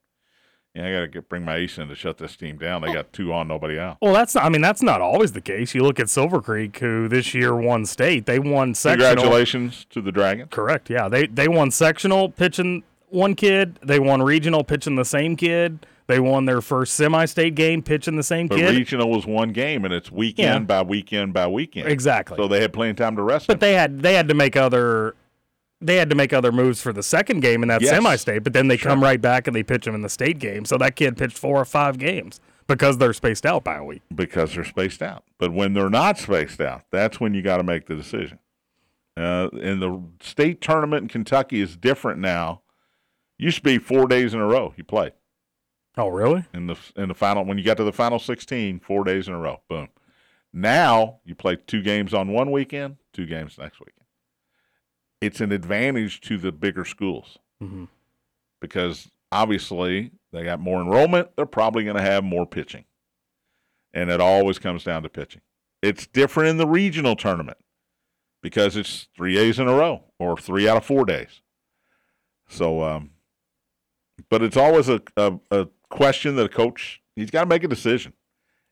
Yeah, 0.75 0.89
I 0.89 0.91
got 0.91 0.99
to 0.99 1.07
get 1.07 1.28
bring 1.28 1.43
my 1.43 1.55
ace 1.55 1.80
in 1.80 1.88
to 1.88 1.95
shut 1.95 2.19
this 2.19 2.36
team 2.36 2.59
down. 2.59 2.84
They 2.84 2.93
got 2.93 3.11
two 3.11 3.34
on, 3.34 3.47
nobody 3.47 3.80
out. 3.80 3.97
Well, 3.99 4.13
that's 4.13 4.36
not, 4.36 4.43
I 4.43 4.49
mean 4.49 4.61
that's 4.61 4.84
not 4.84 5.01
always 5.01 5.32
the 5.32 5.41
case. 5.41 5.73
You 5.73 5.82
look 5.82 5.99
at 5.99 6.07
Silver 6.07 6.39
Creek, 6.39 6.78
who 6.78 7.07
this 7.07 7.34
year 7.34 7.55
won 7.55 7.84
state. 7.88 8.28
They 8.28 8.38
won 8.38 8.75
sectional. 8.75 9.09
Congratulations 9.09 9.88
to 9.89 10.01
the 10.01 10.11
Dragon. 10.11 10.49
Correct. 10.49 10.91
Yeah, 10.91 11.09
they 11.09 11.25
they 11.25 11.47
won 11.47 11.71
sectional 11.71 12.30
pitching 12.30 12.84
one 13.08 13.36
kid. 13.36 13.80
They 13.84 13.99
won 13.99 14.22
regional 14.22 14.64
pitching 14.64 14.95
the 14.95 15.05
same 15.05 15.36
kid. 15.36 15.86
They 16.08 16.20
won 16.22 16.45
their 16.45 16.62
first 16.62 16.93
semi-state 16.93 17.55
game 17.55 17.82
pitching 17.82 18.16
the 18.16 18.24
same 18.24 18.47
But 18.47 18.60
kid. 18.60 18.70
regional 18.76 19.10
was 19.10 19.26
one 19.26 19.49
game, 19.51 19.84
and 19.84 19.93
it's 19.93 20.10
weekend 20.10 20.62
Yeah. 20.62 20.66
by 20.66 20.82
weekend 20.84 21.34
by 21.34 21.47
weekend. 21.47 21.89
Exactly. 21.89 22.38
So 22.38 22.47
they 22.47 22.62
had 22.62 22.72
plenty 22.72 22.91
of 22.91 22.95
time 22.97 23.18
to 23.18 23.22
rest. 23.24 23.47
but 23.47 23.55
him. 23.55 23.60
they 23.60 23.74
had 23.74 24.01
they 24.01 24.14
had 24.14 24.28
to 24.30 24.34
make 24.34 24.55
other 24.55 25.16
they 25.82 25.97
had 25.97 26.10
to 26.10 26.16
make 26.16 26.34
other 26.34 26.51
moves 26.51 26.82
for 26.82 26.91
the 26.91 27.03
second 27.03 27.41
game 27.41 27.62
in 27.62 27.68
that 27.70 27.82
Yes. 27.82 27.91
semi-state. 27.91 28.39
But 28.43 28.53
then 28.53 28.68
they 28.68 28.78
come 28.78 29.03
right 29.03 29.22
back 29.22 29.45
and 29.45 29.55
they 29.55 29.62
pitch 29.64 29.86
them 29.86 29.93
in 29.93 30.01
the 30.01 30.10
state 30.10 30.39
game. 30.39 30.66
So 30.66 30.76
that 30.80 30.95
kid 30.95 31.18
pitched 31.18 31.38
four 31.38 31.62
or 31.62 31.66
five 31.66 31.99
games 31.99 32.39
because 32.66 32.97
they're 32.97 33.14
spaced 33.14 33.45
out 33.45 33.64
by 33.64 33.76
a 33.76 33.84
week. 33.84 34.01
because 34.16 34.55
they're 34.55 34.64
spaced 34.66 35.03
out. 35.03 35.24
But 35.38 35.53
when 35.53 35.74
they're 35.74 35.89
not 35.91 36.18
spaced 36.18 36.60
out, 36.62 36.82
that's 36.89 37.20
when 37.20 37.34
you 37.36 37.41
got 37.43 37.58
to 37.58 37.64
make 37.64 37.86
the 37.86 37.95
decision. 37.95 38.39
Uh, 39.16 39.49
and 39.62 39.80
the 39.82 40.01
state 40.22 40.62
tournament 40.62 41.03
in 41.03 41.08
Kentucky 41.10 41.62
is 41.62 41.76
different 41.78 42.20
now. 42.20 42.62
Used 43.39 43.57
to 43.57 43.63
be 43.63 43.77
four 43.77 44.07
days 44.07 44.33
in 44.33 44.39
a 44.39 44.45
row 44.47 44.73
you 44.77 44.83
played 44.83 45.13
Oh, 45.95 46.09
really? 46.09 46.45
in 46.53 46.67
the 46.67 46.75
in 46.95 47.07
the 47.07 47.13
final 47.15 47.43
when 47.45 47.57
you 47.57 47.63
got 47.63 47.77
to 47.77 47.83
the 47.83 47.91
final 47.93 48.19
sixteen, 48.19 48.79
four 48.79 49.03
days 49.03 49.27
in 49.27 49.33
a 49.33 49.39
row. 49.39 49.61
Boom. 49.69 49.89
Now 50.53 51.19
you 51.25 51.35
play 51.35 51.55
two 51.55 51.81
games 51.81 52.13
on 52.13 52.31
one 52.31 52.51
weekend, 52.51 52.97
two 53.13 53.25
games 53.25 53.57
next 53.57 53.79
weekend. 53.79 54.05
It's 55.21 55.41
an 55.41 55.51
advantage 55.51 56.21
to 56.21 56.38
the 56.38 56.51
bigger 56.51 56.85
schools 56.85 57.38
Mhm. 57.61 57.88
because 58.59 59.09
obviously 59.31 60.11
they 60.31 60.43
got 60.43 60.59
more 60.59 60.81
enrollment. 60.81 61.35
They're 61.35 61.45
probably 61.47 61.83
going 61.83 61.97
to 61.97 62.01
have 62.03 62.23
more 62.23 62.45
pitching, 62.45 62.85
and 63.93 64.09
it 64.11 64.21
always 64.21 64.59
comes 64.59 64.83
down 64.83 65.03
to 65.03 65.09
pitching. 65.09 65.41
It's 65.81 66.05
different 66.07 66.49
in 66.49 66.57
the 66.57 66.67
regional 66.67 67.15
tournament 67.15 67.57
because 68.41 68.75
it's 68.77 69.07
three 69.15 69.33
days 69.35 69.57
in 69.59 69.67
a 69.67 69.73
row 69.73 70.03
or 70.19 70.38
three 70.38 70.67
out 70.67 70.77
of 70.77 70.85
four 70.85 71.05
days. 71.05 71.41
So, 72.47 72.83
um, 72.83 73.11
but 74.30 74.41
it's 74.41 74.57
always 74.57 74.89
a, 74.89 75.01
a, 75.15 75.34
a 75.51 75.68
question 75.89 76.36
that 76.36 76.45
a 76.45 76.49
coach 76.49 77.01
he's 77.15 77.32
got 77.32 77.41
to 77.41 77.47
make 77.47 77.63
a 77.63 77.68
decision, 77.68 78.13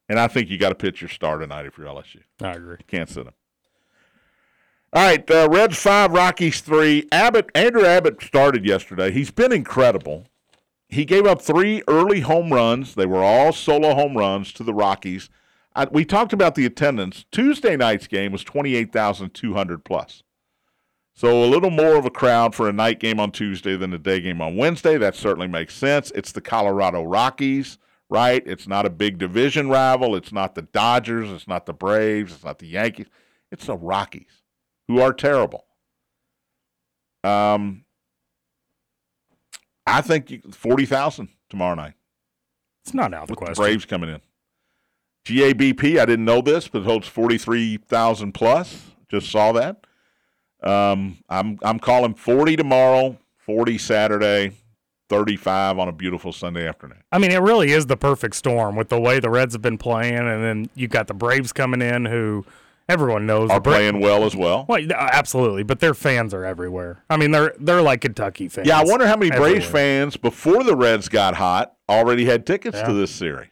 and 0.09 0.19
I 0.19 0.27
think 0.27 0.49
you 0.49 0.57
got 0.57 0.69
to 0.69 0.75
pitch 0.75 1.01
your 1.01 1.09
star 1.09 1.37
tonight 1.37 1.65
if 1.65 1.77
you're 1.77 1.87
LSU. 1.87 2.21
I 2.41 2.51
agree. 2.51 2.77
Can't 2.87 3.09
sit 3.09 3.27
him. 3.27 3.33
All 4.93 5.03
right, 5.05 5.29
uh, 5.29 5.49
Reds 5.51 5.77
five, 5.77 6.11
Rockies 6.11 6.61
three. 6.61 7.07
Abbott, 7.11 7.49
Andrew 7.53 7.85
Abbott 7.85 8.21
started 8.21 8.65
yesterday. 8.65 9.11
He's 9.11 9.31
been 9.31 9.51
incredible. 9.51 10.25
He 10.87 11.03
gave 11.03 11.25
up 11.25 11.41
three 11.41 11.83
early 11.87 12.21
home 12.21 12.53
runs. 12.53 12.95
They 12.95 13.05
were 13.05 13.23
all 13.23 13.51
solo 13.51 13.95
home 13.95 14.15
runs 14.15 14.53
to 14.53 14.63
the 14.63 14.73
Rockies. 14.73 15.29
I, 15.75 15.85
we 15.91 16.05
talked 16.05 16.31
about 16.31 16.55
the 16.55 16.65
attendance. 16.65 17.25
Tuesday 17.31 17.75
night's 17.75 18.07
game 18.07 18.31
was 18.31 18.43
twenty 18.43 18.75
eight 18.75 18.93
thousand 18.93 19.33
two 19.33 19.53
hundred 19.53 19.83
plus. 19.83 20.23
So 21.15 21.43
a 21.43 21.47
little 21.47 21.69
more 21.69 21.95
of 21.95 22.05
a 22.05 22.09
crowd 22.09 22.53
for 22.53 22.67
a 22.67 22.73
night 22.73 22.99
game 22.99 23.19
on 23.21 23.31
Tuesday 23.31 23.77
than 23.77 23.93
a 23.93 23.97
day 23.97 24.19
game 24.19 24.41
on 24.41 24.57
Wednesday. 24.57 24.97
That 24.97 25.15
certainly 25.15 25.47
makes 25.47 25.73
sense. 25.73 26.11
It's 26.11 26.33
the 26.33 26.41
Colorado 26.41 27.03
Rockies, 27.03 27.77
right? 28.09 28.43
It's 28.45 28.67
not 28.67 28.85
a 28.85 28.89
big 28.89 29.17
division 29.17 29.69
rival. 29.69 30.15
It's 30.17 30.33
not 30.33 30.55
the 30.55 30.63
Dodgers. 30.63 31.31
It's 31.31 31.47
not 31.47 31.65
the 31.65 31.73
Braves. 31.73 32.33
It's 32.33 32.43
not 32.43 32.59
the 32.59 32.67
Yankees. 32.67 33.07
It's 33.49 33.65
the 33.67 33.77
Rockies, 33.77 34.41
who 34.89 34.99
are 34.99 35.13
terrible. 35.13 35.65
Um, 37.23 37.85
I 39.87 40.01
think 40.01 40.29
you- 40.31 40.41
forty 40.51 40.85
thousand 40.85 41.29
tomorrow 41.49 41.75
night. 41.75 41.93
It's 42.83 42.93
not 42.93 43.13
out 43.13 43.23
of 43.23 43.29
the 43.29 43.35
question. 43.35 43.55
Braves 43.63 43.85
coming 43.85 44.09
in. 44.09 44.21
GABP, 45.25 45.97
I 45.99 46.05
didn't 46.05 46.25
know 46.25 46.41
this, 46.41 46.67
but 46.67 46.79
it 46.81 46.85
holds 46.85 47.07
forty 47.07 47.37
three 47.37 47.77
thousand 47.77 48.33
plus. 48.33 48.91
Just 49.09 49.31
saw 49.31 49.53
that. 49.53 49.84
Um, 50.65 51.19
I'm 51.29 51.59
I'm 51.63 51.79
calling 51.79 52.13
forty 52.13 52.55
tomorrow, 52.55 53.17
forty 53.37 53.77
Saturday, 53.77 54.51
thirty 55.09 55.37
five 55.37 55.77
on 55.77 55.87
a 55.87 55.91
beautiful 55.91 56.31
Sunday 56.31 56.67
afternoon. 56.67 57.03
I 57.11 57.19
mean, 57.19 57.31
it 57.31 57.41
really 57.41 57.71
is 57.71 57.85
the 57.85 57.97
perfect 57.97 58.35
storm 58.35 58.75
with 58.75 58.89
the 58.89 58.99
way 58.99 59.19
the 59.19 59.29
Reds 59.29 59.53
have 59.53 59.61
been 59.61 59.77
playing, 59.77 60.17
and 60.17 60.43
then 60.43 60.69
you 60.75 60.87
got 60.87 61.07
the 61.07 61.13
Braves 61.13 61.53
coming 61.53 61.81
in, 61.81 62.05
who 62.05 62.45
everyone 62.89 63.25
knows 63.25 63.49
Are 63.49 63.61
playing 63.61 63.99
well 63.99 64.23
as 64.23 64.35
well. 64.35 64.65
Well, 64.67 64.81
absolutely, 64.91 65.63
but 65.63 65.79
their 65.79 65.93
fans 65.93 66.33
are 66.33 66.45
everywhere. 66.45 67.03
I 67.09 67.17
mean, 67.17 67.31
they're 67.31 67.53
they're 67.59 67.81
like 67.81 68.01
Kentucky 68.01 68.47
fans. 68.47 68.67
Yeah, 68.67 68.79
I 68.79 68.83
wonder 68.83 69.07
how 69.07 69.17
many 69.17 69.31
Braves 69.31 69.65
fans 69.65 70.17
before 70.17 70.63
the 70.63 70.75
Reds 70.75 71.09
got 71.09 71.35
hot 71.35 71.75
already 71.87 72.25
had 72.25 72.45
tickets 72.45 72.81
to 72.81 72.93
this 72.93 73.11
series. 73.11 73.49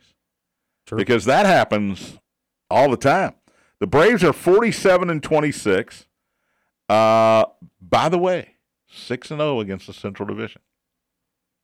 True. 0.85 0.97
Because 0.97 1.25
that 1.25 1.45
happens 1.45 2.17
all 2.69 2.89
the 2.89 2.97
time. 2.97 3.35
The 3.79 3.87
Braves 3.87 4.23
are 4.23 4.33
47 4.33 5.09
and 5.09 5.21
26. 5.21 6.07
Uh, 6.89 7.45
by 7.81 8.09
the 8.09 8.17
way, 8.17 8.55
6 8.91 9.31
and 9.31 9.39
0 9.39 9.59
against 9.59 9.87
the 9.87 9.93
Central 9.93 10.27
Division. 10.27 10.61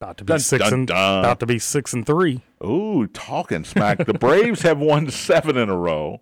about 0.01 0.17
to 0.17 0.23
be 0.23 0.27
Dun, 0.33 0.39
six 0.39 0.63
dun, 0.63 0.73
and 0.73 0.87
dun. 0.87 1.19
about 1.19 1.39
to 1.41 1.45
be 1.45 1.59
six 1.59 1.93
and 1.93 2.05
three. 2.05 2.41
Ooh, 2.63 3.07
talking 3.07 3.63
smack. 3.63 4.05
the 4.05 4.13
Braves 4.13 4.61
have 4.61 4.79
won 4.79 5.09
7 5.11 5.57
in 5.57 5.69
a 5.69 5.77
row. 5.77 6.21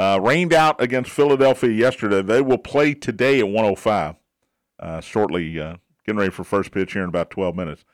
Uh, 0.00 0.18
rained 0.20 0.52
out 0.52 0.80
against 0.80 1.10
Philadelphia 1.10 1.70
yesterday. 1.70 2.20
They 2.22 2.42
will 2.42 2.58
play 2.58 2.94
today 2.94 3.38
at 3.38 3.46
105. 3.46 4.16
Uh, 4.80 5.00
shortly, 5.00 5.60
uh, 5.60 5.76
getting 6.04 6.18
ready 6.18 6.32
for 6.32 6.42
first 6.42 6.72
pitch 6.72 6.94
here 6.94 7.02
in 7.04 7.08
about 7.08 7.30
12 7.30 7.54
minutes. 7.54 7.84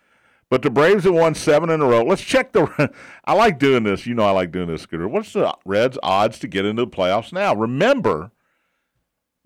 But 0.49 0.63
the 0.63 0.71
Braves 0.71 1.05
have 1.05 1.13
won 1.15 1.35
seven 1.35 1.69
in 1.71 1.81
a 1.83 1.87
row. 1.87 2.03
Let's 2.03 2.23
check 2.23 2.53
the. 2.53 2.91
I 3.27 3.35
like 3.35 3.59
doing 3.59 3.83
this. 3.85 4.07
You 4.07 4.15
know, 4.15 4.25
I 4.25 4.31
like 4.31 4.51
doing 4.51 4.67
this, 4.69 4.83
Scooter. 4.83 5.07
What's 5.07 5.33
the 5.35 5.55
Reds' 5.65 5.99
odds 6.03 6.39
to 6.41 6.49
get 6.49 6.65
into 6.65 6.87
the 6.87 6.91
playoffs 6.91 7.33
now? 7.33 7.55
Remember, 7.55 8.33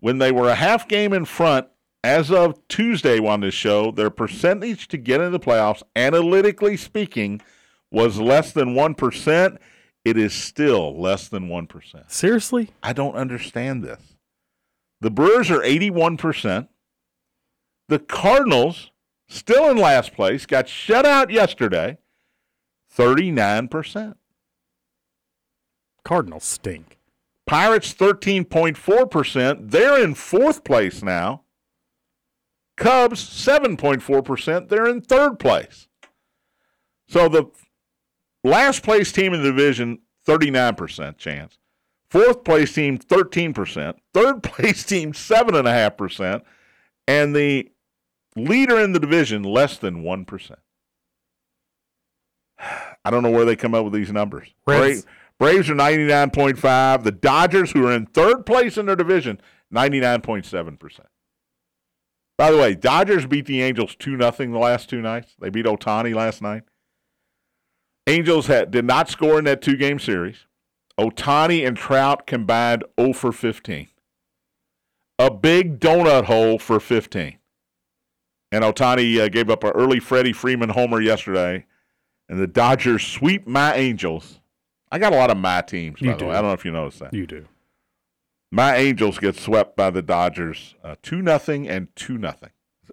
when 0.04 0.18
they 0.18 0.30
were 0.30 0.50
a 0.50 0.54
half 0.54 0.86
game 0.86 1.14
in 1.14 1.24
front 1.24 1.66
as 2.02 2.30
of 2.30 2.60
Tuesday 2.68 3.18
on 3.18 3.40
this 3.40 3.54
show, 3.54 3.90
their 3.90 4.10
percentage 4.10 4.86
to 4.86 4.98
get 4.98 5.18
into 5.18 5.30
the 5.30 5.40
playoffs, 5.40 5.82
analytically 5.96 6.76
speaking, 6.76 7.40
was 7.90 8.20
less 8.20 8.52
than 8.52 8.74
1%. 8.74 9.56
It 10.04 10.18
is 10.18 10.34
still 10.34 11.00
less 11.00 11.28
than 11.28 11.48
1%. 11.48 12.10
Seriously, 12.10 12.68
I 12.82 12.92
don't 12.92 13.14
understand 13.14 13.82
this. 13.82 14.18
The 15.00 15.10
Brewers 15.10 15.50
are 15.50 15.62
81%. 15.62 16.68
The 17.88 17.98
Cardinals, 17.98 18.90
still 19.26 19.70
in 19.70 19.78
last 19.78 20.12
place, 20.12 20.44
got 20.44 20.68
shut 20.68 21.06
out 21.06 21.30
yesterday, 21.30 21.96
39%. 22.94 24.16
Cardinals 26.04 26.44
stink. 26.44 26.93
Pirates 27.46 27.92
13.4%. 27.94 29.70
They're 29.70 30.02
in 30.02 30.14
fourth 30.14 30.64
place 30.64 31.02
now. 31.02 31.42
Cubs 32.76 33.22
7.4%. 33.22 34.68
They're 34.68 34.88
in 34.88 35.00
third 35.00 35.38
place. 35.38 35.88
So 37.06 37.28
the 37.28 37.44
last 38.42 38.82
place 38.82 39.12
team 39.12 39.34
in 39.34 39.42
the 39.42 39.50
division, 39.50 39.98
39% 40.26 41.18
chance. 41.18 41.58
Fourth 42.10 42.44
place 42.44 42.72
team, 42.72 42.98
13%. 42.98 43.94
Third 44.12 44.42
place 44.42 44.84
team, 44.84 45.12
7.5%. 45.12 46.42
And 47.06 47.36
the 47.36 47.70
leader 48.36 48.80
in 48.80 48.92
the 48.92 49.00
division, 49.00 49.42
less 49.42 49.76
than 49.76 50.02
1%. 50.02 50.56
I 53.04 53.10
don't 53.10 53.22
know 53.22 53.30
where 53.30 53.44
they 53.44 53.56
come 53.56 53.74
up 53.74 53.84
with 53.84 53.92
these 53.92 54.10
numbers. 54.10 54.48
Reds- 54.66 55.02
Bra- 55.02 55.12
Braves 55.38 55.68
are 55.68 55.74
99.5. 55.74 57.02
The 57.02 57.12
Dodgers, 57.12 57.72
who 57.72 57.86
are 57.86 57.92
in 57.92 58.06
third 58.06 58.46
place 58.46 58.78
in 58.78 58.86
their 58.86 58.96
division, 58.96 59.40
99.7%. 59.72 61.00
By 62.36 62.50
the 62.50 62.58
way, 62.58 62.74
Dodgers 62.74 63.26
beat 63.26 63.46
the 63.46 63.62
Angels 63.62 63.94
2 63.96 64.18
0 64.18 64.30
the 64.30 64.58
last 64.58 64.88
two 64.88 65.00
nights. 65.00 65.34
They 65.38 65.50
beat 65.50 65.66
Ohtani 65.66 66.14
last 66.14 66.42
night. 66.42 66.62
Angels 68.06 68.48
had, 68.48 68.70
did 68.70 68.84
not 68.84 69.08
score 69.08 69.38
in 69.38 69.44
that 69.44 69.62
two 69.62 69.76
game 69.76 69.98
series. 69.98 70.46
Ohtani 70.98 71.66
and 71.66 71.76
Trout 71.76 72.26
combined 72.26 72.84
0 73.00 73.12
for 73.12 73.32
15. 73.32 73.88
A 75.18 75.30
big 75.30 75.80
donut 75.80 76.24
hole 76.24 76.58
for 76.58 76.80
15. 76.80 77.38
And 78.52 78.64
Ohtani 78.64 79.20
uh, 79.20 79.28
gave 79.28 79.48
up 79.48 79.64
an 79.64 79.70
early 79.70 80.00
Freddie 80.00 80.32
Freeman 80.32 80.70
homer 80.70 81.00
yesterday. 81.00 81.66
And 82.28 82.40
the 82.40 82.46
Dodgers 82.46 83.06
sweep 83.06 83.46
my 83.46 83.74
Angels. 83.74 84.40
I 84.94 84.98
got 84.98 85.12
a 85.12 85.16
lot 85.16 85.28
of 85.28 85.36
my 85.36 85.60
teams, 85.60 85.98
by 85.98 86.06
You 86.06 86.12
the 86.12 86.18
do. 86.18 86.26
way. 86.26 86.36
I 86.36 86.40
don't 86.40 86.50
know 86.50 86.52
if 86.52 86.64
you 86.64 86.70
noticed 86.70 87.00
that. 87.00 87.12
You 87.12 87.26
do. 87.26 87.48
My 88.52 88.76
Angels 88.76 89.18
get 89.18 89.34
swept 89.34 89.76
by 89.76 89.90
the 89.90 90.02
Dodgers 90.02 90.76
uh, 90.84 90.94
2 91.02 91.20
nothing 91.20 91.68
and 91.68 91.88
2 91.96 92.16
nothing. 92.16 92.50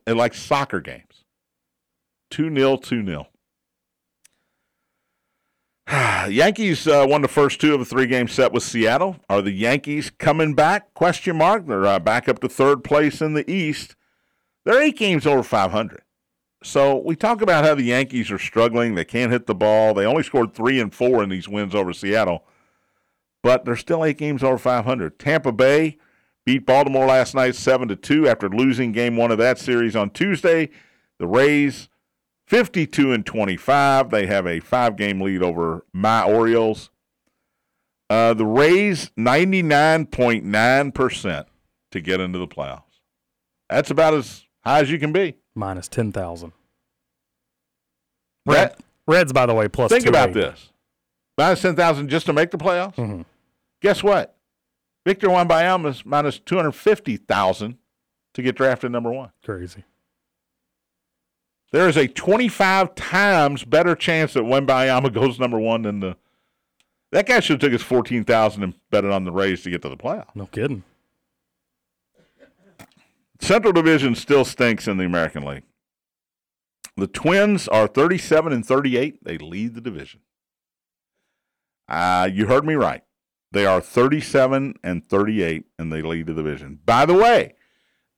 Like 0.07 0.33
soccer 0.33 0.79
games. 0.79 1.25
2 2.31 2.55
0, 2.55 2.77
2 2.77 3.05
0. 3.05 3.27
Yankees 6.27 6.87
uh, 6.87 7.05
won 7.07 7.21
the 7.21 7.27
first 7.27 7.61
two 7.61 7.75
of 7.75 7.81
a 7.81 7.85
three 7.85 8.07
game 8.07 8.27
set 8.27 8.51
with 8.51 8.63
Seattle. 8.63 9.17
Are 9.29 9.43
the 9.43 9.51
Yankees 9.51 10.09
coming 10.09 10.55
back? 10.55 10.95
Question 10.95 11.37
mark. 11.37 11.67
They're 11.67 11.85
uh, 11.85 11.99
back 11.99 12.27
up 12.27 12.39
to 12.39 12.49
third 12.49 12.83
place 12.83 13.21
in 13.21 13.35
the 13.35 13.47
East. 13.49 13.95
They're 14.65 14.81
eight 14.81 14.97
games 14.97 15.27
over 15.27 15.43
500. 15.43 16.01
So 16.63 16.97
we 16.97 17.15
talk 17.15 17.41
about 17.41 17.63
how 17.63 17.75
the 17.75 17.83
Yankees 17.83 18.31
are 18.31 18.37
struggling. 18.37 18.95
They 18.95 19.05
can't 19.05 19.31
hit 19.31 19.47
the 19.47 19.55
ball. 19.55 19.93
They 19.93 20.05
only 20.05 20.23
scored 20.23 20.53
three 20.53 20.79
and 20.79 20.93
four 20.93 21.23
in 21.23 21.29
these 21.29 21.49
wins 21.49 21.73
over 21.73 21.91
Seattle 21.91 22.45
but 23.43 23.65
they're 23.65 23.75
still 23.75 24.05
eight 24.05 24.17
games 24.17 24.41
over 24.43 24.57
500. 24.57 25.19
Tampa 25.19 25.51
Bay 25.51 25.97
beat 26.45 26.65
Baltimore 26.65 27.07
last 27.07 27.35
night 27.35 27.55
seven 27.55 27.89
to 27.89 27.95
two 27.95 28.27
after 28.27 28.49
losing 28.49 28.91
game 28.91 29.15
one 29.17 29.29
of 29.31 29.37
that 29.37 29.59
series 29.59 29.95
on 29.95 30.09
Tuesday. 30.09 30.71
The 31.19 31.27
Rays 31.27 31.87
52 32.47 33.13
and 33.13 33.25
25. 33.25 34.09
They 34.09 34.25
have 34.27 34.45
a 34.45 34.59
five 34.59 34.97
game 34.97 35.21
lead 35.21 35.41
over 35.41 35.85
my 35.93 36.23
Orioles. 36.23 36.89
Uh, 38.09 38.33
the 38.33 38.45
Rays 38.45 39.11
99.9% 39.17 41.45
to 41.91 42.01
get 42.01 42.19
into 42.19 42.39
the 42.39 42.47
playoffs. 42.47 42.81
That's 43.69 43.89
about 43.89 44.15
as 44.15 44.43
high 44.65 44.81
as 44.81 44.91
you 44.91 44.99
can 44.99 45.13
be. 45.13 45.37
Minus 45.55 45.87
10,000. 45.87 46.51
That- 48.45 48.53
Red, 48.53 48.75
Reds, 49.07 49.33
by 49.33 49.45
the 49.45 49.53
way, 49.53 49.67
plus 49.67 49.91
Think 49.91 50.05
about 50.05 50.33
this. 50.33 50.69
Minus 51.37 51.61
10,000 51.61 52.09
just 52.09 52.25
to 52.27 52.33
make 52.33 52.51
the 52.51 52.57
playoffs? 52.57 52.95
Mhm. 52.95 53.25
Guess 53.81 54.03
what? 54.03 54.35
Victor 55.05 55.27
Wembanyama 55.27 55.87
is 55.89 56.05
minus 56.05 56.39
250,000 56.39 57.77
to 58.33 58.41
get 58.41 58.55
drafted 58.55 58.91
number 58.91 59.11
one. 59.11 59.31
Crazy. 59.43 59.83
There 61.71 61.87
is 61.87 61.97
a 61.97 62.07
25 62.07 62.93
times 62.95 63.63
better 63.63 63.95
chance 63.95 64.33
that 64.33 64.43
Wembanyama 64.43 65.11
goes 65.13 65.39
number 65.39 65.59
one 65.59 65.83
than 65.83 65.99
the. 66.01 66.17
That 67.11 67.25
guy 67.25 67.39
should 67.41 67.55
have 67.55 67.59
took 67.61 67.73
his 67.73 67.81
14,000 67.81 68.63
and 68.63 68.73
bet 68.89 69.03
it 69.03 69.11
on 69.11 69.25
the 69.25 69.31
Rays 69.31 69.63
to 69.63 69.69
get 69.69 69.81
to 69.81 69.89
the 69.89 69.97
playoffs. 69.97 70.33
No 70.35 70.45
kidding. 70.45 70.83
Central 73.41 73.73
Division 73.73 74.15
still 74.15 74.45
stinks 74.45 74.87
in 74.87 74.97
the 74.97 75.05
American 75.05 75.43
League. 75.43 75.63
The 76.97 77.07
Twins 77.07 77.67
are 77.67 77.87
37 77.87 78.53
and 78.53 78.65
38. 78.65 79.23
They 79.23 79.37
lead 79.37 79.73
the 79.75 79.81
division. 79.81 80.21
Uh, 81.87 82.29
you 82.31 82.47
heard 82.47 82.65
me 82.65 82.75
right. 82.75 83.03
They 83.51 83.65
are 83.65 83.81
37 83.81 84.75
and 84.83 85.07
38, 85.09 85.65
and 85.77 85.91
they 85.91 86.01
lead 86.01 86.27
the 86.27 86.33
division. 86.33 86.79
By 86.85 87.05
the 87.05 87.13
way, 87.15 87.55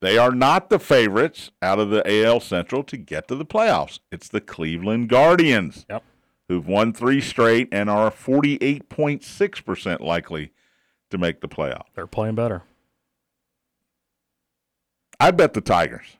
they 0.01 0.17
are 0.17 0.31
not 0.31 0.69
the 0.69 0.77
favorites 0.79 1.49
out 1.61 1.79
of 1.79 1.89
the 1.89 2.03
AL 2.07 2.41
Central 2.41 2.83
to 2.83 2.97
get 2.97 3.27
to 3.29 3.35
the 3.35 3.45
playoffs. 3.45 3.99
It's 4.11 4.27
the 4.27 4.41
Cleveland 4.41 5.09
Guardians, 5.09 5.85
Yep. 5.89 6.03
who've 6.49 6.67
won 6.67 6.93
three 6.93 7.21
straight 7.21 7.69
and 7.71 7.89
are 7.89 8.11
48.6% 8.11 10.01
likely 10.01 10.51
to 11.09 11.17
make 11.17 11.41
the 11.41 11.47
playoffs. 11.47 11.87
They're 11.95 12.05
playing 12.05 12.35
better. 12.35 12.63
I 15.23 15.31
bet 15.31 15.53
the 15.53 15.61
Tigers. 15.61 16.17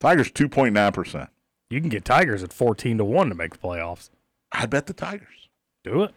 Tigers 0.00 0.32
2.9%. 0.32 1.28
You 1.70 1.80
can 1.80 1.88
get 1.88 2.04
Tigers 2.04 2.42
at 2.42 2.52
14 2.52 2.98
to 2.98 3.04
1 3.04 3.28
to 3.28 3.34
make 3.36 3.52
the 3.52 3.58
playoffs. 3.58 4.10
I 4.50 4.66
bet 4.66 4.86
the 4.86 4.92
Tigers. 4.92 5.48
Do 5.84 6.02
it. 6.02 6.12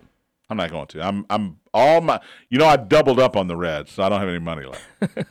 I'm 0.50 0.58
not 0.58 0.72
going 0.72 0.88
to. 0.88 1.02
I'm 1.06 1.28
I'm 1.30 1.60
all 1.72 2.02
my 2.02 2.20
you 2.50 2.58
know 2.58 2.66
I 2.66 2.76
doubled 2.76 3.20
up 3.20 3.38
on 3.38 3.46
the 3.46 3.56
Reds, 3.56 3.92
so 3.92 4.02
I 4.02 4.10
don't 4.10 4.20
have 4.20 4.30
any 4.30 4.40
money 4.40 4.66
left. 4.66 5.28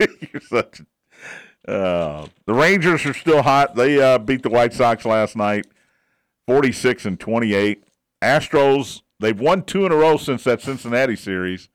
You're 0.32 0.40
such 0.40 0.80
a- 0.80 0.86
uh, 1.70 2.26
the 2.46 2.54
Rangers 2.54 3.06
are 3.06 3.14
still 3.14 3.42
hot. 3.42 3.76
They 3.76 4.00
uh, 4.00 4.18
beat 4.18 4.42
the 4.42 4.48
White 4.50 4.72
Sox 4.72 5.04
last 5.04 5.36
night, 5.36 5.66
46 6.48 7.04
and 7.04 7.20
28. 7.20 7.84
Astros, 8.20 9.02
they've 9.20 9.38
won 9.38 9.62
two 9.62 9.86
in 9.86 9.92
a 9.92 9.96
row 9.96 10.16
since 10.16 10.42
that 10.42 10.60
Cincinnati 10.60 11.14
series 11.14 11.68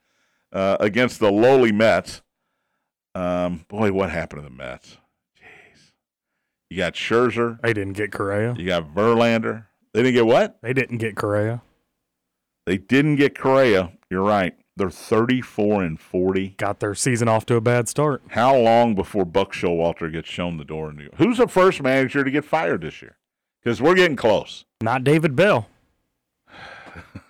uh, 0.52 0.76
against 0.82 1.22
the 1.22 1.32
lowly 1.32 1.72
Mets. 1.72 2.23
Um, 3.16 3.66
boy, 3.68 3.92
what 3.92 4.10
happened 4.10 4.44
to 4.44 4.50
the 4.50 4.56
Mets? 4.56 4.98
Jeez. 5.38 5.92
You 6.70 6.78
got 6.78 6.94
Scherzer, 6.94 7.60
They 7.62 7.74
didn't 7.74 7.94
get 7.94 8.12
Correa. 8.12 8.56
you 8.58 8.66
got 8.66 8.94
Verlander. 8.94 9.66
They 9.94 10.02
didn't 10.02 10.16
get 10.16 10.26
what? 10.26 10.58
They 10.62 10.74
didn't 10.74 10.98
get 10.98 11.16
Correa. 11.16 11.62
They 12.66 12.78
didn't 12.78 13.18
get 13.18 13.38
Correa. 13.38 13.92
You're 14.10 14.24
right. 14.24 14.56
They're 14.76 14.90
34 14.90 15.84
and 15.84 16.00
40. 16.00 16.56
Got 16.58 16.80
their 16.80 16.96
season 16.96 17.28
off 17.28 17.46
to 17.46 17.56
a 17.56 17.62
bad 17.62 17.88
start. 17.88 18.24
How 18.30 18.58
long 18.58 18.96
before 18.96 19.24
Buck 19.26 19.54
Showalter 19.54 20.12
gets 20.12 20.28
shown 20.30 20.58
the 20.58 20.66
door 20.66 20.90
in 20.90 20.96
New 20.96 21.04
York? 21.04 21.16
Who's 21.18 21.38
the 21.38 21.48
first 21.48 21.84
manager 21.84 22.24
to 22.24 22.32
get 22.32 22.44
fired 22.44 22.82
this 22.82 23.00
year? 23.04 23.18
Because 23.64 23.80
we're 23.82 23.94
getting 23.94 24.16
close. 24.18 24.66
Not 24.82 25.04
David 25.04 25.36
Bell. 25.36 25.68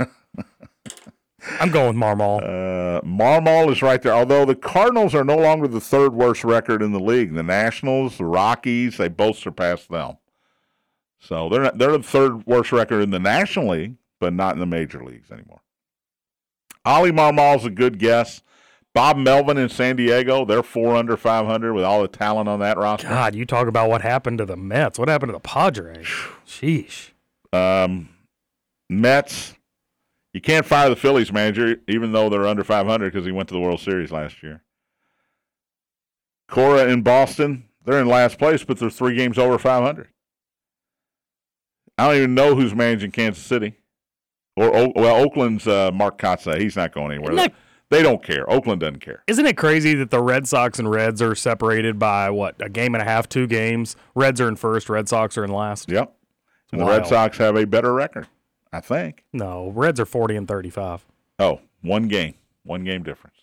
I'm 1.60 1.72
going 1.72 1.88
with 1.88 1.96
Marmol. 1.96 2.41
Uh, 2.41 3.02
Marmol 3.02 3.72
is 3.72 3.82
right 3.82 4.02
there. 4.02 4.14
Although 4.14 4.46
the 4.46 4.56
Cardinals 4.56 5.14
are 5.14 5.24
no 5.24 5.38
longer 5.38 5.68
the 5.68 5.82
third 5.82 6.14
worst 6.14 6.44
record 6.44 6.82
in 6.82 6.91
the 6.91 7.00
league, 7.00 7.34
the 7.34 7.44
Nationals, 7.44 8.18
the 8.18 8.26
Rockies, 8.26 8.98
they 8.98 9.10
both 9.10 9.38
surpassed 9.38 9.89
them. 9.89 10.18
So 11.20 11.50
they're 11.50 11.64
not, 11.64 11.78
they're 11.78 11.98
the 11.98 12.04
third 12.04 12.46
worst 12.46 12.72
record 12.72 13.02
in 13.02 13.12
the 13.12 13.20
National 13.20 13.70
League, 13.70 13.96
but 14.20 14.34
not 14.34 14.54
in 14.54 14.60
the 14.60 14.66
major 14.66 15.04
leagues 15.04 15.32
anymore. 15.32 15.62
Oli 16.86 17.12
Marmol's 17.12 17.66
a 17.66 17.70
good 17.70 17.98
guess. 17.98 18.41
Bob 18.94 19.18
Melvin 19.18 19.58
in 19.58 19.70
San 19.70 19.96
Diego, 19.96 20.46
they're 20.46 20.62
four 20.62 20.96
under 20.96 21.18
500 21.18 21.74
with 21.74 21.84
all 21.84 22.02
the 22.02 22.08
talent 22.08 22.48
on 22.48 22.60
that 22.60 22.78
roster. 22.78 23.08
God, 23.08 23.34
you 23.34 23.46
talk 23.46 23.68
about 23.68 23.89
what 23.89 24.02
happened 24.02 24.38
to 24.38 24.46
the 24.46 24.58
Mets. 24.58 25.00
What 25.00 25.10
happened 25.10 25.30
to 25.30 25.34
the 25.34 25.39
Padres? 25.39 26.06
Sheesh. 26.46 27.10
Um, 27.52 28.10
Mets, 28.89 29.56
you 30.34 30.42
can't 30.42 30.66
fire 30.66 30.90
the 30.90 30.96
Phillies 30.96 31.32
manager, 31.32 31.78
even 31.88 32.12
though 32.12 32.30
they're 32.30 32.48
under 32.48 32.64
500 32.64 33.12
because 33.12 33.26
he 33.26 33.32
went 33.32 33.48
to 33.50 33.54
the 33.54 33.60
World 33.60 33.80
Series 33.80 34.12
last 34.12 34.42
year. 34.44 34.62
Cora 36.50 36.88
in 36.88 37.02
Boston, 37.02 37.66
they're 37.86 38.00
in 38.02 38.08
last 38.08 38.38
place, 38.38 38.64
but 38.64 38.78
they're 38.80 38.90
three 38.90 39.16
games 39.16 39.38
over 39.38 39.58
500. 39.58 40.08
I 41.98 42.08
don't 42.08 42.18
even 42.18 42.34
know 42.36 42.56
who's 42.56 42.74
managing 42.74 43.12
Kansas 43.12 43.44
City. 43.44 43.76
Or, 44.56 44.70
well, 44.96 45.16
Oakland's 45.24 45.68
uh, 45.68 45.92
Mark 45.94 46.18
Kotsay. 46.20 46.60
He's 46.60 46.76
not 46.76 46.94
going 46.94 47.12
anywhere. 47.12 47.36
That- 47.36 47.54
They 47.90 48.02
don't 48.04 48.24
care. 48.24 48.50
Oakland 48.50 48.82
doesn't 48.82 49.00
care. 49.00 49.24
Isn't 49.28 49.46
it 49.46 49.58
crazy 49.58 49.94
that 49.96 50.10
the 50.12 50.22
Red 50.22 50.48
Sox 50.48 50.80
and 50.80 50.90
Reds 50.90 51.22
are 51.22 51.36
separated 51.36 52.00
by 52.00 52.30
what 52.30 52.56
a 52.60 52.70
game 52.70 52.96
and 52.96 53.02
a 53.02 53.06
half, 53.06 53.30
two 53.30 53.46
games? 53.48 53.96
Reds 54.16 54.42
are 54.42 54.48
in 54.48 54.56
first, 54.56 54.90
Red 54.90 55.08
Sox 55.10 55.38
are 55.38 55.44
in 55.44 55.52
last. 55.52 55.90
Yep. 55.90 56.12
And 56.72 56.82
the 56.82 56.86
Red. 56.86 57.06
Sox 57.06 57.38
have 57.38 57.56
a 57.56 57.66
better 57.66 57.94
record, 57.94 58.28
I 58.74 58.82
think. 58.82 59.24
No, 59.32 59.69
Reds 59.69 59.99
are 59.99 60.05
forty 60.05 60.36
and 60.36 60.47
thirty-five. 60.47 61.05
Oh, 61.39 61.61
one 61.82 62.07
game. 62.09 62.34
One 62.63 62.84
game 62.84 63.03
difference. 63.03 63.38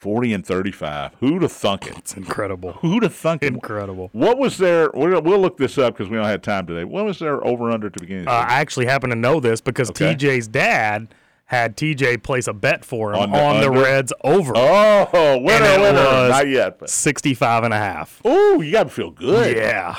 40 0.00 0.34
and 0.34 0.44
35. 0.46 1.12
Who'd 1.20 1.40
have 1.42 1.52
thunk 1.52 1.86
it? 1.86 1.96
It's 1.96 2.14
incredible. 2.14 2.72
Who'd 2.74 3.04
have 3.04 3.14
thunk 3.14 3.42
it? 3.42 3.46
Incredible. 3.54 4.10
What 4.12 4.36
was 4.36 4.58
their? 4.58 4.90
We'll, 4.92 5.22
we'll 5.22 5.40
look 5.40 5.56
this 5.56 5.78
up 5.78 5.94
because 5.96 6.10
we 6.10 6.16
don't 6.18 6.26
have 6.26 6.42
time 6.42 6.66
today. 6.66 6.84
What 6.84 7.06
was 7.06 7.18
their 7.20 7.42
over 7.46 7.70
under 7.70 7.88
to 7.88 8.00
begin? 8.00 8.20
Uh, 8.28 8.32
the? 8.32 8.36
I 8.36 8.54
actually 8.60 8.84
happen 8.84 9.08
to 9.10 9.16
know 9.16 9.40
this 9.40 9.62
because 9.62 9.88
Okay. 9.90 10.14
TJ's 10.14 10.46
dad 10.48 11.14
had 11.46 11.76
TJ 11.78 12.22
place 12.22 12.48
a 12.48 12.52
bet 12.52 12.84
for 12.84 13.14
him 13.14 13.20
On 13.20 13.34
on 13.34 13.60
the 13.60 13.70
the. 13.70 13.70
Reds 13.70 14.12
over 14.24 14.52
oh, 14.54 15.38
winner, 15.38 15.64
it 15.64 15.80
winner. 15.80 15.92
was- 16.04 16.30
Not 16.30 16.48
yet. 16.48 16.78
But. 16.80 16.90
65 16.90 17.64
and 17.64 17.72
a 17.72 17.78
half. 17.78 18.20
Oh, 18.26 18.60
you 18.60 18.72
got 18.72 18.84
to 18.84 18.90
feel 18.90 19.10
good. 19.10 19.56
Yeah. 19.56 19.94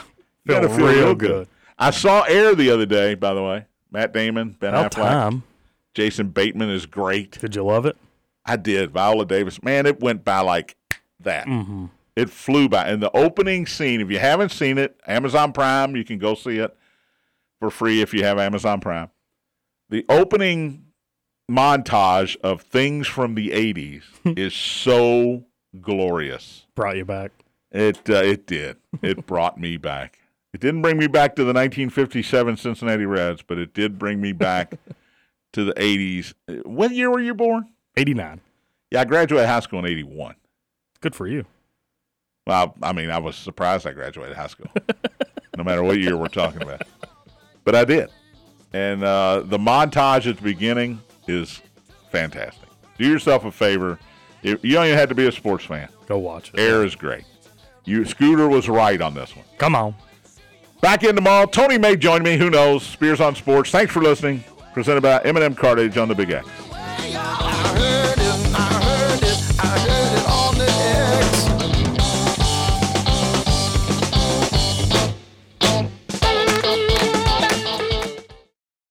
Feel, 0.45 0.61
feel 0.69 0.77
real 0.77 0.87
real 1.05 1.15
good. 1.15 1.47
I 1.79 1.89
saw 1.89 2.21
Air 2.23 2.53
the 2.53 2.69
other 2.69 2.85
day, 2.85 3.15
by 3.15 3.33
the 3.33 3.41
way. 3.41 3.65
Matt 3.95 4.13
Damon, 4.13 4.57
Ben 4.59 4.73
About 4.73 4.91
Affleck, 4.91 5.09
time. 5.09 5.43
Jason 5.93 6.27
Bateman 6.29 6.69
is 6.69 6.85
great. 6.85 7.39
Did 7.39 7.55
you 7.55 7.63
love 7.63 7.85
it? 7.85 7.95
I 8.45 8.57
did. 8.57 8.91
Viola 8.91 9.25
Davis. 9.25 9.63
Man, 9.63 9.85
it 9.85 10.01
went 10.01 10.25
by 10.25 10.41
like 10.41 10.75
that. 11.21 11.47
Mm-hmm. 11.47 11.85
It 12.17 12.29
flew 12.29 12.67
by. 12.67 12.87
And 12.87 13.01
the 13.01 13.15
opening 13.15 13.65
scene, 13.65 14.01
if 14.01 14.11
you 14.11 14.19
haven't 14.19 14.49
seen 14.51 14.77
it, 14.77 14.99
Amazon 15.07 15.53
Prime, 15.53 15.95
you 15.95 16.03
can 16.03 16.19
go 16.19 16.35
see 16.35 16.59
it 16.59 16.75
for 17.59 17.69
free 17.69 18.01
if 18.01 18.13
you 18.13 18.23
have 18.23 18.37
Amazon 18.37 18.81
Prime. 18.81 19.09
The 19.89 20.05
opening 20.09 20.87
montage 21.49 22.35
of 22.41 22.61
things 22.63 23.07
from 23.07 23.35
the 23.35 23.49
80s 23.51 24.03
is 24.37 24.53
so 24.53 25.45
glorious. 25.79 26.65
Brought 26.75 26.97
you 26.97 27.05
back. 27.05 27.31
It 27.71 28.09
uh, 28.09 28.15
it 28.15 28.45
did. 28.45 28.77
It 29.01 29.25
brought 29.25 29.57
me 29.57 29.77
back. 29.77 30.19
It 30.55 30.61
didn't 30.61 30.83
bring 30.83 30.97
me 30.97 31.07
back 31.07 31.35
to 31.35 31.41
the 31.41 31.47
1957 31.51 32.55
Cincinnati 32.55 33.05
Reds, 33.05 33.41
but 33.45 33.57
it 33.57 33.73
did 33.73 33.99
bring 33.99 34.21
me 34.21 34.31
back 34.31 34.75
to 35.51 35.65
the 35.65 35.73
80s. 35.73 36.33
Uh, 36.47 36.53
What 36.63 36.91
year 36.91 37.11
were 37.11 37.19
you 37.19 37.33
born? 37.33 37.65
89. 37.97 38.39
Yeah, 38.89 39.01
I 39.01 39.03
graduated 39.03 39.49
high 39.49 39.59
school 39.59 39.79
in 39.79 39.85
81. 39.85 40.35
Good 41.01 41.13
for 41.13 41.27
you. 41.27 41.43
Well, 42.47 42.73
I 42.81 42.93
mean, 42.93 43.09
I 43.09 43.17
was 43.17 43.35
surprised 43.35 43.85
I 43.85 43.91
graduated 43.91 44.37
high 44.37 44.47
school, 44.47 44.67
no 45.57 45.65
matter 45.65 45.83
what 45.83 45.99
year 45.99 46.15
we're 46.15 46.29
talking 46.29 46.61
about. 46.61 46.83
But 47.65 47.75
I 47.75 47.83
did. 47.83 48.09
And 48.71 49.03
uh, 49.03 49.41
the 49.43 49.57
montage 49.57 50.25
at 50.25 50.37
the 50.37 50.41
beginning 50.41 51.01
is 51.27 51.61
fantastic. 52.13 52.69
Do 52.97 53.05
yourself 53.05 53.43
a 53.43 53.51
favor. 53.51 53.99
You 54.41 54.57
you 54.61 54.71
don't 54.75 54.85
even 54.85 54.97
have 54.97 55.09
to 55.09 55.15
be 55.15 55.27
a 55.27 55.33
sports 55.33 55.65
fan. 55.65 55.89
Go 56.07 56.17
watch 56.19 56.51
it. 56.53 56.59
Air 56.61 56.85
is 56.85 56.95
great. 56.95 57.25
You 57.83 58.05
Scooter 58.05 58.47
was 58.47 58.69
right 58.69 59.01
on 59.01 59.15
this 59.15 59.35
one. 59.35 59.43
Come 59.57 59.75
on. 59.75 59.95
Back 60.81 61.03
in 61.03 61.15
tomorrow. 61.15 61.45
Tony 61.45 61.77
may 61.77 61.95
join 61.95 62.23
me. 62.23 62.37
Who 62.37 62.49
knows? 62.49 62.85
Spears 62.85 63.21
on 63.21 63.35
Sports. 63.35 63.71
Thanks 63.71 63.91
for 63.91 64.01
listening. 64.01 64.43
Presented 64.73 65.01
by 65.01 65.19
M&M 65.23 65.55
Cartage 65.55 65.97
on 65.97 66.07
the 66.07 66.15
Big 66.15 66.31
X. 66.31 66.45